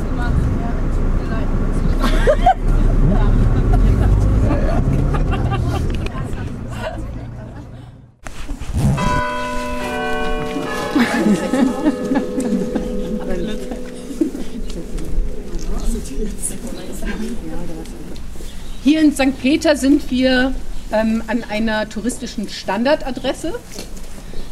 in 19.10 19.16
St. 19.16 19.40
Peter 19.40 19.76
sind 19.76 20.08
wir 20.10 20.54
ähm, 20.92 21.22
an 21.26 21.42
einer 21.42 21.88
touristischen 21.88 22.48
Standardadresse. 22.48 23.54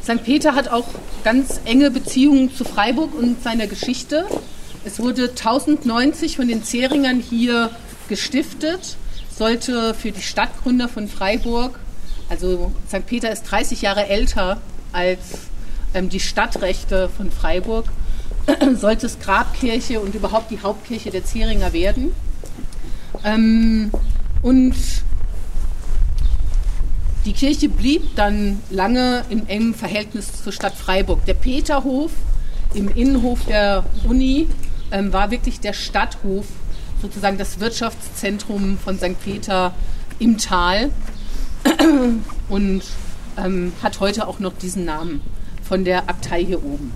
St. 0.02 0.24
Peter 0.24 0.56
hat 0.56 0.68
auch 0.68 0.86
ganz 1.22 1.60
enge 1.64 1.92
Beziehungen 1.92 2.52
zu 2.52 2.64
Freiburg 2.64 3.14
und 3.14 3.40
seiner 3.42 3.68
Geschichte. 3.68 4.24
Es 4.84 4.98
wurde 4.98 5.28
1090 5.28 6.36
von 6.36 6.48
den 6.48 6.64
Zeringern 6.64 7.20
hier 7.20 7.70
gestiftet, 8.08 8.96
sollte 9.30 9.94
für 9.94 10.10
die 10.10 10.22
Stadtgründer 10.22 10.88
von 10.88 11.06
Freiburg, 11.06 11.78
also 12.28 12.72
St. 12.88 13.06
Peter 13.06 13.30
ist 13.30 13.44
30 13.44 13.82
Jahre 13.82 14.08
älter 14.08 14.60
als 14.92 15.20
ähm, 15.94 16.08
die 16.08 16.20
Stadtrechte 16.20 17.08
von 17.16 17.30
Freiburg, 17.30 17.86
sollte 18.74 19.06
es 19.06 19.20
Grabkirche 19.20 20.00
und 20.00 20.16
überhaupt 20.16 20.50
die 20.50 20.60
Hauptkirche 20.60 21.10
der 21.10 21.24
Zeringer 21.24 21.72
werden. 21.72 22.12
Ähm, 23.24 23.90
und 24.42 24.74
die 27.24 27.32
Kirche 27.32 27.68
blieb 27.68 28.16
dann 28.16 28.60
lange 28.70 29.24
in 29.28 29.48
engem 29.48 29.74
Verhältnis 29.74 30.42
zur 30.42 30.52
Stadt 30.52 30.74
Freiburg. 30.74 31.24
Der 31.26 31.34
Peterhof 31.34 32.12
im 32.74 32.88
Innenhof 32.88 33.44
der 33.46 33.84
Uni 34.04 34.48
ähm, 34.90 35.12
war 35.12 35.30
wirklich 35.30 35.60
der 35.60 35.72
Stadthof, 35.72 36.46
sozusagen 37.02 37.38
das 37.38 37.60
Wirtschaftszentrum 37.60 38.78
von 38.78 38.96
St. 38.96 39.22
Peter 39.22 39.74
im 40.18 40.38
Tal 40.38 40.90
und 42.48 42.82
ähm, 43.36 43.72
hat 43.82 44.00
heute 44.00 44.26
auch 44.26 44.38
noch 44.38 44.52
diesen 44.54 44.84
Namen 44.84 45.20
von 45.62 45.84
der 45.84 46.08
Abtei 46.08 46.44
hier 46.44 46.64
oben. 46.64 46.92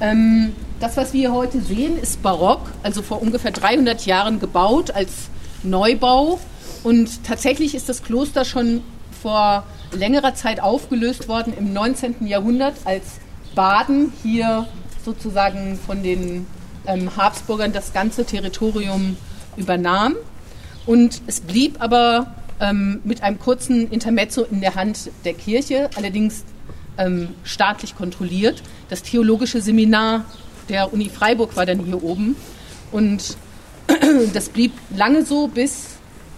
Ähm, 0.00 0.52
das, 0.80 0.96
was 0.96 1.12
wir 1.12 1.32
heute 1.32 1.60
sehen, 1.60 1.98
ist 1.98 2.22
barock, 2.22 2.60
also 2.82 3.02
vor 3.02 3.22
ungefähr 3.22 3.50
300 3.50 4.06
Jahren 4.06 4.40
gebaut 4.40 4.90
als 4.90 5.30
Neubau. 5.62 6.40
Und 6.82 7.24
tatsächlich 7.24 7.74
ist 7.74 7.88
das 7.88 8.02
Kloster 8.02 8.44
schon 8.44 8.82
vor 9.22 9.64
längerer 9.92 10.34
Zeit 10.34 10.60
aufgelöst 10.60 11.28
worden 11.28 11.52
im 11.56 11.72
19. 11.72 12.26
Jahrhundert, 12.26 12.74
als 12.84 13.04
Baden 13.54 14.12
hier 14.22 14.66
sozusagen 15.04 15.78
von 15.78 16.02
den 16.02 16.46
ähm, 16.86 17.16
Habsburgern 17.16 17.72
das 17.72 17.92
ganze 17.92 18.24
Territorium 18.24 19.16
übernahm. 19.56 20.16
Und 20.86 21.22
es 21.26 21.40
blieb 21.40 21.80
aber 21.80 22.34
ähm, 22.60 23.00
mit 23.04 23.22
einem 23.22 23.38
kurzen 23.38 23.90
Intermezzo 23.90 24.44
in 24.44 24.60
der 24.60 24.74
Hand 24.74 25.10
der 25.24 25.34
Kirche, 25.34 25.90
allerdings 25.96 26.44
ähm, 26.98 27.28
staatlich 27.44 27.96
kontrolliert. 27.96 28.62
Das 28.88 29.02
Theologische 29.02 29.60
Seminar 29.60 30.24
der 30.68 30.92
Uni 30.92 31.08
Freiburg 31.08 31.56
war 31.56 31.66
dann 31.66 31.84
hier 31.84 32.02
oben. 32.02 32.36
Und 32.90 33.36
das 34.32 34.48
blieb 34.48 34.72
lange 34.96 35.24
so, 35.24 35.48
bis 35.48 35.86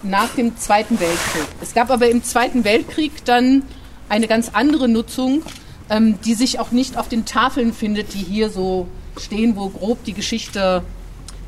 nach 0.02 0.34
dem 0.34 0.56
Zweiten 0.56 1.00
Weltkrieg. 1.00 1.46
Es 1.60 1.74
gab 1.74 1.90
aber 1.90 2.08
im 2.08 2.22
Zweiten 2.22 2.64
Weltkrieg 2.64 3.24
dann 3.24 3.62
eine 4.08 4.28
ganz 4.28 4.50
andere 4.52 4.88
Nutzung, 4.88 5.42
ähm, 5.90 6.18
die 6.24 6.34
sich 6.34 6.58
auch 6.58 6.70
nicht 6.70 6.96
auf 6.96 7.08
den 7.08 7.24
Tafeln 7.24 7.72
findet, 7.72 8.14
die 8.14 8.18
hier 8.18 8.50
so 8.50 8.86
stehen, 9.18 9.56
wo 9.56 9.68
grob 9.68 10.04
die 10.04 10.12
Geschichte 10.12 10.82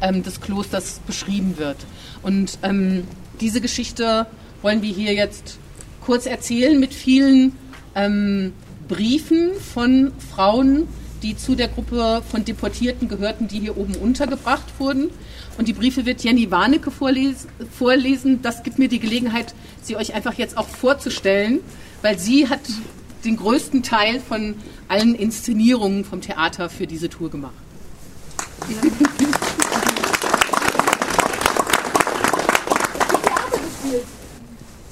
ähm, 0.00 0.22
des 0.22 0.40
Klosters 0.40 1.00
beschrieben 1.06 1.58
wird. 1.58 1.76
Und 2.22 2.58
ähm, 2.62 3.04
diese 3.40 3.60
Geschichte 3.60 4.26
wollen 4.62 4.82
wir 4.82 4.92
hier 4.92 5.14
jetzt 5.14 5.58
kurz 6.04 6.26
erzählen 6.26 6.78
mit 6.78 6.94
vielen 6.94 7.52
ähm, 7.94 8.52
Briefen 8.88 9.50
von 9.74 10.12
Frauen, 10.34 10.88
die 11.22 11.36
zu 11.36 11.54
der 11.54 11.68
Gruppe 11.68 12.22
von 12.30 12.44
Deportierten 12.44 13.08
gehörten, 13.08 13.48
die 13.48 13.60
hier 13.60 13.76
oben 13.76 13.96
untergebracht 13.96 14.66
wurden. 14.78 15.10
Und 15.58 15.68
die 15.68 15.72
Briefe 15.72 16.04
wird 16.04 16.22
Jenny 16.22 16.50
Warnecke 16.50 16.90
vorlesen. 16.90 18.42
Das 18.42 18.62
gibt 18.62 18.78
mir 18.78 18.88
die 18.88 19.00
Gelegenheit, 19.00 19.54
sie 19.82 19.96
euch 19.96 20.14
einfach 20.14 20.34
jetzt 20.34 20.58
auch 20.58 20.68
vorzustellen, 20.68 21.60
weil 22.02 22.18
sie 22.18 22.48
hat 22.48 22.60
den 23.24 23.36
größten 23.36 23.82
Teil 23.82 24.20
von 24.20 24.54
allen 24.88 25.14
Inszenierungen 25.14 26.04
vom 26.04 26.20
Theater 26.20 26.68
für 26.68 26.86
diese 26.86 27.08
Tour 27.08 27.30
gemacht. 27.30 27.54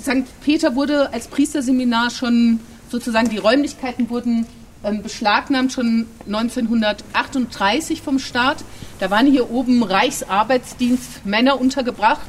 St. 0.05 0.25
Peter 0.43 0.75
wurde 0.75 1.12
als 1.12 1.29
Priesterseminar 1.29 2.11
schon 2.11 2.61
sozusagen, 2.91 3.31
die 3.31 3.39
Räumlichkeiten 3.39 4.11
wurden 4.11 4.47
ähm, 4.85 5.03
beschlagnahmt 5.03 5.73
schon 5.73 6.07
1938 6.27 8.03
vom 8.03 8.19
Staat. 8.19 8.59
Da 9.01 9.11
waren 9.11 9.27
hier 9.27 9.51
oben 9.51 9.83
Reichsarbeitsdienst 9.83 11.27
Männer 11.27 11.61
untergebracht. 11.61 12.27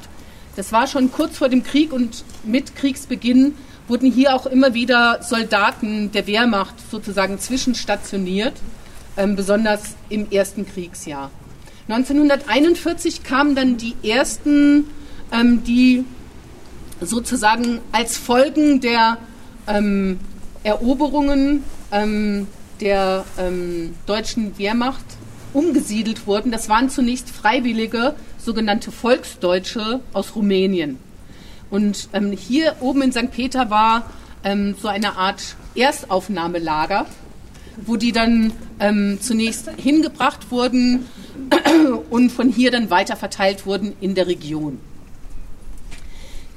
Das 0.55 0.72
war 0.72 0.88
schon 0.88 1.11
kurz 1.11 1.38
vor 1.38 1.49
dem 1.49 1.63
Krieg 1.63 1.93
und 1.93 2.24
mit 2.43 2.76
Kriegsbeginn 2.76 3.53
wurden 3.88 4.11
hier 4.11 4.36
auch 4.36 4.45
immer 4.45 4.74
wieder 4.74 5.22
Soldaten 5.22 6.11
der 6.11 6.26
Wehrmacht 6.28 6.76
sozusagen 6.89 7.39
zwischenstationiert, 7.39 8.53
ähm, 9.16 9.36
besonders 9.36 9.95
im 10.09 10.32
ersten 10.32 10.66
Kriegsjahr. 10.66 11.30
1941 11.88 13.24
kamen 13.24 13.55
dann 13.55 13.78
die 13.78 13.95
ersten, 14.01 14.86
ähm, 15.32 15.63
die 15.63 16.03
sozusagen 16.99 17.80
als 17.91 18.18
Folgen 18.18 18.82
der 18.82 19.18
ähm, 19.68 20.20
Eroberungen 20.63 21.63
ähm, 21.91 22.47
der 22.82 23.24
ähm, 23.38 23.93
deutschen 24.07 24.57
Wehrmacht 24.57 25.05
umgesiedelt 25.55 26.27
wurden. 26.27 26.51
Das 26.51 26.69
waren 26.69 26.89
zunächst 26.89 27.29
freiwillige 27.29 28.13
sogenannte 28.37 28.91
Volksdeutsche 28.91 30.01
aus 30.13 30.35
Rumänien. 30.35 30.99
Und 31.71 32.09
ähm, 32.13 32.31
hier 32.31 32.75
oben 32.81 33.01
in 33.01 33.11
St. 33.11 33.31
Peter 33.31 33.69
war 33.69 34.09
ähm, 34.43 34.75
so 34.79 34.87
eine 34.87 35.17
Art 35.17 35.55
Erstaufnahmelager, 35.73 37.07
wo 37.77 37.95
die 37.95 38.11
dann 38.11 38.53
ähm, 38.79 39.17
zunächst 39.19 39.69
hingebracht 39.77 40.51
wurden 40.51 41.07
und 42.09 42.31
von 42.31 42.49
hier 42.49 42.71
dann 42.71 42.89
weiter 42.89 43.15
verteilt 43.15 43.65
wurden 43.65 43.93
in 44.01 44.13
der 44.13 44.27
Region. 44.27 44.79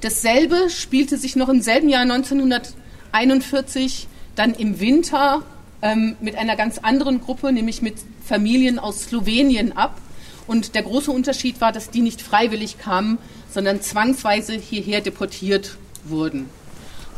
Dasselbe 0.01 0.71
spielte 0.71 1.17
sich 1.17 1.35
noch 1.35 1.49
im 1.49 1.61
selben 1.61 1.89
Jahr 1.89 2.03
1941 2.03 4.07
dann 4.37 4.55
im 4.55 4.79
Winter 4.79 5.43
ähm, 5.83 6.17
mit 6.21 6.37
einer 6.37 6.57
ganz 6.57 6.79
anderen 6.79 7.21
Gruppe, 7.21 7.53
nämlich 7.53 7.83
mit 7.83 7.97
Familien 8.25 8.79
aus 8.79 9.03
Slowenien 9.03 9.77
ab. 9.77 10.01
Und 10.47 10.75
der 10.75 10.83
große 10.83 11.11
Unterschied 11.11 11.61
war, 11.61 11.73
dass 11.73 11.91
die 11.91 12.01
nicht 12.01 12.23
freiwillig 12.23 12.79
kamen, 12.79 13.19
sondern 13.51 13.83
zwangsweise 13.83 14.55
hierher 14.55 15.01
deportiert 15.01 15.77
wurden. 16.05 16.49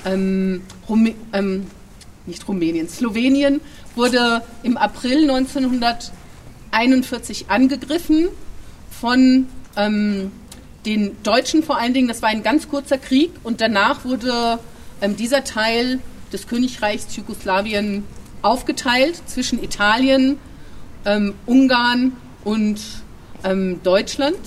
Ähm, 0.05 0.63
Rumä 0.89 1.15
ähm, 1.33 1.67
nicht 2.27 2.47
Rumänien, 2.49 2.89
Slowenien 2.89 3.61
wurde 3.97 4.43
im 4.63 4.77
April 4.77 5.31
1941 5.31 7.47
angegriffen 7.49 8.29
von 8.91 9.47
ähm, 9.77 10.31
den 10.87 11.23
Deutschen 11.23 11.63
vor 11.63 11.79
allen 11.79 11.95
Dingen. 11.95 12.09
Das 12.09 12.23
war 12.23 12.31
ein 12.31 12.43
ganz 12.43 12.69
kurzer 12.69 12.99
Krieg 12.99 13.31
und 13.43 13.61
danach 13.61 14.05
wurde 14.05 14.59
ähm, 15.01 15.17
dieser 15.17 15.45
Teil 15.45 16.01
des 16.33 16.47
Königreichs 16.47 17.15
Jugoslawien 17.17 18.05
aufgeteilt 18.43 19.21
zwischen 19.27 19.63
Italien, 19.63 20.39
ähm, 21.05 21.35
Ungarn 21.47 22.13
und 22.45 22.81
ähm, 23.45 23.81
Deutschland. 23.83 24.39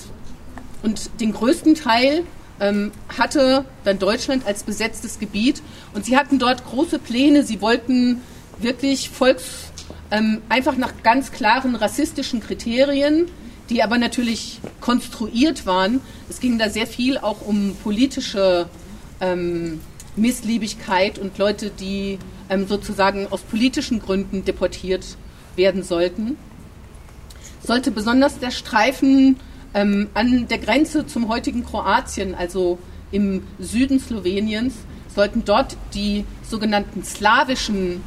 Und 0.82 1.20
den 1.20 1.32
größten 1.32 1.74
Teil 1.74 2.24
ähm, 2.60 2.92
hatte 3.16 3.64
dann 3.84 3.98
Deutschland 3.98 4.46
als 4.46 4.62
besetztes 4.62 5.18
Gebiet. 5.18 5.62
Und 5.94 6.04
sie 6.04 6.16
hatten 6.16 6.38
dort 6.38 6.64
große 6.64 6.98
Pläne. 6.98 7.42
Sie 7.42 7.60
wollten 7.60 8.20
wirklich 8.58 9.10
Volks, 9.10 9.72
ähm, 10.10 10.42
einfach 10.48 10.76
nach 10.76 10.92
ganz 11.02 11.32
klaren 11.32 11.74
rassistischen 11.74 12.40
Kriterien, 12.40 13.26
die 13.70 13.82
aber 13.82 13.98
natürlich 13.98 14.60
konstruiert 14.80 15.66
waren. 15.66 16.00
Es 16.28 16.40
ging 16.40 16.58
da 16.58 16.68
sehr 16.68 16.86
viel 16.86 17.18
auch 17.18 17.40
um 17.40 17.74
politische 17.82 18.68
ähm, 19.20 19.80
Missliebigkeit 20.16 21.18
und 21.18 21.38
Leute, 21.38 21.70
die 21.70 22.18
ähm, 22.48 22.66
sozusagen 22.66 23.26
aus 23.30 23.42
politischen 23.42 24.00
Gründen 24.00 24.44
deportiert 24.44 25.16
werden 25.56 25.82
sollten. 25.82 26.36
Sollte 27.62 27.90
besonders 27.90 28.38
der 28.38 28.50
Streifen 28.50 29.36
ähm, 29.72 30.08
an 30.14 30.48
der 30.48 30.58
Grenze 30.58 31.06
zum 31.06 31.28
heutigen 31.28 31.64
Kroatien, 31.64 32.34
also 32.34 32.78
im 33.10 33.42
Süden 33.58 34.00
Sloweniens, 34.00 34.74
sollten 35.14 35.44
dort 35.44 35.76
die 35.94 36.24
sogenannten 36.42 37.04
slawischen 37.04 38.02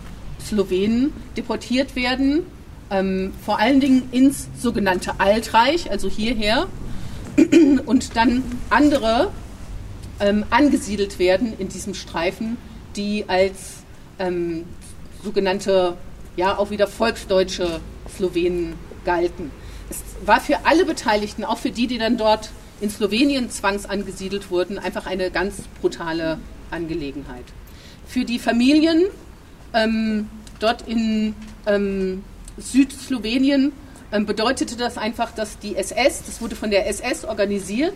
Slowenen 0.45 1.13
deportiert 1.35 1.95
werden, 1.95 2.43
ähm, 2.89 3.33
vor 3.43 3.59
allen 3.59 3.79
Dingen 3.79 4.09
ins 4.11 4.47
sogenannte 4.59 5.19
Altreich, 5.19 5.89
also 5.89 6.09
hierher, 6.09 6.67
und 7.85 8.15
dann 8.15 8.43
andere 8.69 9.31
ähm, 10.19 10.45
angesiedelt 10.49 11.19
werden 11.19 11.53
in 11.57 11.69
diesem 11.69 11.93
Streifen, 11.93 12.57
die 12.95 13.25
als 13.27 13.83
ähm, 14.19 14.65
sogenannte, 15.23 15.97
ja, 16.35 16.57
auch 16.57 16.69
wieder 16.69 16.87
volksdeutsche 16.87 17.79
Slowenen 18.15 18.73
galten. 19.05 19.51
Es 19.89 19.99
war 20.25 20.41
für 20.41 20.65
alle 20.65 20.85
Beteiligten, 20.85 21.43
auch 21.43 21.57
für 21.57 21.71
die, 21.71 21.87
die 21.87 21.97
dann 21.97 22.17
dort 22.17 22.49
in 22.79 22.89
Slowenien 22.89 23.49
zwangsangesiedelt 23.49 24.51
wurden, 24.51 24.77
einfach 24.77 25.07
eine 25.07 25.31
ganz 25.31 25.55
brutale 25.81 26.37
Angelegenheit. 26.69 27.45
Für 28.07 28.25
die 28.25 28.39
Familien 28.39 29.05
ähm, 29.73 30.29
dort 30.59 30.87
in 30.87 31.35
ähm, 31.65 32.23
Südslowenien 32.57 33.71
ähm, 34.11 34.25
bedeutete 34.25 34.77
das 34.77 34.97
einfach, 34.97 35.31
dass 35.31 35.59
die 35.59 35.75
SS, 35.75 36.23
das 36.25 36.41
wurde 36.41 36.55
von 36.55 36.71
der 36.71 36.87
SS 36.87 37.25
organisiert 37.25 37.95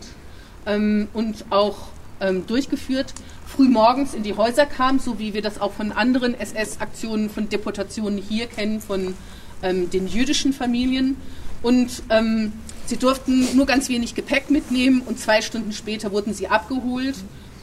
ähm, 0.65 1.07
und 1.13 1.45
auch 1.49 1.89
ähm, 2.19 2.45
durchgeführt, 2.47 3.13
frühmorgens 3.55 4.13
in 4.13 4.23
die 4.23 4.35
Häuser 4.35 4.65
kam, 4.65 4.99
so 4.99 5.19
wie 5.19 5.33
wir 5.33 5.41
das 5.41 5.59
auch 5.59 5.73
von 5.73 5.91
anderen 5.91 6.39
SS-Aktionen, 6.39 7.29
von 7.29 7.49
Deportationen 7.49 8.17
hier 8.17 8.47
kennen, 8.47 8.81
von 8.81 9.13
ähm, 9.61 9.89
den 9.89 10.07
jüdischen 10.07 10.53
Familien. 10.53 11.17
Und 11.61 12.03
ähm, 12.09 12.53
sie 12.85 12.97
durften 12.97 13.55
nur 13.55 13.65
ganz 13.65 13.89
wenig 13.89 14.15
Gepäck 14.15 14.49
mitnehmen 14.49 15.01
und 15.01 15.19
zwei 15.19 15.41
Stunden 15.41 15.73
später 15.73 16.11
wurden 16.11 16.33
sie 16.33 16.47
abgeholt 16.47 17.15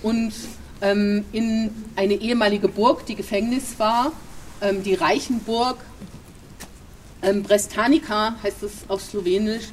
und 0.03 0.33
ähm, 0.81 1.25
in 1.33 1.71
eine 1.97 2.15
ehemalige 2.15 2.69
Burg, 2.69 3.05
die 3.07 3.17
Gefängnis 3.17 3.79
war, 3.79 4.13
ähm, 4.61 4.83
die 4.85 4.95
Reichenburg. 4.95 5.79
Ähm, 7.23 7.43
Brestanica 7.43 8.37
heißt 8.43 8.63
es 8.63 8.73
auf 8.87 9.03
Slowenisch, 9.03 9.65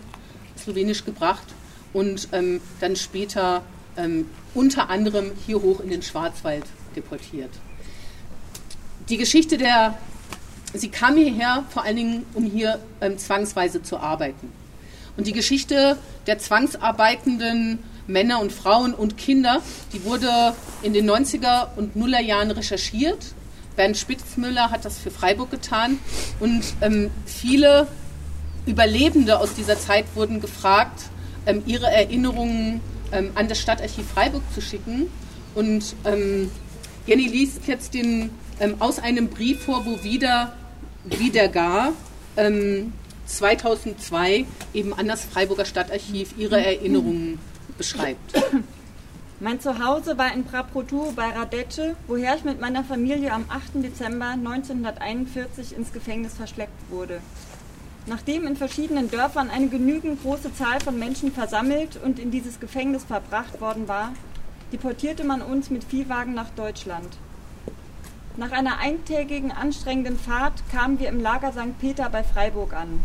Slowenisch 0.58 1.06
gebracht 1.06 1.46
und 1.94 2.28
dann 2.32 2.96
später 2.98 3.62
ähm, 3.98 4.30
unter 4.54 4.90
anderem 4.90 5.32
hier 5.46 5.62
hoch 5.62 5.80
in 5.80 5.90
den 5.90 6.02
Schwarzwald 6.02 6.66
deportiert. 6.96 7.52
Die 9.10 9.18
Geschichte 9.18 9.58
der, 9.58 9.98
sie 10.74 10.90
kam 10.90 11.16
hierher 11.16 11.64
vor 11.70 11.84
allen 11.84 11.96
Dingen, 11.96 12.26
um 12.34 12.46
hier 12.46 12.80
ähm, 13.02 13.18
zwangsweise 13.18 13.84
zu 13.84 13.98
arbeiten. 13.98 14.52
Und 15.18 15.28
die 15.28 15.34
Geschichte 15.34 15.98
der 16.28 16.40
zwangsarbeitenden 16.40 17.80
Männer 18.08 18.40
und 18.40 18.52
Frauen 18.52 18.94
und 18.94 19.18
Kinder, 19.18 19.62
die 19.94 20.04
wurde 20.04 20.54
in 20.82 20.94
den 20.94 21.10
90er 21.10 21.70
und 21.76 21.96
Nuller 21.96 22.22
Jahren 22.22 22.52
recherchiert. 22.52 23.34
Bernd 23.76 23.98
Spitzmüller 23.98 24.72
hat 24.72 24.86
das 24.86 24.98
für 24.98 25.12
Freiburg 25.12 25.52
getan 25.52 26.00
und 26.40 26.64
ähm, 26.82 27.12
viele 27.26 27.88
Überlebende 28.66 29.40
aus 29.40 29.54
dieser 29.54 29.78
Zeit 29.78 30.06
wurden 30.16 30.42
gefragt, 30.42 31.04
ähm, 31.46 31.62
ihre 31.66 31.88
Erinnerungen 31.88 32.82
ähm, 33.12 33.32
an 33.36 33.48
das 33.48 33.60
Stadtarchiv 33.60 34.08
Freiburg 34.08 34.44
zu 34.54 34.62
schicken. 34.62 35.08
Und 35.54 35.96
ähm, 36.06 36.52
Jenny 37.06 37.28
liest 37.28 37.68
jetzt 37.68 37.94
den, 37.94 38.32
ähm, 38.60 38.76
aus 38.80 39.00
einem 39.00 39.30
Brief 39.30 39.64
vor, 39.64 39.86
wo 39.86 40.04
wieder, 40.04 40.54
wieder 41.06 41.48
gar 41.48 41.94
2002 43.28 44.36
ähm, 44.36 44.46
eben 44.74 44.94
an 44.94 45.08
das 45.08 45.24
Freiburger 45.24 45.66
Stadtarchiv 45.66 46.34
ihre 46.38 46.64
Erinnerungen 46.64 47.40
beschreibt. 47.78 48.34
Mein 49.42 49.60
Zuhause 49.60 50.18
war 50.18 50.34
in 50.34 50.46
Praprotu 50.46 51.12
bei 51.14 51.28
Radece, 51.28 51.96
woher 52.08 52.36
ich 52.38 52.46
mit 52.46 52.62
meiner 52.62 52.86
Familie 52.86 53.34
am 53.34 53.46
8. 53.50 53.84
Dezember 53.84 54.30
1941 54.30 55.76
ins 55.76 55.92
Gefängnis 55.92 56.36
verschleppt 56.36 56.90
wurde. 56.90 57.20
Nachdem 58.08 58.46
in 58.46 58.56
verschiedenen 58.56 59.10
Dörfern 59.10 59.50
eine 59.50 59.68
genügend 59.68 60.22
große 60.22 60.54
Zahl 60.54 60.80
von 60.80 61.00
Menschen 61.00 61.32
versammelt 61.32 62.00
und 62.04 62.20
in 62.20 62.30
dieses 62.30 62.60
Gefängnis 62.60 63.04
verbracht 63.04 63.60
worden 63.60 63.88
war, 63.88 64.14
deportierte 64.72 65.24
man 65.24 65.42
uns 65.42 65.72
mit 65.72 65.84
Viehwagen 65.84 66.36
nach 66.36 66.50
Deutschland. 66.52 67.18
Nach 68.38 68.52
einer 68.52 68.78
eintägigen 68.78 69.52
anstrengenden 69.52 70.20
Fahrt 70.20 70.62
kamen 70.72 71.00
wir 71.00 71.10
im 71.10 71.20
Lager 71.20 71.52
St. 71.52 71.80
Peter 71.80 72.10
bei 72.10 72.24
Freiburg 72.24 72.74
an. 72.74 73.04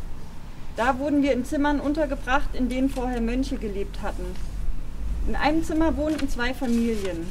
Da 0.76 0.98
wurden 0.98 1.22
wir 1.22 1.32
in 1.32 1.46
Zimmern 1.46 1.80
untergebracht, 1.80 2.54
in 2.54 2.68
denen 2.68 2.90
vorher 2.90 3.20
Mönche 3.20 3.56
gelebt 3.56 4.02
hatten. 4.02 4.24
In 5.28 5.36
einem 5.36 5.64
Zimmer 5.64 5.96
wohnten 5.96 6.28
zwei 6.28 6.52
Familien. 6.52 7.26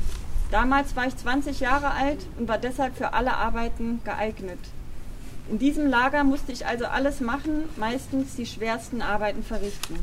Damals 0.50 0.96
war 0.96 1.06
ich 1.06 1.18
20 1.18 1.60
Jahre 1.60 1.92
alt 1.92 2.26
und 2.40 2.48
war 2.48 2.58
deshalb 2.58 2.98
für 2.98 3.14
alle 3.14 3.36
Arbeiten 3.36 4.02
geeignet. 4.04 4.60
In 5.50 5.58
diesem 5.58 5.88
Lager 5.88 6.24
musste 6.24 6.52
ich 6.52 6.68
also 6.68 6.86
alles 6.86 7.22
machen, 7.22 7.64
meistens 7.76 8.36
die 8.36 8.46
schwersten 8.46 9.02
Arbeiten 9.02 9.44
verrichten. 9.44 9.96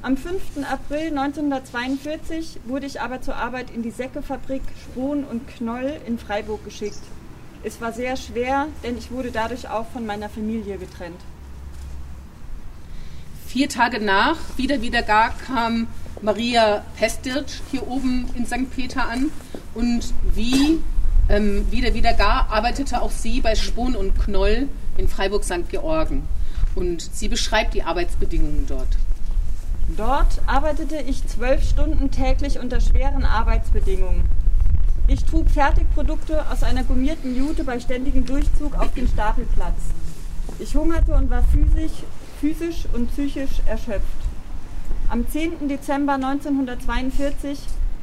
Am 0.00 0.16
5. 0.16 0.64
April 0.70 1.08
1942 1.08 2.60
wurde 2.64 2.86
ich 2.86 3.00
aber 3.00 3.20
zur 3.20 3.34
Arbeit 3.34 3.70
in 3.70 3.82
die 3.82 3.90
Säckefabrik 3.90 4.62
Spohn 4.84 5.24
und 5.24 5.48
Knoll 5.48 6.00
in 6.06 6.18
Freiburg 6.18 6.64
geschickt. 6.64 7.00
Es 7.64 7.80
war 7.80 7.92
sehr 7.92 8.16
schwer, 8.16 8.68
denn 8.84 8.96
ich 8.96 9.10
wurde 9.10 9.32
dadurch 9.32 9.68
auch 9.68 9.86
von 9.88 10.06
meiner 10.06 10.28
Familie 10.28 10.78
getrennt. 10.78 11.20
Vier 13.46 13.68
Tage 13.68 14.00
nach 14.00 14.36
Wieder 14.56 14.82
Wieder 14.82 15.02
Gar 15.02 15.34
kam 15.46 15.88
Maria 16.20 16.84
Pestirc 16.96 17.46
hier 17.72 17.86
oben 17.88 18.28
in 18.34 18.46
St. 18.46 18.70
Peter 18.70 19.08
an 19.08 19.30
und 19.74 20.14
wie 20.34 20.80
ähm, 21.32 21.66
Wieder 21.70 21.94
Wieder 21.94 22.12
Gar 22.12 22.48
arbeitete 22.50 23.02
auch 23.02 23.10
sie 23.10 23.40
bei 23.40 23.56
Spohn 23.56 23.96
und 23.96 24.16
Knoll 24.18 24.68
in 24.96 25.08
Freiburg-St. 25.08 25.68
Georgen 25.68 26.28
und 26.76 27.00
sie 27.00 27.28
beschreibt 27.28 27.74
die 27.74 27.82
Arbeitsbedingungen 27.82 28.66
dort. 28.68 28.96
Dort 29.96 30.40
arbeitete 30.46 30.96
ich 30.96 31.26
zwölf 31.26 31.68
Stunden 31.68 32.10
täglich 32.10 32.60
unter 32.60 32.80
schweren 32.80 33.24
Arbeitsbedingungen. 33.24 34.24
Ich 35.08 35.24
trug 35.24 35.50
Fertigprodukte 35.50 36.48
aus 36.50 36.62
einer 36.62 36.84
gummierten 36.84 37.36
Jute 37.36 37.64
bei 37.64 37.80
ständigem 37.80 38.24
Durchzug 38.24 38.78
auf 38.78 38.94
den 38.94 39.08
Stapelplatz. 39.08 39.80
Ich 40.60 40.76
hungerte 40.76 41.14
und 41.14 41.30
war 41.30 41.42
physisch 41.42 42.04
physisch 42.42 42.86
und 42.92 43.08
psychisch 43.12 43.60
erschöpft. 43.66 44.02
Am 45.08 45.28
10. 45.28 45.68
Dezember 45.68 46.14
1942 46.14 47.56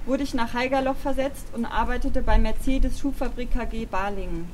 wurde 0.10 0.24
ich 0.24 0.34
nach 0.34 0.55
Haigerloch 0.55 0.95
versetzt 0.95 1.45
und 1.53 1.66
arbeitete 1.66 2.24
bei 2.24 2.39
Mercedes 2.39 2.99
Schuhfabrik 2.99 3.51
KG 3.51 3.86
Balingen. 3.86 4.49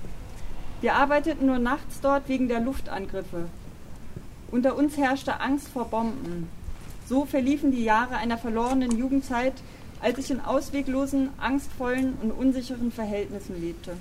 Wir 0.81 0.95
arbeiteten 0.95 1.45
nur 1.45 1.59
nachts 1.59 2.01
dort 2.01 2.27
wegen 2.27 2.49
der 2.49 2.59
Luftangriffe. 2.59 3.47
Unter 4.51 4.75
uns 4.75 4.97
herrschte 4.97 5.39
Angst 5.39 5.69
vor 5.69 5.85
Bomben. 5.85 6.49
So 7.07 7.23
verliefen 7.25 7.71
die 7.71 7.85
Jahre 7.85 8.17
einer 8.17 8.37
verlorenen 8.37 8.97
Jugendzeit, 8.97 9.53
als 10.01 10.19
ich 10.19 10.29
in 10.29 10.41
ausweglosen, 10.41 11.29
angstvollen 11.37 12.15
und 12.21 12.31
unsicheren 12.31 12.91
Verhältnissen 12.91 13.59
lebte. 13.61 13.95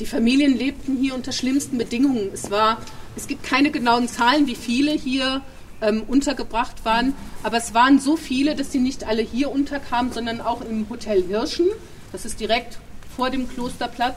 Die 0.00 0.06
Familien 0.06 0.56
lebten 0.56 0.96
hier 0.96 1.14
unter 1.14 1.30
schlimmsten 1.30 1.78
Bedingungen. 1.78 2.30
Es 2.32 2.50
war 2.50 2.78
es 3.16 3.28
gibt 3.28 3.44
keine 3.44 3.70
genauen 3.70 4.08
Zahlen, 4.08 4.46
wie 4.46 4.54
viele 4.56 4.92
hier 4.92 5.42
ähm, 5.82 6.02
untergebracht 6.06 6.84
waren, 6.84 7.14
aber 7.42 7.56
es 7.56 7.74
waren 7.74 7.98
so 7.98 8.16
viele, 8.16 8.54
dass 8.54 8.72
sie 8.72 8.80
nicht 8.80 9.04
alle 9.04 9.22
hier 9.22 9.50
unterkamen, 9.50 10.12
sondern 10.12 10.40
auch 10.40 10.60
im 10.60 10.88
Hotel 10.88 11.22
Hirschen. 11.22 11.66
Das 12.12 12.24
ist 12.24 12.40
direkt 12.40 12.78
vor 13.16 13.30
dem 13.30 13.48
Klosterplatz. 13.48 14.16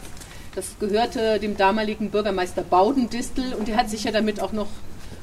Das 0.55 0.75
gehörte 0.79 1.39
dem 1.39 1.57
damaligen 1.57 2.11
Bürgermeister 2.11 2.61
Baudendistel 2.61 3.53
und 3.53 3.67
der 3.67 3.77
hat 3.77 3.89
sich 3.89 4.03
ja 4.03 4.11
damit 4.11 4.39
auch 4.39 4.51
noch 4.51 4.67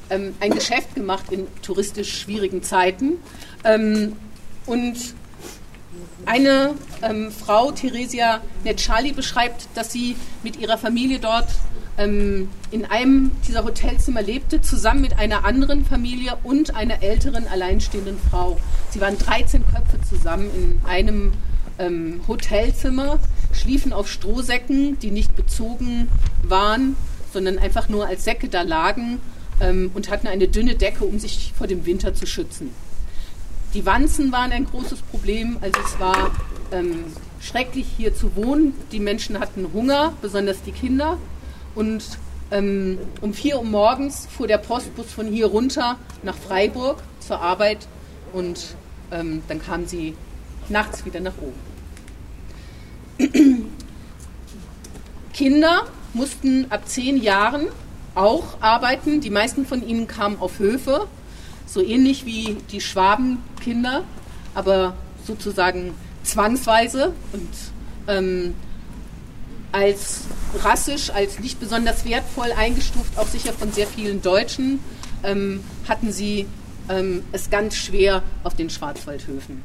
ähm, 0.09 0.35
ein 0.39 0.51
Geschäft 0.51 0.93
gemacht 0.93 1.31
in 1.31 1.47
touristisch 1.61 2.19
schwierigen 2.19 2.63
Zeiten. 2.63 3.13
Ähm, 3.63 4.17
und 4.65 4.97
eine 6.25 6.75
ähm, 7.01 7.31
Frau, 7.31 7.71
Theresia 7.71 8.41
Netschali, 8.63 9.11
beschreibt, 9.11 9.67
dass 9.75 9.91
sie 9.91 10.15
mit 10.43 10.57
ihrer 10.57 10.77
Familie 10.77 11.19
dort 11.19 11.47
ähm, 11.97 12.49
in 12.71 12.85
einem 12.85 13.31
dieser 13.47 13.63
Hotelzimmer 13.63 14.21
lebte, 14.21 14.61
zusammen 14.61 15.01
mit 15.01 15.17
einer 15.17 15.45
anderen 15.45 15.85
Familie 15.85 16.37
und 16.43 16.75
einer 16.75 17.03
älteren 17.03 17.47
alleinstehenden 17.47 18.17
Frau. 18.29 18.59
Sie 18.89 19.01
waren 19.01 19.17
13 19.17 19.63
Köpfe 19.65 19.99
zusammen 20.07 20.49
in 20.55 20.81
einem 20.87 21.33
ähm, 21.79 22.21
Hotelzimmer, 22.27 23.19
schliefen 23.53 23.93
auf 23.93 24.09
Strohsäcken, 24.09 24.99
die 24.99 25.11
nicht 25.11 25.35
bezogen 25.35 26.07
waren, 26.43 26.95
sondern 27.33 27.59
einfach 27.59 27.89
nur 27.89 28.07
als 28.07 28.23
Säcke 28.23 28.49
da 28.49 28.61
lagen 28.61 29.19
ähm, 29.59 29.91
und 29.93 30.09
hatten 30.09 30.27
eine 30.27 30.47
dünne 30.47 30.75
Decke, 30.75 31.05
um 31.05 31.19
sich 31.19 31.53
vor 31.57 31.67
dem 31.67 31.85
Winter 31.85 32.13
zu 32.13 32.25
schützen. 32.25 32.71
Die 33.73 33.85
Wanzen 33.85 34.31
waren 34.31 34.51
ein 34.51 34.65
großes 34.65 35.01
Problem, 35.01 35.57
also 35.61 35.79
es 35.85 35.99
war 35.99 36.31
ähm, 36.73 37.05
schrecklich 37.39 37.87
hier 37.97 38.13
zu 38.13 38.35
wohnen. 38.35 38.73
Die 38.91 38.99
Menschen 38.99 39.39
hatten 39.39 39.67
Hunger, 39.73 40.13
besonders 40.21 40.61
die 40.63 40.73
Kinder. 40.73 41.17
Und 41.75 42.03
ähm, 42.51 42.99
um 43.21 43.33
4 43.33 43.57
Uhr 43.57 43.63
morgens 43.63 44.27
fuhr 44.27 44.47
der 44.47 44.57
Postbus 44.57 45.11
von 45.11 45.27
hier 45.27 45.47
runter 45.47 45.97
nach 46.23 46.35
Freiburg 46.35 47.01
zur 47.19 47.39
Arbeit 47.39 47.87
und 48.33 48.75
ähm, 49.11 49.41
dann 49.47 49.61
kamen 49.61 49.87
sie 49.87 50.15
nachts 50.69 51.05
wieder 51.05 51.19
nach 51.19 51.33
oben. 51.41 51.59
Kinder 55.33 55.87
mussten 56.13 56.65
ab 56.69 56.87
zehn 56.87 57.17
Jahren 57.21 57.67
auch 58.15 58.61
arbeiten. 58.61 59.21
Die 59.21 59.29
meisten 59.29 59.65
von 59.65 59.87
ihnen 59.87 60.07
kamen 60.07 60.39
auf 60.39 60.59
Höfe, 60.59 61.07
so 61.65 61.81
ähnlich 61.81 62.25
wie 62.25 62.57
die 62.71 62.81
Schwabenkinder, 62.81 64.03
aber 64.53 64.93
sozusagen 65.25 65.93
zwangsweise 66.23 67.13
und 67.31 67.49
ähm, 68.07 68.55
als 69.71 70.21
rassisch, 70.59 71.09
als 71.09 71.39
nicht 71.39 71.59
besonders 71.59 72.05
wertvoll 72.05 72.51
eingestuft, 72.51 73.17
auch 73.17 73.27
sicher 73.27 73.53
von 73.53 73.71
sehr 73.71 73.87
vielen 73.87 74.21
Deutschen, 74.21 74.79
ähm, 75.23 75.63
hatten 75.87 76.11
sie 76.11 76.47
ähm, 76.89 77.23
es 77.31 77.49
ganz 77.49 77.75
schwer 77.75 78.23
auf 78.43 78.55
den 78.55 78.69
Schwarzwaldhöfen. 78.69 79.63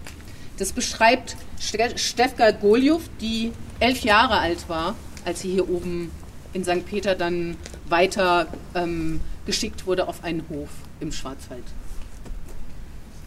Das 0.59 0.73
beschreibt 0.73 1.37
Stefka 1.59 2.51
Goljow, 2.51 3.01
die 3.21 3.53
elf 3.81 4.03
Jahre 4.03 4.39
alt 4.39 4.69
war, 4.69 4.95
als 5.25 5.41
sie 5.41 5.51
hier 5.51 5.69
oben 5.69 6.11
in 6.53 6.65
St. 6.65 6.87
Peter 6.87 7.15
dann 7.15 7.57
weiter 7.89 8.47
ähm, 8.75 9.21
geschickt 9.45 9.87
wurde 9.87 10.09
auf 10.09 10.25
einen 10.25 10.45
Hof 10.49 10.71
im 11.01 11.13
Schwarzwald. 11.13 11.65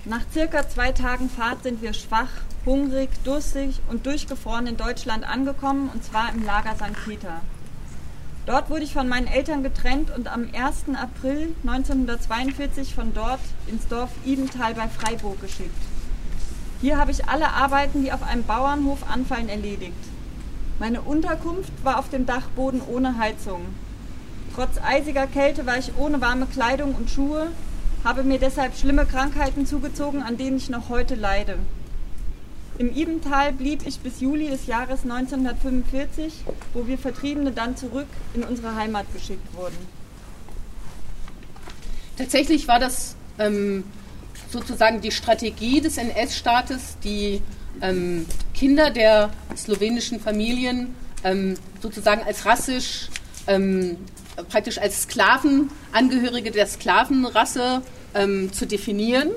Nach 0.06 0.22
circa 0.32 0.68
zwei 0.70 0.94
Tagen 0.94 1.30
Fahrt 1.30 1.64
sind 1.64 1.82
wir 1.82 1.92
schwach, 1.92 2.30
hungrig, 2.66 3.10
durstig 3.26 3.82
und 3.90 4.06
durchgefroren 4.06 4.66
in 4.66 4.78
Deutschland 4.78 5.30
angekommen, 5.30 5.90
und 5.94 6.06
zwar 6.06 6.32
im 6.34 6.46
Lager 6.46 6.76
St. 6.76 6.96
Peter. 7.06 7.42
Dort 8.46 8.70
wurde 8.70 8.84
ich 8.84 8.94
von 8.94 9.10
meinen 9.10 9.28
Eltern 9.28 9.62
getrennt 9.62 10.10
und 10.16 10.32
am 10.32 10.48
1. 10.54 10.96
April 10.96 11.54
1942 11.64 12.96
von 12.96 13.14
dort 13.14 13.42
ins 13.68 13.90
Dorf 13.90 14.10
Idental 14.26 14.74
bei 14.74 14.88
Freiburg 14.88 15.42
geschickt. 15.42 15.70
Hier 16.80 16.98
habe 16.98 17.12
ich 17.12 17.28
alle 17.28 17.50
Arbeiten, 17.50 18.02
die 18.02 18.14
auf 18.14 18.24
einem 18.24 18.44
Bauernhof 18.44 19.00
anfallen, 19.12 19.50
erledigt. 19.50 19.94
Meine 20.80 21.02
Unterkunft 21.02 21.74
war 21.84 22.00
auf 22.00 22.10
dem 22.10 22.26
Dachboden 22.26 22.82
ohne 22.82 23.18
Heizung. 23.18 23.66
Trotz 24.56 24.78
eisiger 24.82 25.28
Kälte 25.28 25.66
war 25.66 25.78
ich 25.78 25.98
ohne 25.98 26.22
warme 26.22 26.46
Kleidung 26.46 26.96
und 26.96 27.12
Schuhe, 27.12 27.52
habe 28.04 28.24
mir 28.24 28.40
deshalb 28.40 28.78
schlimme 28.78 29.06
Krankheiten 29.06 29.66
zugezogen, 29.66 30.22
an 30.22 30.38
denen 30.38 30.58
ich 30.58 30.70
noch 30.70 30.90
heute 30.90 31.16
leide. 31.16 31.58
Im 32.78 32.96
Ibental 32.96 33.52
blieb 33.52 33.86
ich 33.86 34.00
bis 34.00 34.22
Juli 34.22 34.48
des 34.48 34.66
Jahres 34.66 35.04
1945, 35.04 36.34
wo 36.74 36.88
wir 36.88 36.98
Vertriebene 36.98 37.52
dann 37.52 37.76
zurück 37.76 38.08
in 38.34 38.44
unsere 38.44 38.74
Heimat 38.76 39.06
geschickt 39.14 39.54
wurden. 39.54 39.76
Tatsächlich 42.18 42.70
war 42.70 42.80
das 42.80 43.16
ähm, 43.38 43.84
sozusagen 44.50 45.02
die 45.02 45.12
Strategie 45.12 45.82
des 45.82 45.98
NS-Staates, 45.98 46.98
die 47.04 47.42
ähm, 47.82 48.26
Kinder 48.54 48.92
der 48.92 49.30
slowenischen 49.58 50.20
Familien 50.20 50.96
ähm, 51.24 51.56
sozusagen 51.82 52.24
als 52.24 52.46
rassisch, 52.46 53.10
ähm, 53.48 53.98
praktisch 54.48 54.78
als 54.78 55.04
Sklavenangehörige 55.04 56.52
der 56.52 56.68
Sklavenrasse 56.68 57.82
ähm, 58.14 58.52
zu 58.54 58.66
definieren 58.66 59.32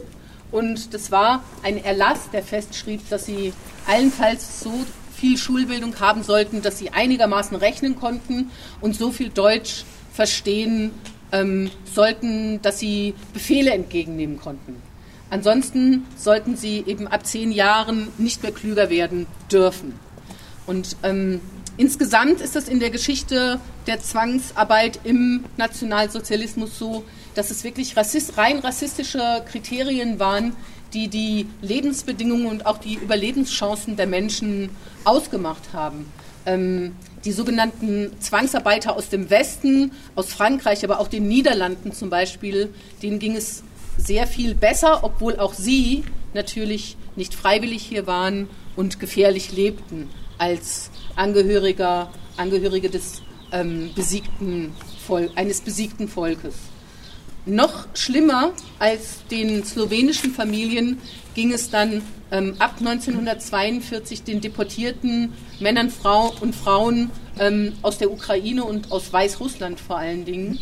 und 0.53 0.93
das 0.93 1.11
war 1.11 1.43
ein 1.63 1.83
Erlass, 1.83 2.31
der 2.31 2.43
festschrieb, 2.45 3.09
dass 3.09 3.25
sie 3.25 3.55
allenfalls 3.87 4.61
so 4.61 4.73
viel 5.17 5.39
Schulbildung 5.39 5.99
haben 5.99 6.23
sollten, 6.23 6.63
dass 6.63 6.79
sie 6.79 6.91
einigermaßen 6.91 7.57
rechnen 7.57 7.97
konnten 7.97 8.51
und 8.81 8.95
so 8.95 9.11
viel 9.11 9.31
Deutsch 9.31 9.85
verstehen 10.13 10.93
ähm, 11.33 11.71
sollten, 11.93 12.61
dass 12.61 12.79
sie 12.79 13.15
Befehle 13.33 13.73
entgegennehmen 13.73 14.39
konnten. 14.39 14.77
Ansonsten 15.31 16.05
sollten 16.17 16.57
sie 16.57 16.85
eben 16.87 17.09
ab 17.09 17.27
zehn 17.27 17.51
Jahren 17.53 18.09
nicht 18.19 18.43
mehr 18.43 18.53
klüger 18.53 18.91
werden 18.91 19.27
dürfen. 19.51 19.95
Und 20.67 20.97
ähm, 21.03 21.41
insgesamt 21.77 22.41
ist 22.41 22.57
es 22.57 22.69
in 22.69 22.81
der 22.81 22.91
Geschichte 22.91 23.61
der 23.87 24.01
Zwangsarbeit 24.01 25.01
im 25.05 25.45
Nationalsozialismus 25.57 26.79
so, 26.79 27.05
dass 27.35 27.51
es 27.51 27.65
wirklich 27.65 27.97
rassist, 27.97 28.37
rein 28.39 28.59
rassistische 28.59 29.43
Kriterien 29.51 30.19
waren, 30.19 30.55
die 30.93 31.09
die 31.09 31.47
Lebensbedingungen 31.63 32.47
und 32.47 32.67
auch 32.67 32.79
die 32.79 32.95
Überlebenschancen 32.95 33.97
der 33.97 34.07
Menschen 34.07 34.71
ausgemacht 35.05 35.73
haben. 35.73 36.07
Ähm, 36.45 36.95
die 37.25 37.33
sogenannten 37.33 38.13
Zwangsarbeiter 38.21 38.97
aus 38.97 39.09
dem 39.09 39.31
Westen, 39.31 39.93
aus 40.17 40.33
Frankreich, 40.33 40.85
aber 40.85 40.99
auch 40.99 41.09
den 41.09 41.29
Niederlanden 41.29 41.93
zum 41.93 42.11
Beispiel, 42.11 42.75
denen 43.03 43.19
ging 43.19 43.37
es 43.37 43.63
sehr 43.97 44.27
viel 44.27 44.55
besser, 44.55 45.05
obwohl 45.05 45.39
auch 45.39 45.55
sie 45.55 46.05
natürlich 46.35 46.97
nicht 47.15 47.35
freiwillig 47.35 47.83
hier 47.83 48.07
waren 48.07 48.49
und 48.75 48.99
gefährlich 48.99 49.53
lebten 49.53 50.09
als 50.39 50.91
Angehöriger, 51.17 52.11
Angehörige 52.37 52.91
des 52.91 53.23
ähm, 53.53 53.91
besiegten 53.95 54.73
Vol 55.07 55.31
eines 55.35 55.61
besiegten 55.61 56.09
Volkes. 56.09 56.55
Noch 57.45 57.89
schlimmer 57.95 58.53
als 58.79 59.27
den 59.31 59.65
slowenischen 59.65 60.33
Familien 60.33 60.99
ging 61.35 61.53
es 61.53 61.71
dann 61.71 62.03
ähm, 62.31 62.55
ab 62.61 62.77
1942 62.79 64.23
den 64.23 64.41
deportierten 64.41 65.33
Männern 65.59 65.91
Frau 65.91 66.33
und 66.41 66.55
Frauen 66.55 67.11
ähm, 67.39 67.73
aus 67.83 67.99
der 67.99 68.13
Ukraine 68.13 68.65
und 68.65 68.93
aus 68.93 69.13
Weißrussland 69.13 69.81
vor 69.81 69.99
allen 69.99 70.25
Dingen, 70.25 70.59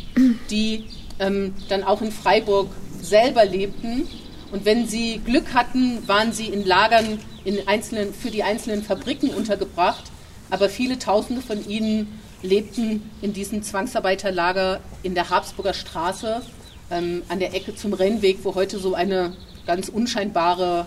die 0.51 0.85
ähm, 1.19 1.55
dann 1.69 1.85
auch 1.85 2.01
in 2.01 2.13
Freiburg 2.13 2.69
selber 3.03 3.45
lebten. 3.45 4.09
Und 4.51 4.65
wenn 4.65 4.89
sie 4.89 5.21
Glück 5.25 5.53
hatten, 5.55 5.99
waren 6.09 6.33
sie 6.33 6.47
in 6.47 6.65
Lagern 6.65 7.19
in 7.45 7.69
einzelnen, 7.69 8.13
für 8.15 8.31
die 8.31 8.43
einzelnen 8.43 8.83
Fabriken 8.83 9.31
untergebracht. 9.31 10.05
Aber 10.51 10.69
viele 10.69 10.99
Tausende 10.99 11.43
von 11.43 11.67
ihnen 11.69 12.21
lebten 12.43 13.11
in 13.23 13.33
diesem 13.33 13.63
Zwangsarbeiterlager 13.63 14.81
in 15.03 15.15
der 15.15 15.31
Habsburger 15.31 15.75
Straße 15.75 16.43
ähm, 16.91 17.23
an 17.29 17.39
der 17.39 17.55
Ecke 17.55 17.75
zum 17.75 17.93
Rennweg, 17.93 18.39
wo 18.43 18.55
heute 18.55 18.79
so 18.79 18.95
eine 18.95 19.37
ganz 19.67 19.89
unscheinbare 19.89 20.87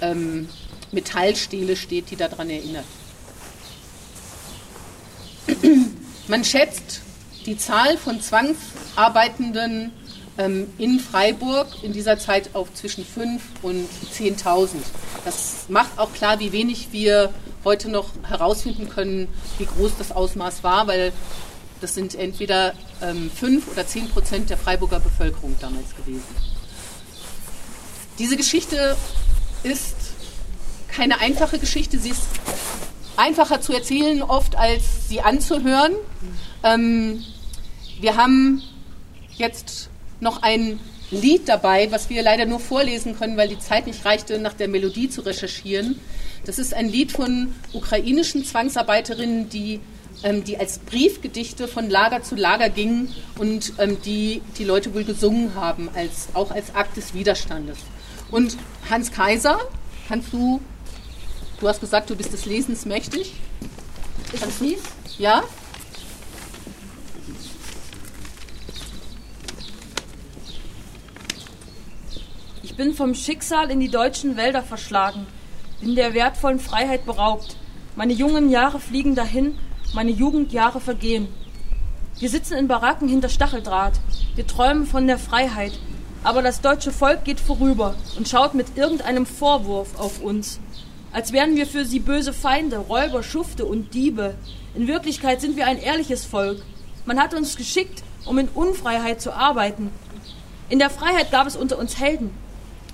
ähm, 0.00 0.48
Metallstele 0.92 1.76
steht, 1.76 2.10
die 2.10 2.16
daran 2.16 2.50
erinnert. 2.50 2.84
Man 6.28 6.44
schätzt 6.44 7.02
die 7.46 7.58
Zahl 7.58 7.98
von 7.98 8.20
Zwangsarbeitenden 8.20 9.92
in 10.36 10.98
Freiburg 10.98 11.68
in 11.82 11.92
dieser 11.92 12.18
Zeit 12.18 12.54
auf 12.54 12.72
zwischen 12.74 13.04
5 13.04 13.40
und 13.62 13.88
10.000. 14.12 14.70
Das 15.24 15.66
macht 15.68 15.98
auch 15.98 16.12
klar, 16.12 16.40
wie 16.40 16.52
wenig 16.52 16.88
wir 16.90 17.32
heute 17.64 17.88
noch 17.88 18.10
herausfinden 18.26 18.88
können, 18.88 19.28
wie 19.58 19.66
groß 19.66 19.92
das 19.96 20.10
Ausmaß 20.10 20.64
war, 20.64 20.86
weil 20.86 21.12
das 21.80 21.94
sind 21.94 22.14
entweder 22.14 22.74
ähm, 23.00 23.30
5 23.30 23.68
oder 23.68 23.86
10 23.86 24.08
Prozent 24.10 24.50
der 24.50 24.58
Freiburger 24.58 25.00
Bevölkerung 25.00 25.54
damals 25.60 25.94
gewesen. 25.94 26.24
Diese 28.18 28.36
Geschichte 28.36 28.96
ist 29.62 29.96
keine 30.88 31.20
einfache 31.20 31.58
Geschichte. 31.58 31.98
Sie 31.98 32.10
ist 32.10 32.22
einfacher 33.16 33.60
zu 33.60 33.72
erzählen 33.72 34.22
oft 34.22 34.56
als 34.56 35.08
sie 35.08 35.20
anzuhören. 35.20 35.94
Ähm, 36.62 37.24
wir 38.00 38.16
haben 38.16 38.62
jetzt 39.36 39.90
noch 40.24 40.42
ein 40.42 40.80
Lied 41.12 41.48
dabei, 41.48 41.92
was 41.92 42.10
wir 42.10 42.22
leider 42.22 42.46
nur 42.46 42.58
vorlesen 42.58 43.16
können, 43.16 43.36
weil 43.36 43.48
die 43.48 43.58
Zeit 43.58 43.86
nicht 43.86 44.04
reichte, 44.04 44.38
nach 44.40 44.54
der 44.54 44.66
Melodie 44.66 45.08
zu 45.08 45.20
recherchieren. 45.20 46.00
Das 46.44 46.58
ist 46.58 46.74
ein 46.74 46.88
Lied 46.88 47.12
von 47.12 47.54
ukrainischen 47.72 48.44
Zwangsarbeiterinnen, 48.44 49.48
die, 49.48 49.80
ähm, 50.24 50.42
die 50.42 50.58
als 50.58 50.78
Briefgedichte 50.80 51.68
von 51.68 51.88
Lager 51.88 52.22
zu 52.22 52.34
Lager 52.34 52.68
gingen 52.68 53.14
und 53.38 53.74
ähm, 53.78 53.98
die 54.04 54.42
die 54.58 54.64
Leute 54.64 54.92
wohl 54.94 55.04
gesungen 55.04 55.54
haben, 55.54 55.88
als, 55.94 56.28
auch 56.34 56.50
als 56.50 56.74
Akt 56.74 56.96
des 56.96 57.14
Widerstandes. 57.14 57.78
Und 58.30 58.56
Hans 58.90 59.12
Kaiser, 59.12 59.58
kannst 60.08 60.32
du, 60.32 60.60
du 61.60 61.68
hast 61.68 61.80
gesagt, 61.80 62.10
du 62.10 62.16
bist 62.16 62.32
des 62.32 62.46
Lesens 62.46 62.84
mächtig. 62.84 63.34
Kannst 64.40 64.60
du? 64.60 64.74
Ja? 65.18 65.44
Ich 72.74 72.78
bin 72.78 72.92
vom 72.92 73.14
Schicksal 73.14 73.70
in 73.70 73.78
die 73.78 73.88
deutschen 73.88 74.36
Wälder 74.36 74.60
verschlagen, 74.60 75.28
bin 75.80 75.94
der 75.94 76.12
wertvollen 76.12 76.58
Freiheit 76.58 77.06
beraubt. 77.06 77.56
Meine 77.94 78.12
jungen 78.12 78.50
Jahre 78.50 78.80
fliegen 78.80 79.14
dahin, 79.14 79.56
meine 79.92 80.10
Jugendjahre 80.10 80.80
vergehen. 80.80 81.28
Wir 82.18 82.28
sitzen 82.28 82.58
in 82.58 82.66
Baracken 82.66 83.06
hinter 83.06 83.28
Stacheldraht. 83.28 83.92
Wir 84.34 84.44
träumen 84.44 84.86
von 84.86 85.06
der 85.06 85.18
Freiheit. 85.18 85.78
Aber 86.24 86.42
das 86.42 86.62
deutsche 86.62 86.90
Volk 86.90 87.22
geht 87.22 87.38
vorüber 87.38 87.94
und 88.16 88.28
schaut 88.28 88.54
mit 88.54 88.76
irgendeinem 88.76 89.24
Vorwurf 89.24 89.96
auf 89.96 90.20
uns. 90.20 90.58
Als 91.12 91.32
wären 91.32 91.54
wir 91.54 91.68
für 91.68 91.84
sie 91.84 92.00
böse 92.00 92.32
Feinde, 92.32 92.78
Räuber, 92.78 93.22
Schufte 93.22 93.66
und 93.66 93.94
Diebe. 93.94 94.34
In 94.74 94.88
Wirklichkeit 94.88 95.40
sind 95.40 95.56
wir 95.56 95.68
ein 95.68 95.78
ehrliches 95.78 96.24
Volk. 96.24 96.60
Man 97.06 97.20
hat 97.20 97.34
uns 97.34 97.54
geschickt, 97.54 98.02
um 98.24 98.36
in 98.36 98.48
Unfreiheit 98.48 99.20
zu 99.20 99.32
arbeiten. 99.32 99.92
In 100.68 100.80
der 100.80 100.90
Freiheit 100.90 101.30
gab 101.30 101.46
es 101.46 101.54
unter 101.54 101.78
uns 101.78 102.00
Helden. 102.00 102.42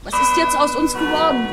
Was 0.02 0.14
ist 0.14 0.36
jetzt 0.38 0.56
aus 0.56 0.74
uns 0.76 0.94
geworden? 0.94 1.46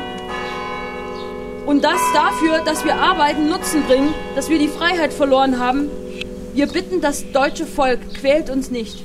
Und 1.66 1.84
das 1.84 2.00
dafür, 2.14 2.60
dass 2.64 2.82
wir 2.82 2.94
Arbeiten 2.94 3.50
Nutzen 3.50 3.82
bringen, 3.82 4.14
dass 4.34 4.48
wir 4.48 4.58
die 4.58 4.68
Freiheit 4.68 5.12
verloren 5.12 5.58
haben. 5.58 5.90
Wir 6.54 6.66
bitten 6.66 7.02
das 7.02 7.30
deutsche 7.32 7.66
Volk, 7.66 8.14
quält 8.14 8.48
uns 8.48 8.70
nicht. 8.70 9.04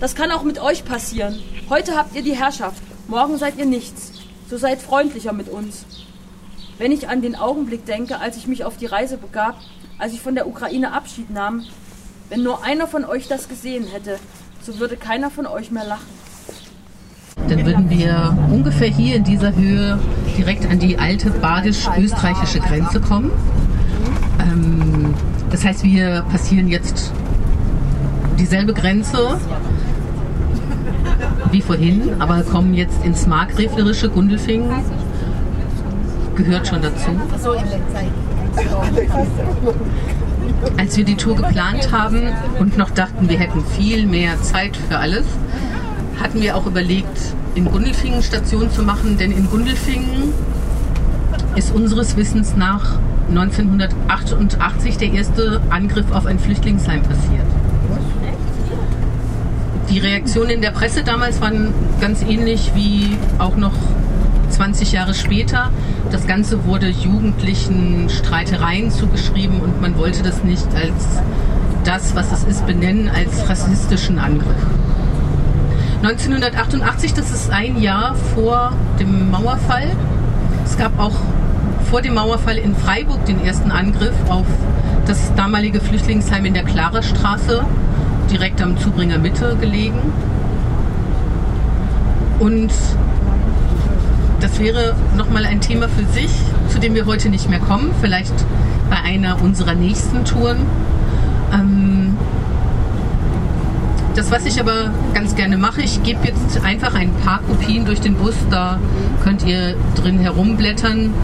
Das 0.00 0.14
kann 0.14 0.30
auch 0.30 0.42
mit 0.42 0.58
euch 0.58 0.86
passieren. 0.86 1.38
Heute 1.68 1.98
habt 1.98 2.16
ihr 2.16 2.22
die 2.22 2.34
Herrschaft, 2.34 2.82
morgen 3.08 3.36
seid 3.36 3.58
ihr 3.58 3.66
nichts. 3.66 4.12
So 4.48 4.56
seid 4.56 4.80
freundlicher 4.80 5.34
mit 5.34 5.50
uns. 5.50 5.84
Wenn 6.78 6.90
ich 6.90 7.08
an 7.08 7.20
den 7.20 7.36
Augenblick 7.36 7.84
denke, 7.84 8.20
als 8.20 8.38
ich 8.38 8.46
mich 8.46 8.64
auf 8.64 8.78
die 8.78 8.86
Reise 8.86 9.18
begab, 9.18 9.60
als 9.98 10.14
ich 10.14 10.22
von 10.22 10.34
der 10.34 10.46
Ukraine 10.46 10.94
Abschied 10.94 11.28
nahm, 11.28 11.66
wenn 12.30 12.42
nur 12.42 12.64
einer 12.64 12.86
von 12.86 13.04
euch 13.04 13.28
das 13.28 13.50
gesehen 13.50 13.86
hätte, 13.86 14.18
so 14.62 14.78
würde 14.78 14.96
keiner 14.96 15.30
von 15.30 15.46
euch 15.46 15.70
mehr 15.70 15.84
lachen. 15.84 16.17
Dann 17.48 17.64
würden 17.64 17.90
wir 17.90 18.36
ungefähr 18.50 18.88
hier 18.88 19.16
in 19.16 19.24
dieser 19.24 19.54
Höhe 19.54 19.98
direkt 20.36 20.70
an 20.70 20.78
die 20.78 20.98
alte 20.98 21.30
badisch-österreichische 21.30 22.60
Grenze 22.60 23.00
kommen. 23.00 23.30
Ähm, 24.40 25.14
das 25.50 25.64
heißt, 25.64 25.82
wir 25.82 26.22
passieren 26.30 26.68
jetzt 26.68 27.12
dieselbe 28.38 28.74
Grenze 28.74 29.38
wie 31.50 31.62
vorhin, 31.62 32.10
aber 32.18 32.42
kommen 32.42 32.74
jetzt 32.74 33.04
ins 33.04 33.26
Markgräflerische 33.26 34.10
Gundelfingen. 34.10 34.70
Gehört 36.34 36.68
schon 36.68 36.82
dazu. 36.82 37.10
Als 40.76 40.96
wir 40.96 41.04
die 41.04 41.16
Tour 41.16 41.36
geplant 41.36 41.90
haben 41.92 42.28
und 42.58 42.76
noch 42.76 42.90
dachten, 42.90 43.28
wir 43.28 43.38
hätten 43.38 43.64
viel 43.64 44.06
mehr 44.06 44.40
Zeit 44.42 44.76
für 44.76 44.98
alles, 44.98 45.24
hatten 46.20 46.40
wir 46.40 46.56
auch 46.56 46.66
überlegt, 46.66 47.34
in 47.58 47.64
Gundelfingen 47.64 48.22
Station 48.22 48.70
zu 48.70 48.84
machen, 48.84 49.18
denn 49.18 49.32
in 49.32 49.50
Gundelfingen 49.50 50.32
ist 51.56 51.74
unseres 51.74 52.16
Wissens 52.16 52.54
nach 52.56 53.00
1988 53.30 54.96
der 54.96 55.12
erste 55.12 55.60
Angriff 55.68 56.12
auf 56.12 56.26
ein 56.26 56.38
Flüchtlingsheim 56.38 57.02
passiert. 57.02 57.46
Die 59.90 59.98
Reaktionen 59.98 60.50
in 60.50 60.60
der 60.60 60.70
Presse 60.70 61.02
damals 61.02 61.40
waren 61.40 61.74
ganz 62.00 62.22
ähnlich 62.22 62.70
wie 62.76 63.16
auch 63.38 63.56
noch 63.56 63.74
20 64.50 64.92
Jahre 64.92 65.14
später. 65.14 65.72
Das 66.12 66.28
Ganze 66.28 66.64
wurde 66.64 66.88
jugendlichen 66.88 68.08
Streitereien 68.08 68.92
zugeschrieben 68.92 69.60
und 69.60 69.80
man 69.80 69.98
wollte 69.98 70.22
das 70.22 70.44
nicht 70.44 70.68
als 70.76 71.22
das, 71.82 72.14
was 72.14 72.30
es 72.30 72.44
ist, 72.44 72.66
benennen, 72.68 73.08
als 73.08 73.48
rassistischen 73.48 74.20
Angriff. 74.20 74.77
1988, 76.02 77.12
das 77.12 77.32
ist 77.32 77.50
ein 77.50 77.82
Jahr 77.82 78.14
vor 78.14 78.72
dem 79.00 79.32
Mauerfall. 79.32 79.90
Es 80.64 80.78
gab 80.78 80.96
auch 80.96 81.16
vor 81.90 82.02
dem 82.02 82.14
Mauerfall 82.14 82.56
in 82.56 82.76
Freiburg 82.76 83.26
den 83.26 83.44
ersten 83.44 83.72
Angriff 83.72 84.14
auf 84.28 84.46
das 85.08 85.34
damalige 85.34 85.80
Flüchtlingsheim 85.80 86.44
in 86.44 86.54
der 86.54 86.62
Klarerstraße 86.62 87.64
direkt 88.30 88.62
am 88.62 88.78
Zubringer 88.78 89.18
Mitte 89.18 89.56
gelegen. 89.60 89.98
Und 92.38 92.70
das 94.40 94.60
wäre 94.60 94.94
nochmal 95.16 95.46
ein 95.46 95.60
Thema 95.60 95.88
für 95.88 96.04
sich, 96.12 96.30
zu 96.68 96.78
dem 96.78 96.94
wir 96.94 97.06
heute 97.06 97.28
nicht 97.28 97.50
mehr 97.50 97.58
kommen, 97.58 97.90
vielleicht 98.00 98.34
bei 98.88 98.98
einer 98.98 99.42
unserer 99.42 99.74
nächsten 99.74 100.24
Touren. 100.24 100.58
Ähm, 101.52 102.07
Das, 104.18 104.32
was 104.32 104.46
ich 104.46 104.58
aber 104.58 104.90
ganz 105.14 105.36
gerne 105.36 105.56
mache, 105.56 105.80
ich 105.80 106.02
gebe 106.02 106.18
jetzt 106.26 106.60
einfach 106.64 106.92
ein 106.96 107.12
paar 107.24 107.38
Kopien 107.38 107.84
durch 107.84 108.00
den 108.00 108.16
Bus, 108.16 108.34
da 108.50 108.80
könnt 109.22 109.46
ihr 109.46 109.76
drin 109.94 110.18
herumblättern. 110.18 111.14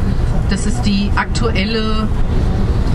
Das 0.48 0.64
ist 0.64 0.82
die 0.82 1.10
aktuelle 1.16 2.06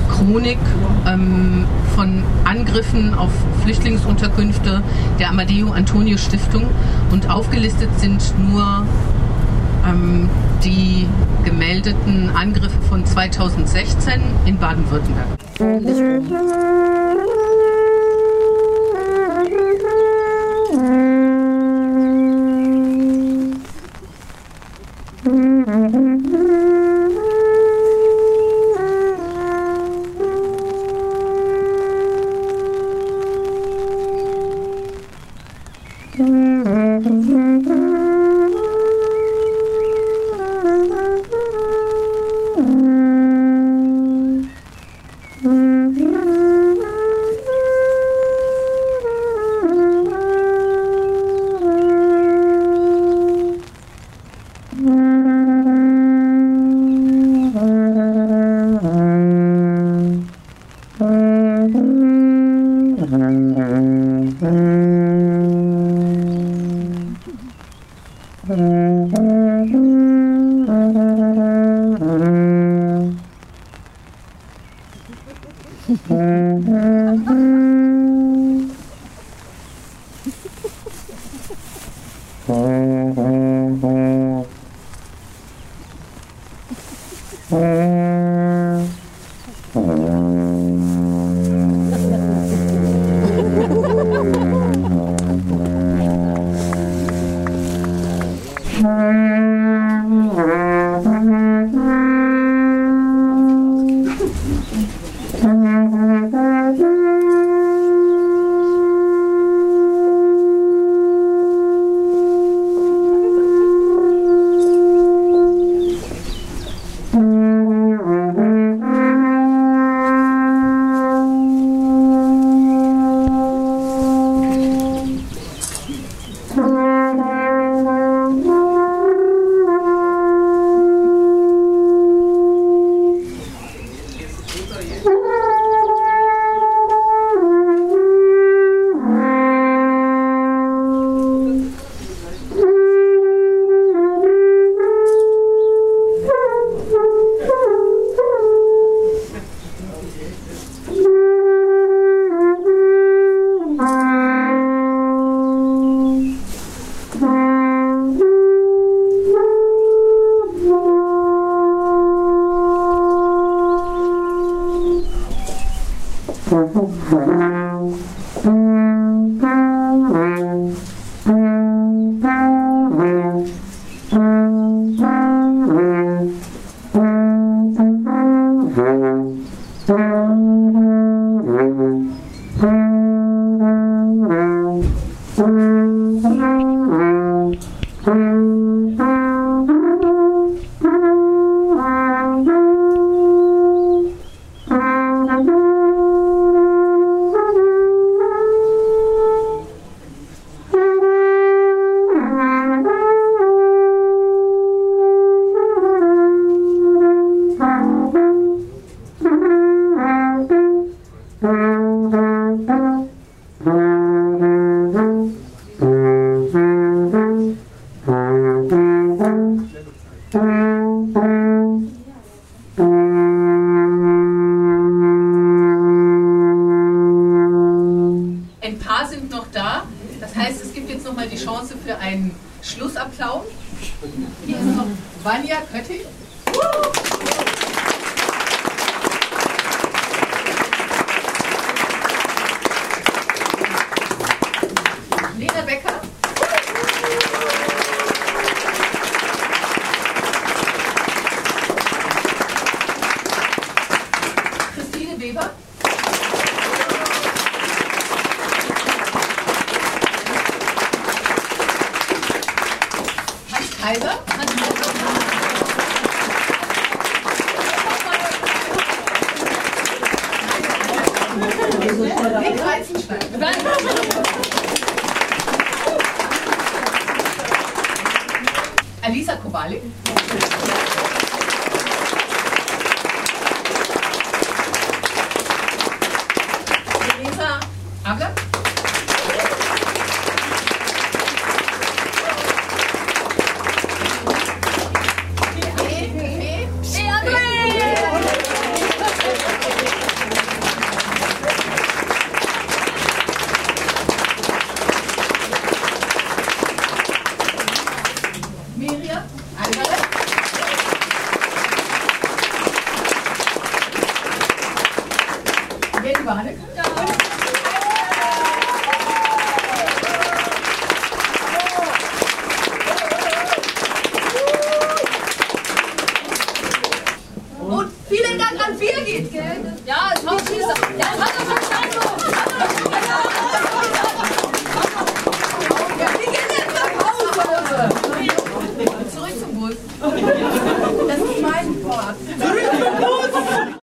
Chronik 0.10 0.58
ähm, 1.06 1.66
von 1.98 2.24
Angriffen 2.46 3.14
auf 3.14 3.30
Flüchtlingsunterkünfte 3.64 4.82
der 5.20 5.32
Amadeo 5.32 5.74
Antonio 5.74 6.18
Stiftung 6.18 6.68
und 7.12 7.30
aufgelistet 7.30 7.90
sind 8.00 8.24
nur 8.50 8.86
ähm, 9.86 10.30
die 10.64 11.08
gemeldeten 11.44 12.30
Angriffe 12.34 12.80
von 12.88 13.06
2016 13.06 14.22
in 14.46 14.58
Baden-Württemberg. 14.60 15.28